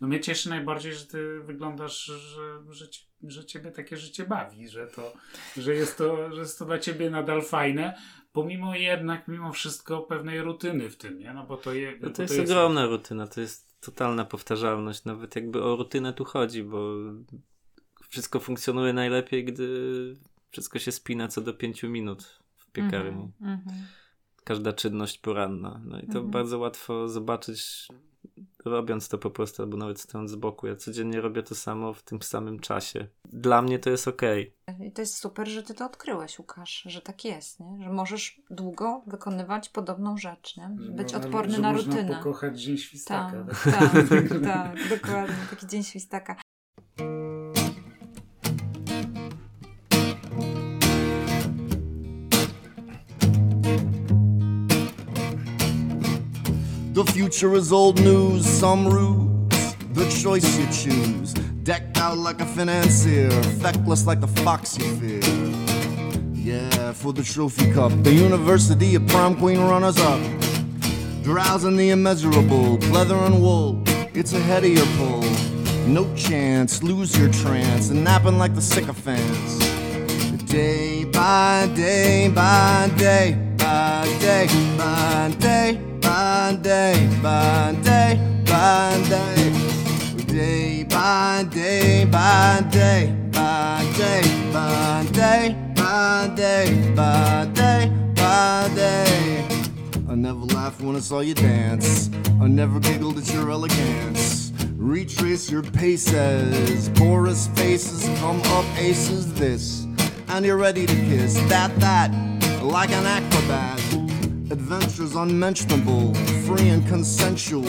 No 0.00 0.08
mnie 0.08 0.20
cieszy 0.20 0.48
najbardziej, 0.48 0.94
że 0.94 1.06
ty 1.06 1.40
wyglądasz, 1.40 2.04
że, 2.04 2.62
że, 2.70 2.86
że 3.22 3.44
ciebie 3.44 3.70
takie 3.70 3.96
życie 3.96 4.24
bawi, 4.24 4.68
że 4.68 4.86
to, 4.86 5.12
że 5.56 5.74
jest 5.74 5.98
to, 5.98 6.32
że 6.32 6.40
jest 6.40 6.58
to 6.58 6.64
dla 6.64 6.78
ciebie 6.78 7.10
nadal 7.10 7.42
fajne, 7.42 7.94
pomimo 8.38 8.74
jednak, 8.74 9.28
mimo 9.28 9.52
wszystko 9.52 10.00
pewnej 10.00 10.42
rutyny 10.42 10.90
w 10.90 10.96
tym, 10.96 11.18
nie? 11.18 11.32
No 11.32 11.46
bo 11.46 11.56
to, 11.56 11.74
je, 11.74 11.92
no 12.00 12.10
to, 12.10 12.22
jest, 12.22 12.34
to 12.34 12.40
jest 12.40 12.52
ogromna 12.52 12.86
rutyna, 12.86 13.26
to 13.26 13.40
jest 13.40 13.80
totalna 13.80 14.24
powtarzalność, 14.24 15.04
nawet 15.04 15.36
jakby 15.36 15.64
o 15.64 15.76
rutynę 15.76 16.12
tu 16.12 16.24
chodzi, 16.24 16.62
bo 16.62 16.94
wszystko 18.08 18.40
funkcjonuje 18.40 18.92
najlepiej, 18.92 19.44
gdy 19.44 19.68
wszystko 20.50 20.78
się 20.78 20.92
spina 20.92 21.28
co 21.28 21.40
do 21.40 21.54
pięciu 21.54 21.88
minut 21.88 22.40
w 22.56 22.70
piekarni. 22.70 23.32
Mm 23.40 23.56
-hmm. 23.56 23.72
Każda 24.44 24.72
czynność 24.72 25.18
poranna. 25.18 25.80
No 25.84 26.00
i 26.00 26.06
to 26.06 26.18
mm 26.18 26.24
-hmm. 26.26 26.30
bardzo 26.30 26.58
łatwo 26.58 27.08
zobaczyć 27.08 27.88
robiąc 28.64 29.08
to 29.08 29.18
po 29.18 29.30
prostu, 29.30 29.62
albo 29.62 29.76
nawet 29.76 30.00
stojąc 30.00 30.30
z 30.30 30.34
boku. 30.34 30.66
Ja 30.66 30.76
codziennie 30.76 31.20
robię 31.20 31.42
to 31.42 31.54
samo 31.54 31.92
w 31.92 32.02
tym 32.02 32.22
samym 32.22 32.60
czasie. 32.60 33.08
Dla 33.24 33.62
mnie 33.62 33.78
to 33.78 33.90
jest 33.90 34.08
okej. 34.08 34.54
Okay. 34.66 34.86
I 34.86 34.92
to 34.92 35.02
jest 35.02 35.16
super, 35.16 35.48
że 35.48 35.62
ty 35.62 35.74
to 35.74 35.86
odkryłeś, 35.86 36.38
Łukasz, 36.38 36.82
że 36.86 37.00
tak 37.00 37.24
jest, 37.24 37.60
nie? 37.60 37.78
że 37.84 37.90
możesz 37.90 38.40
długo 38.50 39.02
wykonywać 39.06 39.68
podobną 39.68 40.16
rzecz, 40.16 40.56
nie? 40.56 40.68
być 40.78 41.12
no, 41.12 41.18
odporny 41.18 41.58
na 41.58 41.72
można 41.72 41.92
rutynę. 41.92 42.16
pokochać 42.16 42.60
Dzień 42.60 42.78
Świstaka. 42.78 43.44
Tak, 43.64 43.74
tak, 43.74 44.08
tak, 44.08 44.28
tak, 44.44 44.88
dokładnie, 44.88 45.36
taki 45.50 45.66
Dzień 45.66 45.82
Świstaka. 45.82 46.36
The 56.98 57.04
future 57.12 57.54
is 57.54 57.72
old 57.72 58.00
news, 58.00 58.44
some 58.44 58.84
ruse, 58.88 59.72
the 59.92 60.04
choice 60.20 60.58
you 60.58 60.66
choose. 60.66 61.32
Decked 61.62 61.96
out 61.96 62.18
like 62.18 62.40
a 62.40 62.44
financier, 62.44 63.30
feckless 63.62 64.04
like 64.04 64.20
the 64.20 64.26
fox 64.26 64.76
you 64.76 64.96
fear. 64.96 65.20
Yeah, 66.32 66.92
for 66.92 67.12
the 67.12 67.22
trophy 67.22 67.70
cup, 67.70 67.92
the 68.02 68.12
university 68.12 68.96
of 68.96 69.06
prom 69.06 69.36
queen 69.36 69.60
runners 69.60 69.96
up. 69.96 70.20
Drowsing 71.22 71.76
the 71.76 71.90
immeasurable, 71.90 72.78
leather 72.90 73.14
and 73.14 73.40
wool, 73.40 73.80
it's 74.12 74.32
ahead 74.32 74.64
of 74.64 74.70
your 74.70 74.86
pull. 74.96 75.22
No 75.86 76.12
chance, 76.16 76.82
lose 76.82 77.16
your 77.16 77.30
trance, 77.30 77.90
and 77.90 78.02
napping 78.02 78.38
like 78.38 78.56
the 78.56 78.60
sycophants. 78.60 79.58
Day 80.46 81.04
by 81.04 81.70
day 81.76 82.28
by 82.34 82.90
day 82.96 83.38
by 83.56 84.04
day 84.18 84.48
by 84.76 85.32
day 85.38 85.87
by 86.48 86.54
day, 86.54 87.10
by 87.22 87.76
day, 87.82 88.42
by 88.46 89.04
day, 89.06 89.52
day 90.26 90.82
by 90.84 91.44
day, 91.52 92.06
by 92.06 92.64
day, 92.70 93.14
by 93.32 93.86
day, 93.98 94.22
by 94.50 95.06
day, 95.12 95.56
by 95.74 96.32
day, 96.34 96.92
by 96.94 97.50
day, 97.52 97.92
by 98.14 98.70
day. 98.74 99.46
I 100.08 100.14
never 100.14 100.46
laughed 100.46 100.80
when 100.80 100.96
I 100.96 101.00
saw 101.00 101.20
you 101.20 101.34
dance. 101.34 102.08
I 102.40 102.46
never 102.46 102.80
giggled 102.80 103.18
at 103.18 103.30
your 103.34 103.50
elegance. 103.50 104.50
Retrace 104.78 105.50
your 105.50 105.62
paces, 105.62 106.88
Boris 106.88 107.48
faces, 107.56 108.08
come 108.20 108.40
up 108.56 108.64
aces 108.78 109.34
this, 109.34 109.86
and 110.28 110.46
you're 110.46 110.56
ready 110.56 110.86
to 110.86 110.94
kiss 110.94 111.34
that 111.50 111.78
that 111.80 112.10
like 112.62 112.90
an 112.90 113.04
acrobat 113.04 113.87
adventures 114.50 115.14
unmentionable, 115.14 116.14
free 116.46 116.68
and 116.70 116.86
consensual. 116.88 117.64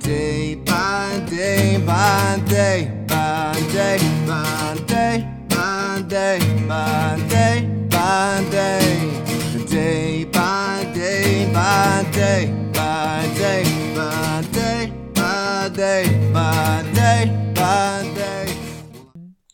Day 0.00 0.56
by 0.56 1.22
day 1.28 1.78
by 1.84 2.40
day 2.46 3.04
by 3.08 3.54
day 3.72 3.98
by 4.26 4.76
day 4.86 5.26
by 5.48 6.02
day 6.08 6.38
by 6.68 7.22
day 7.28 7.86
by 7.88 8.44
day. 8.50 9.22
Day 9.66 10.24
by 10.24 10.90
day 10.94 11.50
by 11.52 12.04
day 12.12 12.70
by 12.72 13.28
day 13.36 13.64
by 13.94 14.44
day 14.52 14.92
by 15.14 15.68
day 15.74 16.30
by 16.32 16.84
day 16.94 17.52
by 17.54 18.14
day. 18.14 18.46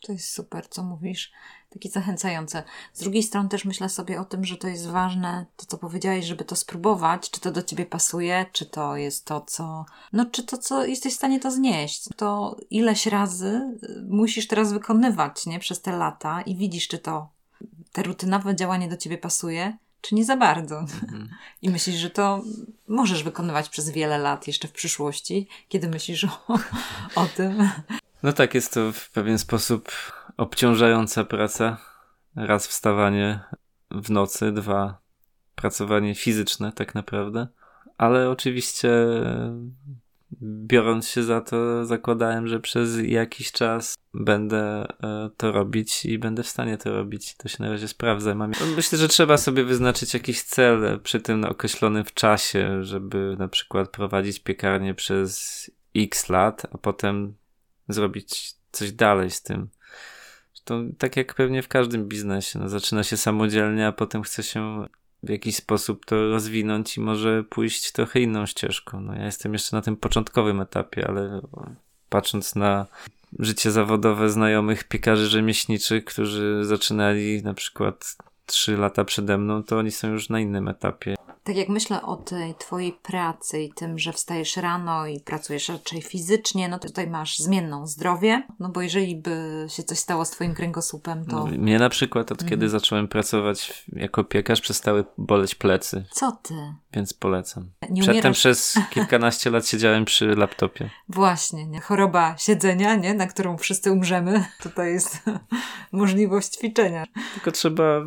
To 0.01 0.13
jest 0.13 0.29
super, 0.29 0.63
co 0.69 0.83
mówisz 0.83 1.31
takie 1.73 1.89
zachęcające. 1.89 2.63
Z 2.93 2.99
drugiej 2.99 3.23
strony 3.23 3.49
też 3.49 3.65
myślę 3.65 3.89
sobie 3.89 4.21
o 4.21 4.25
tym, 4.25 4.45
że 4.45 4.57
to 4.57 4.67
jest 4.67 4.87
ważne, 4.87 5.45
to 5.57 5.65
co 5.65 5.77
powiedziałeś, 5.77 6.25
żeby 6.25 6.45
to 6.45 6.55
spróbować, 6.55 7.29
czy 7.29 7.41
to 7.41 7.51
do 7.51 7.63
ciebie 7.63 7.85
pasuje, 7.85 8.45
czy 8.51 8.65
to 8.65 8.97
jest 8.97 9.25
to, 9.25 9.41
co, 9.41 9.85
no 10.13 10.25
czy 10.25 10.43
to, 10.43 10.57
co 10.57 10.85
jesteś 10.85 11.13
w 11.13 11.17
stanie 11.17 11.39
to 11.39 11.51
znieść. 11.51 12.09
To 12.15 12.57
ileś 12.69 13.05
razy 13.05 13.77
y, 13.83 14.05
musisz 14.09 14.47
teraz 14.47 14.73
wykonywać, 14.73 15.45
nie, 15.45 15.59
przez 15.59 15.81
te 15.81 15.91
lata 15.91 16.41
i 16.41 16.55
widzisz, 16.55 16.87
czy 16.87 16.97
to, 16.97 17.29
te 17.91 18.03
rutynowe 18.03 18.55
działanie 18.55 18.89
do 18.89 18.97
ciebie 18.97 19.17
pasuje, 19.17 19.77
czy 20.01 20.15
nie 20.15 20.25
za 20.25 20.37
bardzo. 20.37 20.79
Mhm. 20.79 21.29
I 21.61 21.69
myślisz, 21.69 21.95
że 21.95 22.09
to 22.09 22.41
możesz 22.87 23.23
wykonywać 23.23 23.69
przez 23.69 23.89
wiele 23.89 24.17
lat 24.17 24.47
jeszcze 24.47 24.67
w 24.67 24.71
przyszłości, 24.71 25.47
kiedy 25.69 25.87
myślisz 25.87 26.23
o, 26.23 26.59
o 27.21 27.25
tym. 27.25 27.69
No 28.23 28.33
tak, 28.33 28.53
jest 28.53 28.73
to 28.73 28.91
w 28.91 29.09
pewien 29.09 29.39
sposób 29.39 29.91
obciążająca 30.37 31.23
praca. 31.23 31.77
Raz 32.35 32.67
wstawanie 32.67 33.39
w 33.91 34.09
nocy, 34.09 34.51
dwa 34.51 34.97
pracowanie 35.55 36.15
fizyczne 36.15 36.71
tak 36.71 36.95
naprawdę. 36.95 37.47
Ale 37.97 38.29
oczywiście 38.29 38.89
biorąc 40.41 41.07
się 41.07 41.23
za 41.23 41.41
to, 41.41 41.85
zakładałem, 41.85 42.47
że 42.47 42.59
przez 42.59 42.99
jakiś 43.03 43.51
czas 43.51 43.97
będę 44.13 44.85
e, 45.03 45.29
to 45.37 45.51
robić 45.51 46.05
i 46.05 46.19
będę 46.19 46.43
w 46.43 46.47
stanie 46.47 46.77
to 46.77 46.93
robić. 46.93 47.35
To 47.37 47.47
się 47.47 47.63
na 47.63 47.69
razie 47.69 47.87
sprawdza. 47.87 48.35
Mam... 48.35 48.51
Myślę, 48.75 48.97
że 48.97 49.07
trzeba 49.07 49.37
sobie 49.37 49.63
wyznaczyć 49.63 50.13
jakiś 50.13 50.43
cel 50.43 50.99
przy 51.03 51.21
tym 51.21 51.43
określonym 51.43 52.03
w 52.03 52.13
czasie, 52.13 52.83
żeby 52.83 53.35
na 53.39 53.47
przykład 53.47 53.89
prowadzić 53.89 54.39
piekarnię 54.39 54.93
przez 54.93 55.71
x 55.95 56.29
lat, 56.29 56.65
a 56.71 56.77
potem 56.77 57.35
zrobić 57.89 58.53
coś 58.71 58.91
dalej 58.91 59.31
z 59.31 59.41
tym. 59.41 59.69
To 60.63 60.81
tak 60.97 61.17
jak 61.17 61.33
pewnie 61.33 61.61
w 61.61 61.67
każdym 61.67 62.07
biznesie. 62.07 62.59
No, 62.59 62.69
zaczyna 62.69 63.03
się 63.03 63.17
samodzielnie, 63.17 63.87
a 63.87 63.91
potem 63.91 64.23
chce 64.23 64.43
się 64.43 64.85
w 65.23 65.29
jakiś 65.29 65.55
sposób 65.55 66.05
to 66.05 66.29
rozwinąć 66.29 66.97
i 66.97 67.01
może 67.01 67.43
pójść 67.43 67.91
trochę 67.91 68.19
inną 68.19 68.45
ścieżką. 68.45 69.01
No, 69.01 69.15
ja 69.15 69.25
jestem 69.25 69.53
jeszcze 69.53 69.75
na 69.75 69.81
tym 69.81 69.97
początkowym 69.97 70.61
etapie, 70.61 71.07
ale 71.07 71.41
patrząc 72.09 72.55
na 72.55 72.85
życie 73.39 73.71
zawodowe 73.71 74.29
znajomych 74.29 74.83
piekarzy 74.83 75.27
rzemieślniczych, 75.27 76.05
którzy 76.05 76.59
zaczynali 76.63 77.43
na 77.43 77.53
przykład 77.53 78.15
trzy 78.45 78.77
lata 78.77 79.05
przede 79.05 79.37
mną, 79.37 79.63
to 79.63 79.77
oni 79.77 79.91
są 79.91 80.11
już 80.11 80.29
na 80.29 80.39
innym 80.39 80.67
etapie 80.67 81.15
tak 81.43 81.55
jak 81.55 81.69
myślę 81.69 82.01
o 82.01 82.15
tej 82.15 82.55
twojej 82.55 82.93
pracy 82.93 83.61
i 83.61 83.73
tym, 83.73 83.99
że 83.99 84.13
wstajesz 84.13 84.57
rano 84.57 85.07
i 85.07 85.19
pracujesz 85.19 85.69
raczej 85.69 86.01
fizycznie, 86.01 86.69
no 86.69 86.79
to 86.79 86.87
tutaj 86.87 87.07
masz 87.07 87.37
zmienną 87.37 87.87
zdrowie, 87.87 88.43
no 88.59 88.69
bo 88.69 88.81
jeżeli 88.81 89.15
by 89.15 89.65
się 89.69 89.83
coś 89.83 89.99
stało 89.99 90.25
z 90.25 90.31
twoim 90.31 90.53
kręgosłupem, 90.53 91.25
to... 91.25 91.35
No, 91.35 91.45
mnie 91.45 91.79
na 91.79 91.89
przykład 91.89 92.31
od 92.31 92.39
kiedy 92.39 92.53
mhm. 92.53 92.69
zacząłem 92.69 93.07
pracować 93.07 93.85
jako 93.93 94.23
piekarz 94.23 94.61
przestały 94.61 95.05
boleć 95.17 95.55
plecy. 95.55 96.05
Co 96.11 96.31
ty? 96.31 96.73
Więc 96.93 97.13
polecam. 97.13 97.71
Nie 97.89 98.01
Przedtem 98.01 98.19
umierasz... 98.19 98.37
przez 98.37 98.79
kilkanaście 98.89 99.49
lat 99.49 99.67
siedziałem 99.67 100.05
przy 100.05 100.35
laptopie. 100.35 100.89
Właśnie, 101.09 101.67
nie? 101.67 101.81
choroba 101.81 102.35
siedzenia, 102.37 102.95
nie? 102.95 103.13
na 103.13 103.27
którą 103.27 103.57
wszyscy 103.57 103.91
umrzemy. 103.91 104.45
Tutaj 104.63 104.93
jest 104.93 105.23
możliwość 105.91 106.49
ćwiczenia. 106.49 107.05
Tylko 107.33 107.51
trzeba 107.51 108.01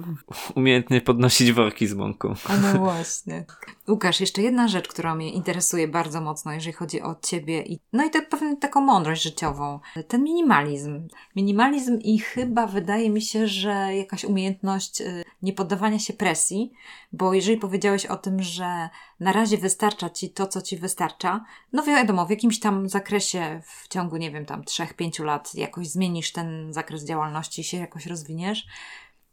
umiejętnie 0.55 1.01
podnosić 1.01 1.53
worki 1.53 1.87
z 1.87 1.95
mąką. 1.95 2.34
A 2.49 2.57
no 2.57 2.78
właśnie. 2.78 3.45
Łukasz, 3.89 4.20
jeszcze 4.20 4.43
jedna 4.43 4.68
rzecz, 4.68 4.89
która 4.89 5.14
mnie 5.14 5.30
interesuje 5.30 5.89
bardzo 5.89 6.20
mocno, 6.20 6.53
jeżeli 6.53 6.72
chodzi 6.72 7.03
o 7.03 7.14
ciebie 7.22 7.62
i 7.62 7.80
no 7.93 8.05
i 8.05 8.11
tak 8.11 8.28
pewnie 8.28 8.57
taką 8.57 8.80
mądrość 8.80 9.22
życiową. 9.22 9.80
Ten 10.09 10.24
minimalizm. 10.24 11.09
Minimalizm 11.37 11.99
i 11.99 12.18
chyba 12.18 12.66
wydaje 12.66 13.11
mi 13.11 13.22
się, 13.22 13.47
że 13.49 13.97
jakaś 13.97 14.24
umiejętność 14.24 15.01
y, 15.01 15.24
nie 15.43 15.53
poddawania 15.53 15.99
się 15.99 16.12
presji, 16.12 16.72
bo 17.12 17.34
jeżeli 17.34 17.59
powiedziałeś 17.59 18.07
o 18.07 18.16
tym, 18.16 18.43
że 18.43 18.89
na 19.20 19.32
razie 19.32 19.59
wystarcza 19.59 20.11
ci 20.11 20.30
to, 20.30 20.47
co 20.47 20.62
ci 20.62 20.76
wystarcza, 20.76 21.45
no 21.72 21.82
wiadomo, 21.82 22.26
w 22.26 22.30
jakimś 22.30 22.61
tam 22.61 22.89
zakresie 22.89 23.61
w 23.64 23.89
ciągu, 23.89 24.16
nie 24.16 24.30
wiem, 24.30 24.47
tam 24.47 24.62
3-5 24.62 25.24
lat 25.24 25.55
jakoś 25.55 25.89
zmienisz 25.89 26.32
ten 26.32 26.72
zakres 26.72 27.05
działalności 27.05 27.64
się 27.64 27.76
jakoś 27.76 28.07
rozwiniesz, 28.07 28.66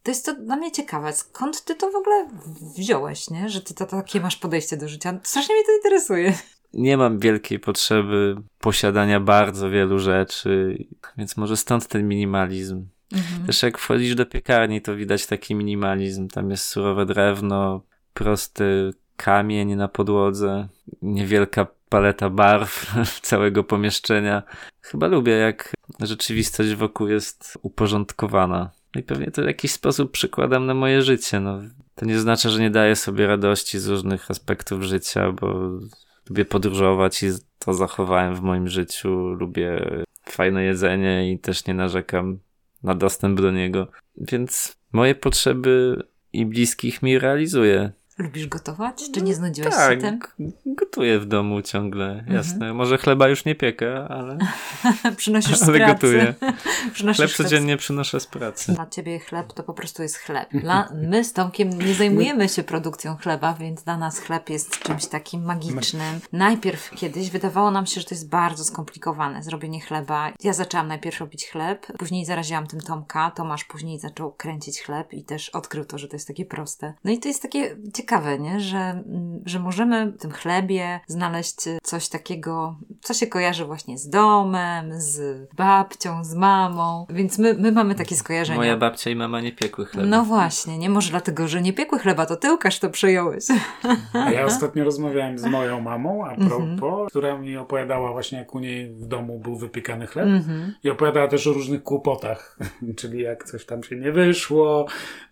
to 0.04 0.12
jest 0.12 0.26
to 0.26 0.36
dla 0.36 0.56
mnie 0.56 0.72
ciekawe. 0.72 1.14
Skąd 1.14 1.64
ty 1.64 1.76
to 1.76 1.92
w 1.92 1.96
ogóle 1.96 2.28
wziąłeś, 2.78 3.30
nie? 3.30 3.50
Że 3.50 3.62
ty 3.62 3.74
to 3.74 3.86
takie 3.86 4.22
masz 4.22 4.36
podejście 4.36 4.78
do 4.78 4.88
życia? 4.88 5.20
Strasznie 5.24 5.56
mnie 5.56 5.64
to 5.66 5.72
interesuje. 5.72 6.34
Nie 6.74 6.98
mam 6.98 7.20
wielkiej 7.20 7.60
potrzeby 7.60 8.36
posiadania 8.60 9.20
bardzo 9.20 9.70
wielu 9.70 10.00
rzeczy, 10.00 10.86
więc 11.18 11.38
może 11.38 11.58
stąd 11.58 11.88
ten 11.88 12.08
minimalizm. 12.08 12.88
Mhm. 13.12 13.46
Też 13.46 13.64
jak 13.64 13.78
wchodzisz 13.78 14.16
do 14.16 14.26
piekarni, 14.26 14.82
to 14.82 14.96
widać 14.96 15.26
taki 15.26 15.56
minimalizm. 15.56 16.28
Tam 16.28 16.52
jest 16.52 16.66
surowe 16.66 17.06
drewno, 17.06 17.82
prosty 18.14 18.94
kamień 19.18 19.76
na 19.76 19.88
podłodze, 19.88 20.68
niewielka 21.02 21.68
paleta 21.90 22.30
barw 22.30 22.94
całego 23.22 23.64
pomieszczenia. 23.64 24.44
Chyba 24.82 25.08
lubię, 25.08 25.34
jak 25.34 25.74
rzeczywistość 26.00 26.76
wokół 26.76 27.08
jest 27.08 27.58
uporządkowana. 27.62 28.72
No 28.96 29.02
i 29.02 29.04
pewnie 29.04 29.32
to 29.32 29.42
w 29.42 29.46
jakiś 29.46 29.72
sposób 29.72 30.12
przykładam 30.12 30.66
na 30.66 30.74
moje 30.74 31.02
życie. 31.02 31.40
No, 31.40 31.62
to 31.96 32.06
nie 32.06 32.20
znaczy, 32.20 32.50
że 32.50 32.60
nie 32.60 32.70
daję 32.70 32.96
sobie 32.96 33.28
radości 33.28 33.80
z 33.80 33.88
różnych 33.88 34.32
aspektów 34.32 34.84
życia, 34.84 35.32
bo 35.32 35.70
lubię 36.30 36.46
podróżować 36.46 37.24
i 37.24 37.28
to 37.60 37.74
zachowałem 37.74 38.36
w 38.36 38.42
moim 38.42 38.68
życiu. 38.68 39.10
Lubię 39.34 39.86
fajne 40.26 40.64
jedzenie 40.64 41.32
i 41.32 41.40
też 41.40 41.66
nie 41.66 41.74
narzekam 41.74 42.40
na 42.84 42.96
dostęp 42.96 43.42
do 43.42 43.52
niego. 43.52 43.88
Więc 44.18 44.78
moje 44.92 45.16
potrzeby 45.16 46.04
i 46.34 46.46
bliskich 46.46 47.02
mi 47.02 47.20
realizuje. 47.20 47.92
Lubisz 48.18 48.48
gotować? 48.48 49.04
Czy 49.14 49.22
nie 49.22 49.36
znudziłeś 49.36 49.76
tak, 49.76 49.92
się 49.92 49.98
tym? 49.98 50.20
gotuję 50.66 51.20
w 51.20 51.26
domu 51.26 51.62
ciągle, 51.62 52.24
jasne. 52.28 52.54
Mhm. 52.54 52.76
Może 52.76 52.98
chleba 52.98 53.28
już 53.28 53.46
nie 53.46 53.56
piekę, 53.56 54.08
ale... 54.08 54.38
Przynosisz 55.18 55.58
z 55.58 55.64
ale 55.64 55.78
pracy. 55.78 55.94
gotuję. 55.94 56.34
chleb 57.16 57.32
codziennie 57.32 57.78
przynoszę 57.78 58.20
z 58.20 58.28
pracy. 58.28 58.74
Dla 58.74 58.88
ciebie 58.88 59.20
chleb 59.20 59.54
to 59.54 59.64
po 59.64 59.74
prostu 59.74 60.04
jest 60.04 60.18
chleb. 60.18 60.50
Dla, 60.52 60.90
my 60.94 61.24
z 61.24 61.34
Tomkiem 61.34 61.70
nie 61.70 61.94
zajmujemy 61.94 62.50
się 62.50 62.64
produkcją 62.64 63.16
chleba, 63.16 63.54
więc 63.54 63.84
dla 63.84 63.98
nas 63.98 64.20
chleb 64.20 64.50
jest 64.50 64.80
czymś 64.80 65.06
takim 65.06 65.44
magicznym. 65.44 66.20
Najpierw 66.32 66.92
kiedyś 66.96 67.30
wydawało 67.30 67.72
nam 67.72 67.86
się, 67.86 68.02
że 68.02 68.08
to 68.08 68.16
jest 68.16 68.30
bardzo 68.30 68.64
skomplikowane, 68.64 69.44
zrobienie 69.44 69.82
chleba. 69.82 70.32
Ja 70.44 70.54
zaczęłam 70.54 70.88
najpierw 70.88 71.20
robić 71.20 71.48
chleb, 71.48 71.88
później 71.98 72.26
zaraziłam 72.26 72.68
tym 72.68 72.82
Tomka. 72.82 73.32
Tomasz 73.32 73.64
później 73.64 74.00
zaczął 74.00 74.32
kręcić 74.32 74.82
chleb 74.82 75.14
i 75.14 75.24
też 75.24 75.50
odkrył 75.50 75.86
to, 75.86 75.98
że 75.98 76.08
to 76.08 76.16
jest 76.16 76.28
takie 76.28 76.46
proste. 76.46 76.94
No 77.04 77.12
i 77.12 77.20
to 77.20 77.28
jest 77.28 77.42
takie 77.42 77.76
ciekawe, 78.04 78.40
nie? 78.40 78.60
Że, 78.60 78.78
mm, 78.78 79.42
że 79.46 79.60
możemy 79.60 80.12
w 80.12 80.18
tym 80.18 80.32
chlebie 80.32 81.00
znaleźć 81.08 81.56
coś 81.84 82.10
takiego, 82.10 82.76
co 83.02 83.14
się 83.14 83.28
kojarzy 83.28 83.66
właśnie 83.66 83.98
z 83.98 84.10
domem, 84.10 84.92
z 84.92 85.48
babcią, 85.56 86.24
z 86.24 86.34
mamą, 86.36 87.06
więc 87.10 87.40
my, 87.40 87.54
my 87.54 87.72
mamy 87.72 87.96
takie 87.96 88.16
skojarzenia. 88.16 88.60
Moja 88.60 88.78
babcia 88.78 89.10
i 89.10 89.16
mama 89.16 89.42
nie 89.42 89.52
piekły 89.52 89.86
chleba. 89.86 90.08
No 90.08 90.24
właśnie, 90.24 90.78
nie 90.78 90.90
może 90.90 91.10
dlatego, 91.10 91.48
że 91.48 91.62
nie 91.62 91.74
piekły 91.74 92.00
chleba, 92.00 92.26
to 92.26 92.36
ty 92.36 92.52
Łukasz 92.52 92.80
to 92.80 92.90
przejąłeś. 92.90 93.44
A 94.14 94.32
ja 94.32 94.46
ostatnio 94.46 94.84
rozmawiałem 94.84 95.40
z 95.40 95.46
moją 95.46 95.82
mamą, 95.82 96.26
a 96.26 96.32
mhm. 96.32 96.50
propos, 96.50 96.64
mm 96.64 96.80
-hmm. 96.80 97.08
która 97.08 97.38
mi 97.38 97.58
opowiadała 97.58 98.12
właśnie 98.12 98.38
jak 98.38 98.56
u 98.56 98.60
niej 98.60 98.94
w 98.94 99.06
domu 99.06 99.40
był 99.40 99.56
wypiekany 99.56 100.08
chleb 100.08 100.26
mm 100.26 100.42
-hmm. 100.42 100.72
i 100.84 100.90
opowiadała 100.90 101.28
też 101.28 101.48
o 101.48 101.54
różnych 101.54 101.84
kłopotach, 101.84 102.60
czyli 103.00 103.22
jak 103.22 103.44
coś 103.44 103.66
tam 103.66 103.84
się 103.84 103.96
nie 103.96 104.12
wyszło, 104.12 104.86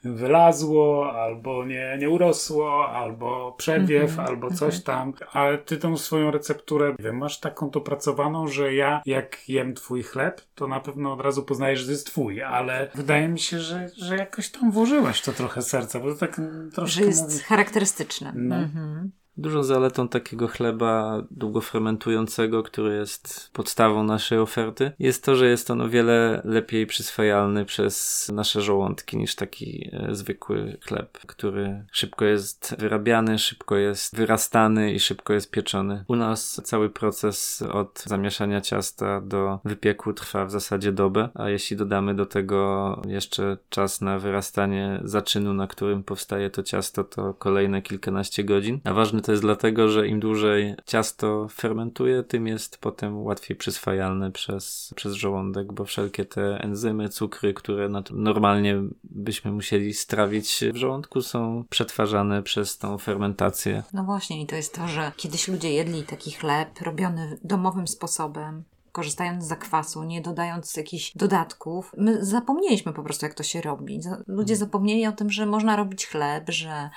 wylazło, 0.04 1.14
albo 1.14 1.66
nie, 1.66 1.98
nie 2.00 2.10
urosło, 2.10 2.90
albo 2.90 3.52
przewiew, 3.58 4.12
mm 4.12 4.26
-hmm. 4.26 4.30
albo 4.30 4.52
coś 4.52 4.84
tam, 4.84 5.14
ale 5.32 5.58
ty 5.58 5.78
tą 5.78 5.98
swoją 5.98 6.32
recepturę, 6.32 6.96
wiem, 7.00 7.18
masz 7.18 7.40
taką 7.40 7.70
dopracowaną, 7.70 8.48
że 8.48 8.74
ja 8.74 9.02
jak 9.06 9.50
jem 9.50 9.74
twój 9.74 10.04
chleb, 10.04 10.42
to 10.56 10.68
na 10.68 10.80
pewno 10.80 11.14
od 11.14 11.22
razu 11.22 11.44
poznajesz, 11.44 11.80
że 11.80 11.86
to 11.86 11.92
jest 11.92 12.08
twój, 12.08 12.42
ale 12.42 12.92
wydaje 12.96 13.28
mi 13.28 13.40
się, 13.40 13.60
że, 13.60 13.90
że 13.98 14.18
jakoś 14.18 14.50
tam 14.50 14.72
włożyłeś 14.72 15.22
to 15.22 15.32
trochę 15.32 15.62
serca, 15.62 16.00
bo 16.00 16.14
to 16.14 16.20
tak 16.20 16.42
troszkę... 16.74 17.02
Że 17.02 17.06
jest 17.06 17.24
mówi... 17.24 17.40
charakterystyczne. 17.40 18.34
No. 18.36 18.56
Mhm. 18.56 19.12
Dużą 19.38 19.64
zaletą 19.64 20.08
takiego 20.08 20.48
chleba 20.48 21.24
długofermentującego, 21.32 22.64
który 22.64 22.96
jest 22.96 23.50
podstawą 23.54 24.04
naszej 24.04 24.40
oferty, 24.40 24.92
jest 25.00 25.26
to, 25.26 25.36
że 25.36 25.50
jest 25.50 25.72
on 25.72 25.82
o 25.82 25.90
wiele 25.90 26.42
lepiej 26.46 26.88
przyswajalny 26.88 27.66
przez 27.66 28.30
nasze 28.34 28.62
żołądki 28.62 29.18
niż 29.18 29.36
taki 29.36 29.90
e, 29.94 30.16
zwykły 30.16 30.78
chleb, 30.88 31.18
który 31.28 31.86
szybko 31.92 32.26
jest 32.26 32.76
wyrabiany, 32.80 33.40
szybko 33.40 33.76
jest 33.76 34.16
wyrastany 34.16 34.94
i 34.94 35.00
szybko 35.00 35.34
jest 35.34 35.52
pieczony. 35.52 36.06
U 36.08 36.16
nas 36.16 36.62
cały 36.64 36.90
proces 36.90 37.62
od 37.72 38.04
zamieszania 38.06 38.62
ciasta 38.62 39.22
do 39.22 39.60
wypieku 39.66 40.14
trwa 40.14 40.46
w 40.46 40.52
zasadzie 40.52 40.92
dobę, 40.92 41.30
a 41.34 41.50
jeśli 41.50 41.78
dodamy 41.78 42.16
do 42.16 42.26
tego 42.26 43.02
jeszcze 43.08 43.58
czas 43.70 44.02
na 44.02 44.20
wyrastanie 44.20 45.00
zaczynu, 45.04 45.54
na 45.54 45.68
którym 45.68 46.04
powstaje 46.04 46.50
to 46.50 46.64
ciasto, 46.64 47.04
to 47.04 47.34
kolejne 47.34 47.82
kilkanaście 47.82 48.44
godzin. 48.44 48.80
A 48.84 48.94
to 49.22 49.32
jest 49.32 49.44
dlatego, 49.44 49.90
że 49.90 50.08
im 50.08 50.20
dłużej 50.20 50.76
ciasto 50.86 51.48
fermentuje, 51.52 52.24
tym 52.24 52.48
jest 52.48 52.78
potem 52.78 53.24
łatwiej 53.24 53.58
przyswajalne 53.58 54.32
przez, 54.32 54.94
przez 54.96 55.14
żołądek, 55.14 55.74
bo 55.74 55.86
wszelkie 55.86 56.26
te 56.26 56.42
enzymy, 56.64 57.10
cukry, 57.10 57.54
które 57.54 57.90
normalnie 58.12 58.76
byśmy 59.04 59.52
musieli 59.52 59.94
strawić 59.94 60.64
w 60.74 60.76
żołądku, 60.76 61.22
są 61.22 61.64
przetwarzane 61.70 62.44
przez 62.44 62.78
tą 62.78 62.98
fermentację. 62.98 63.84
No 63.94 64.04
właśnie, 64.04 64.42
i 64.42 64.46
to 64.46 64.56
jest 64.56 64.76
to, 64.76 64.88
że 64.88 65.12
kiedyś 65.18 65.48
ludzie 65.48 65.74
jedli 65.74 66.04
taki 66.04 66.32
chleb 66.32 66.82
robiony 66.82 67.38
domowym 67.44 67.88
sposobem, 67.88 68.64
korzystając 68.92 69.44
z 69.44 69.48
zakwasu, 69.48 70.04
nie 70.04 70.22
dodając 70.22 70.78
jakichś 70.78 71.18
dodatków. 71.18 71.92
My 71.98 72.26
zapomnieliśmy 72.26 72.94
po 72.94 73.04
prostu, 73.04 73.26
jak 73.26 73.34
to 73.34 73.44
się 73.44 73.62
robi. 73.62 74.00
Ludzie 74.28 74.56
zapomnieli 74.56 75.08
o 75.08 75.12
tym, 75.12 75.30
że 75.30 75.46
można 75.46 75.76
robić 75.76 76.08
chleb, 76.08 76.44
że 76.50 76.90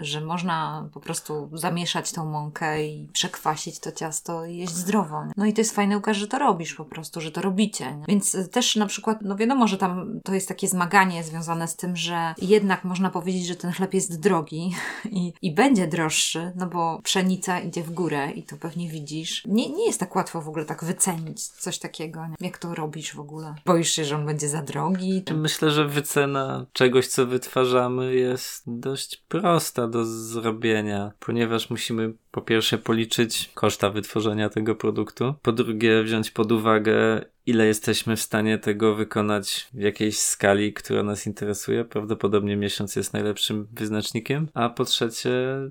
że 0.00 0.20
można 0.20 0.88
po 0.92 1.00
prostu 1.00 1.50
zamieszać 1.52 2.12
tą 2.12 2.24
mąkę 2.24 2.84
i 2.84 3.08
przekwasić 3.12 3.80
to 3.80 3.92
ciasto 3.92 4.46
i 4.46 4.56
jeść 4.56 4.74
zdrowo. 4.74 5.24
Nie? 5.24 5.32
No 5.36 5.46
i 5.46 5.52
to 5.52 5.60
jest 5.60 5.74
fajne, 5.74 5.96
Łukasz, 5.96 6.16
że 6.16 6.26
to 6.26 6.38
robisz 6.38 6.74
po 6.74 6.84
prostu, 6.84 7.20
że 7.20 7.32
to 7.32 7.42
robicie. 7.42 7.96
Nie? 7.96 8.04
Więc 8.08 8.36
też 8.50 8.76
na 8.76 8.86
przykład, 8.86 9.18
no 9.22 9.36
wiadomo, 9.36 9.68
że 9.68 9.78
tam 9.78 10.20
to 10.24 10.34
jest 10.34 10.48
takie 10.48 10.68
zmaganie 10.68 11.24
związane 11.24 11.68
z 11.68 11.76
tym, 11.76 11.96
że 11.96 12.34
jednak 12.42 12.84
można 12.84 13.10
powiedzieć, 13.10 13.46
że 13.46 13.56
ten 13.56 13.72
chleb 13.72 13.94
jest 13.94 14.20
drogi 14.20 14.74
i, 15.10 15.32
i 15.42 15.54
będzie 15.54 15.86
droższy, 15.86 16.52
no 16.56 16.66
bo 16.66 17.00
pszenica 17.02 17.60
idzie 17.60 17.82
w 17.82 17.90
górę 17.90 18.30
i 18.30 18.42
to 18.42 18.56
pewnie 18.56 18.88
widzisz. 18.88 19.42
Nie, 19.46 19.70
nie 19.70 19.86
jest 19.86 20.00
tak 20.00 20.16
łatwo 20.16 20.40
w 20.42 20.48
ogóle 20.48 20.64
tak 20.64 20.84
wycenić 20.84 21.46
coś 21.46 21.78
takiego. 21.78 22.26
Nie? 22.26 22.34
Jak 22.40 22.58
to 22.58 22.74
robisz 22.74 23.14
w 23.14 23.20
ogóle? 23.20 23.54
Boisz 23.66 23.90
się, 23.90 24.04
że 24.04 24.16
on 24.16 24.26
będzie 24.26 24.48
za 24.48 24.62
drogi? 24.62 25.22
Myślę, 25.34 25.70
że 25.70 25.88
wycena 25.88 26.66
czegoś, 26.72 27.06
co 27.06 27.26
wytwarzamy 27.26 28.14
jest 28.14 28.62
dość 28.66 29.24
prosta 29.28 29.87
do 29.88 30.04
zrobienia, 30.04 31.12
ponieważ 31.20 31.70
musimy 31.70 32.12
po 32.30 32.42
pierwsze 32.42 32.78
policzyć 32.78 33.50
koszta 33.54 33.90
wytworzenia 33.90 34.48
tego 34.48 34.74
produktu, 34.74 35.34
po 35.42 35.52
drugie 35.52 36.02
wziąć 36.02 36.30
pod 36.30 36.52
uwagę 36.52 37.24
ile 37.48 37.66
jesteśmy 37.66 38.16
w 38.16 38.22
stanie 38.22 38.58
tego 38.58 38.94
wykonać 38.94 39.68
w 39.74 39.80
jakiejś 39.80 40.18
skali, 40.18 40.72
która 40.72 41.02
nas 41.02 41.26
interesuje. 41.26 41.84
Prawdopodobnie 41.84 42.56
miesiąc 42.56 42.96
jest 42.96 43.12
najlepszym 43.12 43.66
wyznacznikiem. 43.72 44.48
A 44.54 44.68
po 44.68 44.84
trzecie, 44.84 45.30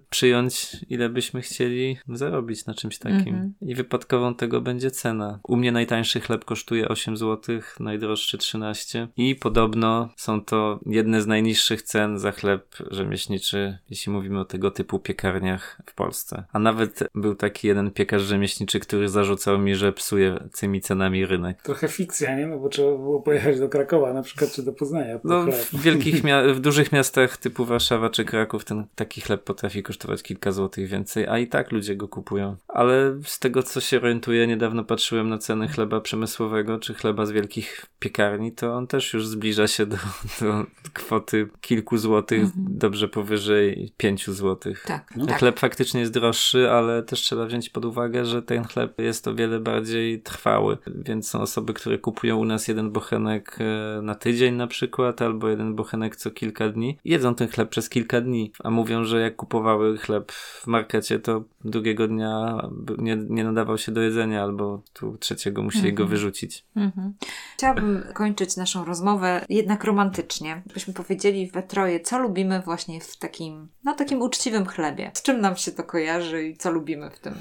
przyjąć, 0.10 0.78
ile 0.90 1.10
byśmy 1.10 1.42
chcieli 1.42 1.98
zarobić 2.08 2.66
na 2.66 2.74
czymś 2.74 2.98
takim. 2.98 3.36
-hmm. 3.36 3.50
I 3.62 3.76
wypadkową 3.76 4.36
tego 4.36 4.62
będzie 4.62 4.92
cena. 4.92 5.40
U 5.44 5.56
mnie 5.56 5.72
najtańszy 5.72 6.20
chleb 6.20 6.46
kosztuje 6.46 6.88
8 6.88 7.18
zł, 7.18 7.60
najdroższy 7.80 8.38
13. 8.38 9.08
I 9.18 9.36
podobno 9.36 10.10
są 10.16 10.42
to 10.42 10.80
jedne 10.86 11.22
z 11.22 11.28
najniższych 11.28 11.82
cen 11.82 12.20
za 12.20 12.32
chleb 12.32 12.76
rzemieślniczy, 12.92 13.78
jeśli 13.90 14.12
mówimy 14.12 14.40
o 14.40 14.46
tego 14.46 14.72
typu 14.72 15.00
piekarniach 15.00 15.82
w 15.86 15.96
Polsce. 15.96 16.44
A 16.54 16.60
nawet 16.60 17.04
był 17.16 17.36
taki 17.36 17.68
jeden 17.68 17.92
piekarz 17.92 18.22
rzemieślniczy, 18.22 18.80
który 18.80 19.10
zarzucał 19.10 19.60
mi, 19.60 19.76
że 19.76 19.94
psuje 19.94 20.40
tymi 20.60 20.82
cenami 20.82 21.26
rynek 21.26 21.62
trochę 21.62 21.88
fikcja, 21.88 22.38
nie? 22.38 22.48
No 22.48 22.58
bo 22.60 22.70
trzeba 22.70 22.92
było 22.92 23.22
pojechać 23.22 23.60
do 23.60 23.70
Krakowa 23.70 24.14
na 24.14 24.22
przykład, 24.22 24.52
czy 24.52 24.64
do 24.64 24.74
Poznania. 24.74 25.20
No, 25.24 25.46
w 25.74 25.82
wielkich, 25.82 26.22
w 26.56 26.60
dużych 26.60 26.92
miastach 26.92 27.38
typu 27.38 27.66
Warszawa 27.66 28.10
czy 28.10 28.26
Kraków 28.26 28.66
ten 28.66 28.86
taki 28.96 29.22
chleb 29.22 29.44
potrafi 29.44 29.84
kosztować 29.84 30.24
kilka 30.24 30.52
złotych 30.52 30.88
więcej, 30.88 31.28
a 31.28 31.40
i 31.40 31.48
tak 31.48 31.72
ludzie 31.72 31.96
go 31.96 32.08
kupują. 32.08 32.56
Ale 32.68 33.20
z 33.24 33.40
tego, 33.40 33.64
co 33.64 33.82
się 33.82 33.98
orientuję, 33.98 34.48
niedawno 34.48 34.84
patrzyłem 34.84 35.30
na 35.30 35.38
ceny 35.38 35.68
chleba 35.68 36.02
przemysłowego, 36.02 36.80
czy 36.80 36.94
chleba 36.94 37.26
z 37.26 37.32
wielkich 37.32 37.86
piekarni, 38.00 38.52
to 38.52 38.74
on 38.74 38.88
też 38.88 39.14
już 39.14 39.28
zbliża 39.28 39.68
się 39.68 39.86
do, 39.86 39.98
do 40.42 40.66
kwoty 40.94 41.50
kilku 41.62 41.98
złotych, 41.98 42.44
mhm. 42.44 42.66
dobrze 42.70 43.08
powyżej 43.08 43.94
pięciu 43.98 44.34
złotych. 44.34 44.84
Tak. 44.88 45.14
No. 45.16 45.26
tak. 45.26 45.40
Chleb 45.40 45.60
faktycznie 45.60 46.00
jest 46.00 46.14
droższy, 46.14 46.37
ale 46.72 47.04
też 47.04 47.22
trzeba 47.22 47.46
wziąć 47.46 47.70
pod 47.70 47.86
uwagę, 47.86 48.26
że 48.26 48.42
ten 48.42 48.64
chleb 48.64 49.02
jest 49.02 49.28
o 49.28 49.36
wiele 49.36 49.60
bardziej 49.60 50.22
trwały, 50.22 50.78
więc 50.88 51.30
są 51.30 51.40
osoby, 51.40 51.74
które 51.74 51.98
kupują 51.98 52.38
u 52.38 52.46
nas 52.46 52.68
jeden 52.68 52.92
bochenek 52.92 53.58
e, 53.60 54.02
na 54.02 54.16
tydzień 54.16 54.56
na 54.56 54.68
przykład, 54.68 55.22
albo 55.22 55.50
jeden 55.50 55.76
bochenek 55.76 56.16
co 56.16 56.32
kilka 56.32 56.70
dni, 56.70 56.98
jedzą 57.06 57.36
ten 57.36 57.48
chleb 57.48 57.70
przez 57.70 57.90
kilka 57.90 58.22
dni, 58.22 58.52
a 58.64 58.70
mówią, 58.70 59.04
że 59.04 59.22
jak 59.22 59.36
kupowały 59.36 59.98
chleb 59.98 60.32
w 60.32 60.68
markecie, 60.68 61.20
to 61.20 61.44
drugiego 61.64 62.08
dnia 62.08 62.62
nie, 62.98 63.18
nie 63.30 63.44
nadawał 63.44 63.78
się 63.78 63.92
do 63.92 64.02
jedzenia, 64.02 64.44
albo 64.44 64.82
tu 64.94 65.18
trzeciego 65.18 65.64
musieli 65.64 65.94
go 65.94 66.04
mhm. 66.04 66.10
wyrzucić. 66.10 66.66
Mhm. 66.76 67.14
Chciałabym 67.54 68.04
kończyć 68.14 68.58
naszą 68.58 68.86
rozmowę 68.86 69.46
jednak 69.50 69.84
romantycznie, 69.84 70.62
byśmy 70.74 70.94
powiedzieli 70.94 71.52
we 71.52 71.64
troje, 71.64 72.00
co 72.00 72.20
lubimy 72.20 72.62
właśnie 72.66 73.02
w 73.02 73.18
takim, 73.18 73.68
no 73.84 73.94
takim 73.94 74.22
uczciwym 74.22 74.66
chlebie. 74.66 75.12
Z 75.14 75.22
czym 75.22 75.42
nam 75.42 75.56
się 75.56 75.72
to 75.72 75.84
kojarzy 75.84 76.27
i 76.34 76.58
co 76.58 76.72
lubimy 76.72 77.10
w 77.10 77.20
tym? 77.20 77.34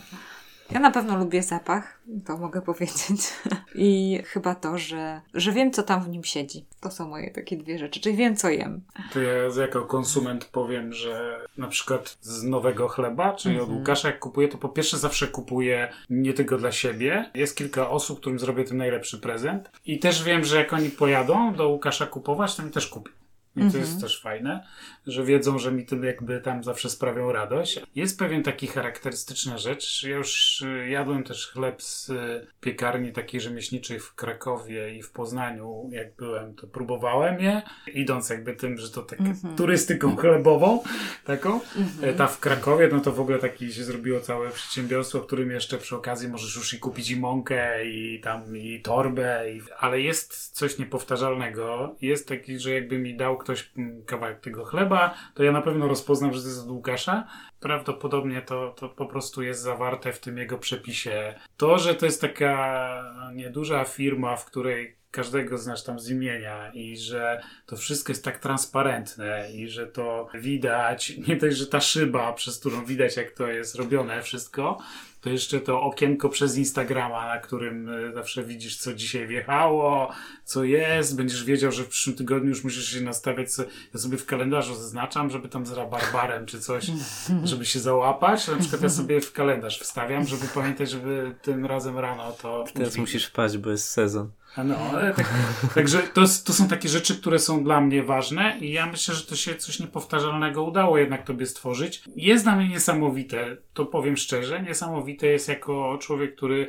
Ja 0.70 0.80
na 0.80 0.90
pewno 0.90 1.16
lubię 1.16 1.42
zapach, 1.42 2.00
to 2.26 2.36
mogę 2.36 2.62
powiedzieć. 2.62 3.32
I 3.74 4.20
chyba 4.24 4.54
to, 4.54 4.78
że, 4.78 5.20
że 5.34 5.52
wiem, 5.52 5.72
co 5.72 5.82
tam 5.82 6.04
w 6.04 6.08
nim 6.08 6.24
siedzi. 6.24 6.66
To 6.80 6.90
są 6.90 7.08
moje 7.08 7.30
takie 7.30 7.56
dwie 7.56 7.78
rzeczy, 7.78 8.00
czyli 8.00 8.16
wiem, 8.16 8.36
co 8.36 8.48
jem. 8.48 8.82
To 9.12 9.20
ja 9.20 9.32
jako 9.60 9.82
konsument 9.82 10.44
powiem, 10.44 10.92
że 10.92 11.40
na 11.58 11.68
przykład 11.68 12.18
z 12.20 12.42
nowego 12.42 12.88
chleba, 12.88 13.34
czyli 13.34 13.54
-hmm. 13.54 13.58
od 13.58 13.64
mhm. 13.64 13.78
Łukasza, 13.78 14.08
jak 14.08 14.18
kupuję, 14.18 14.48
to 14.48 14.58
po 14.58 14.68
pierwsze 14.68 14.98
zawsze 14.98 15.26
kupuję 15.26 15.92
nie 16.10 16.34
tylko 16.34 16.58
dla 16.58 16.72
siebie. 16.72 17.30
Jest 17.34 17.56
kilka 17.56 17.90
osób, 17.90 18.20
którym 18.20 18.38
zrobię 18.38 18.64
ten 18.64 18.76
najlepszy 18.76 19.18
prezent. 19.18 19.70
I 19.84 19.98
też 19.98 20.24
wiem, 20.24 20.44
że 20.44 20.56
jak 20.56 20.72
oni 20.72 20.90
pojadą 20.90 21.54
do 21.54 21.68
Łukasza 21.68 22.06
kupować, 22.06 22.56
to 22.56 22.62
mi 22.62 22.70
też 22.70 22.86
kupią. 22.86 23.12
I 23.56 23.70
to 23.72 23.78
jest 23.78 24.00
też 24.00 24.20
fajne 24.20 24.66
że 25.06 25.24
wiedzą, 25.24 25.58
że 25.58 25.72
mi 25.72 25.86
tym 25.86 26.04
jakby 26.04 26.40
tam 26.40 26.64
zawsze 26.64 26.90
sprawią 26.90 27.32
radość. 27.32 27.80
Jest 27.94 28.18
pewien 28.18 28.42
taki 28.42 28.66
charakterystyczna 28.66 29.58
rzecz. 29.58 30.02
Ja 30.02 30.16
już 30.16 30.62
y, 30.62 30.88
jadłem 30.88 31.24
też 31.24 31.46
chleb 31.46 31.82
z 31.82 32.10
y, 32.10 32.46
piekarni 32.60 33.12
takiej 33.12 33.40
rzemieślniczej 33.40 34.00
w 34.00 34.14
Krakowie 34.14 34.94
i 34.94 35.02
w 35.02 35.10
Poznaniu. 35.10 35.88
Jak 35.92 36.16
byłem, 36.16 36.54
to 36.54 36.66
próbowałem 36.66 37.40
je, 37.40 37.62
idąc 37.94 38.30
jakby 38.30 38.54
tym, 38.54 38.78
że 38.78 38.90
to 38.90 39.02
tak 39.02 39.20
mm 39.20 39.34
-hmm. 39.34 39.56
turystyką 39.56 40.16
chlebową 40.16 40.82
taką. 41.24 41.50
Mm 41.50 41.88
-hmm. 41.88 42.16
Ta 42.16 42.26
w 42.26 42.40
Krakowie, 42.40 42.88
no 42.92 43.00
to 43.00 43.12
w 43.12 43.20
ogóle 43.20 43.38
taki 43.38 43.72
się 43.72 43.84
zrobiło 43.84 44.20
całe 44.20 44.50
przedsiębiorstwo, 44.50 45.20
w 45.20 45.26
którym 45.26 45.50
jeszcze 45.50 45.78
przy 45.78 45.96
okazji 45.96 46.28
możesz 46.28 46.56
już 46.56 46.74
i 46.74 46.78
kupić 46.78 47.10
i 47.10 47.20
mąkę, 47.20 47.86
i 47.86 48.20
tam 48.20 48.56
i 48.56 48.80
torbę, 48.80 49.52
i... 49.52 49.60
ale 49.78 50.00
jest 50.00 50.50
coś 50.50 50.78
niepowtarzalnego. 50.78 51.96
Jest 52.00 52.28
taki, 52.28 52.58
że 52.58 52.70
jakby 52.70 52.98
mi 52.98 53.16
dał 53.16 53.38
ktoś 53.38 53.70
mm, 53.76 54.04
kawałek 54.04 54.40
tego 54.40 54.64
chleba, 54.64 54.95
to 55.34 55.44
ja 55.44 55.52
na 55.52 55.62
pewno 55.62 55.88
rozpoznam, 55.88 56.32
że 56.32 56.42
to 56.42 56.48
jest 56.48 56.62
od 56.62 56.70
Łukasza. 56.70 57.26
Prawdopodobnie 57.60 58.42
to, 58.42 58.74
to 58.78 58.88
po 58.88 59.06
prostu 59.06 59.42
jest 59.42 59.62
zawarte 59.62 60.12
w 60.12 60.20
tym 60.20 60.38
jego 60.38 60.58
przepisie. 60.58 61.34
To, 61.56 61.78
że 61.78 61.94
to 61.94 62.06
jest 62.06 62.20
taka 62.20 63.02
nieduża 63.34 63.84
firma, 63.84 64.36
w 64.36 64.44
której 64.44 64.96
każdego 65.10 65.58
znasz 65.58 65.84
tam 65.84 66.00
z 66.00 66.10
imienia 66.10 66.72
i 66.72 66.96
że 66.96 67.42
to 67.66 67.76
wszystko 67.76 68.12
jest 68.12 68.24
tak 68.24 68.38
transparentne 68.38 69.52
i 69.52 69.68
że 69.68 69.86
to 69.86 70.28
widać, 70.34 71.12
nie 71.28 71.36
dość, 71.36 71.56
że 71.56 71.66
ta 71.66 71.80
szyba, 71.80 72.32
przez 72.32 72.60
którą 72.60 72.84
widać 72.84 73.16
jak 73.16 73.30
to 73.30 73.46
jest 73.46 73.74
robione 73.74 74.22
wszystko, 74.22 74.78
to 75.26 75.30
jeszcze 75.30 75.60
to 75.60 75.82
okienko 75.82 76.28
przez 76.28 76.56
Instagrama, 76.56 77.26
na 77.26 77.38
którym 77.38 77.88
e, 77.88 78.12
zawsze 78.12 78.44
widzisz, 78.44 78.76
co 78.76 78.94
dzisiaj 78.94 79.26
wjechało, 79.26 80.12
co 80.44 80.64
jest, 80.64 81.16
będziesz 81.16 81.44
wiedział, 81.44 81.72
że 81.72 81.84
w 81.84 81.88
przyszłym 81.88 82.16
tygodniu 82.16 82.48
już 82.48 82.64
musisz 82.64 82.92
się 82.92 83.00
nastawiać, 83.00 83.52
co, 83.52 83.62
ja 83.94 84.00
sobie 84.00 84.18
w 84.18 84.26
kalendarzu 84.26 84.74
zaznaczam, 84.74 85.30
żeby 85.30 85.48
tam 85.48 85.66
z 85.66 85.72
rabarbarem 85.72 86.46
czy 86.46 86.60
coś, 86.60 86.86
żeby 87.44 87.66
się 87.66 87.80
załapać, 87.80 88.48
na 88.48 88.56
przykład 88.56 88.82
ja 88.82 88.88
sobie 88.88 89.20
w 89.20 89.32
kalendarz 89.32 89.80
wstawiam, 89.80 90.26
żeby 90.26 90.46
pamiętać, 90.54 90.90
żeby 90.90 91.34
tym 91.42 91.66
razem 91.66 91.98
rano 91.98 92.32
to... 92.32 92.64
Teraz 92.74 92.96
musisz 92.96 93.26
wpaść, 93.26 93.56
bo 93.56 93.70
jest 93.70 93.88
sezon. 93.88 94.30
No, 94.64 94.76
ale 94.76 95.14
tak, 95.14 95.34
także 95.74 95.98
to, 95.98 96.20
to 96.44 96.52
są 96.52 96.68
takie 96.68 96.88
rzeczy, 96.88 97.20
które 97.20 97.38
są 97.38 97.64
dla 97.64 97.80
mnie 97.80 98.02
ważne 98.02 98.58
i 98.60 98.72
ja 98.72 98.86
myślę, 98.86 99.14
że 99.14 99.26
to 99.26 99.36
się 99.36 99.54
coś 99.54 99.80
niepowtarzalnego 99.80 100.62
udało 100.62 100.98
jednak 100.98 101.24
tobie 101.24 101.46
stworzyć. 101.46 102.02
Jest 102.16 102.44
dla 102.44 102.56
mnie 102.56 102.68
niesamowite, 102.68 103.56
to 103.74 103.86
powiem 103.86 104.16
szczerze, 104.16 104.62
niesamowite 104.62 105.26
jest 105.26 105.48
jako 105.48 105.98
człowiek, 106.00 106.36
który 106.36 106.68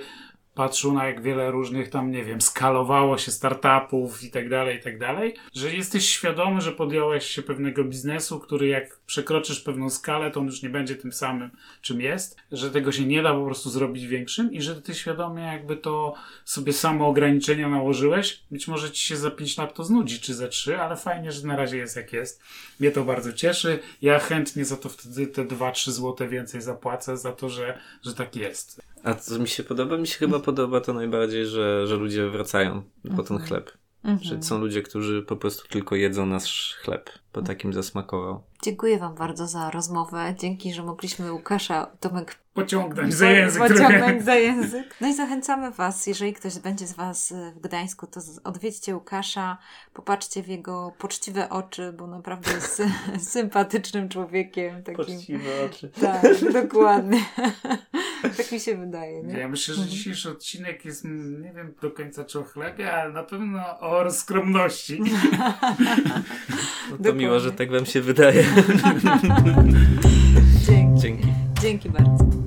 patrzył 0.58 0.94
na 0.94 1.06
jak 1.08 1.22
wiele 1.22 1.52
różnych 1.52 1.90
tam, 1.90 2.12
nie 2.12 2.24
wiem, 2.24 2.42
skalowało 2.42 3.18
się 3.18 3.32
startupów 3.32 4.24
i 4.24 4.32
tak 4.32 4.50
dalej, 4.50 4.78
i 4.78 4.82
tak 4.82 5.00
dalej, 5.00 5.34
że 5.54 5.74
jesteś 5.74 6.10
świadomy, 6.10 6.62
że 6.62 6.72
podjąłeś 6.72 7.26
się 7.26 7.42
pewnego 7.42 7.84
biznesu, 7.84 8.40
który 8.40 8.68
jak 8.68 8.97
przekroczysz 9.08 9.60
pewną 9.60 9.89
skalę, 9.89 10.32
to 10.32 10.39
on 10.39 10.45
już 10.45 10.64
nie 10.64 10.70
będzie 10.70 10.95
tym 10.95 11.14
samym, 11.14 11.49
czym 11.82 12.01
jest, 12.01 12.38
że 12.51 12.72
tego 12.72 12.91
się 12.91 13.05
nie 13.05 13.24
da 13.24 13.34
po 13.34 13.45
prostu 13.45 13.70
zrobić 13.70 14.08
większym 14.08 14.53
i 14.53 14.62
że 14.62 14.82
ty 14.82 14.95
świadomie 14.95 15.43
jakby 15.43 15.78
to 15.78 16.14
sobie 16.45 16.74
samo 16.74 17.08
ograniczenia 17.08 17.70
nałożyłeś. 17.70 18.43
Być 18.51 18.68
może 18.68 18.91
ci 18.91 19.08
się 19.08 19.18
za 19.18 19.32
5 19.32 19.58
lat 19.58 19.74
to 19.74 19.84
znudzi, 19.84 20.20
czy 20.20 20.34
za 20.34 20.47
3, 20.47 20.78
ale 20.78 20.95
fajnie, 20.95 21.32
że 21.32 21.47
na 21.47 21.55
razie 21.55 21.78
jest 21.78 21.95
jak 21.95 22.14
jest. 22.14 22.41
Mnie 22.80 22.91
to 22.91 23.03
bardzo 23.03 23.34
cieszy. 23.34 23.80
Ja 24.01 24.20
chętnie 24.20 24.66
za 24.66 24.78
to 24.78 24.89
wtedy 24.89 25.28
te 25.28 25.45
2-3 25.45 25.91
złote 25.91 26.28
więcej 26.28 26.62
zapłacę 26.62 27.18
za 27.18 27.32
to, 27.32 27.49
że, 27.49 27.80
że 28.05 28.14
tak 28.14 28.36
jest. 28.36 28.82
A 29.03 29.14
co 29.14 29.39
mi 29.39 29.47
się 29.47 29.64
podoba? 29.64 29.97
Mi 29.97 30.08
się 30.08 30.18
chyba 30.18 30.39
podoba 30.39 30.82
to 30.82 30.93
najbardziej, 30.93 31.45
że, 31.45 31.88
że 31.88 31.95
ludzie 31.95 32.30
wracają 32.30 32.84
po 33.16 33.24
ten 33.24 33.38
mhm. 33.38 33.41
chleb. 33.47 33.72
Mhm. 34.03 34.24
Że 34.24 34.43
są 34.43 34.60
ludzie, 34.60 34.82
którzy 34.82 35.22
po 35.22 35.36
prostu 35.36 35.68
tylko 35.68 35.95
jedzą 35.95 36.26
nasz 36.26 36.76
chleb, 36.82 37.10
bo 37.38 37.44
takim 37.44 37.74
zasmakował. 37.74 38.44
Dziękuję 38.64 39.00
Wam 39.00 39.16
bardzo 39.16 39.48
za 39.48 39.72
rozmowę. 39.72 40.36
Dzięki, 40.38 40.74
że 40.74 40.84
mogliśmy 40.84 41.34
Łukasza 41.34 41.86
Tomek 42.00 42.36
pociągnąć 42.54 43.14
za 43.14 43.32
język. 43.32 43.62
Pociągnąć 43.62 44.24
za 44.24 44.36
język. 44.36 44.96
No 45.02 45.08
i 45.08 45.16
zachęcamy 45.16 45.72
Was, 45.72 46.08
jeżeli 46.08 46.34
ktoś 46.34 46.60
będzie 46.60 46.88
z 46.88 46.94
Was 46.94 47.34
w 47.56 47.60
Gdańsku, 47.60 48.08
to 48.08 48.22
odwiedźcie 48.44 48.96
Łukasza, 48.96 49.58
popatrzcie 49.94 50.44
w 50.44 50.48
jego 50.48 50.94
poczciwe 50.98 51.50
oczy, 51.50 51.94
bo 51.98 52.08
naprawdę 52.08 52.52
jest 52.52 52.82
sympatycznym 53.34 54.10
człowiekiem. 54.10 54.84
Takim... 54.84 55.06
Poczciwe 55.06 55.66
oczy. 55.66 55.90
Tak, 56.02 56.52
dokładnie. 56.54 57.26
tak 58.38 58.52
mi 58.52 58.60
się 58.60 58.78
wydaje. 58.78 59.24
Nie? 59.24 59.40
Ja 59.40 59.48
myślę, 59.48 59.76
że 59.76 59.82
mhm. 59.82 59.98
dzisiejszy 59.98 60.30
odcinek 60.30 60.86
jest, 60.86 61.06
nie 61.42 61.54
wiem 61.54 61.74
do 61.82 61.92
końca 61.92 62.24
czy 62.24 62.40
o 62.40 62.44
chlebie, 62.44 62.94
ale 62.94 63.14
na 63.14 63.24
pewno 63.24 63.80
o 63.80 64.12
skromności. 64.12 65.02
no 66.92 66.98
to 67.04 67.14
miło, 67.28 67.39
że 67.39 67.51
tak 67.51 67.71
Wam 67.71 67.86
się 67.86 68.01
wydaje. 68.01 68.43
Dzięki. 70.67 71.01
Dzięki. 71.01 71.28
Dzięki 71.61 71.89
bardzo. 71.89 72.47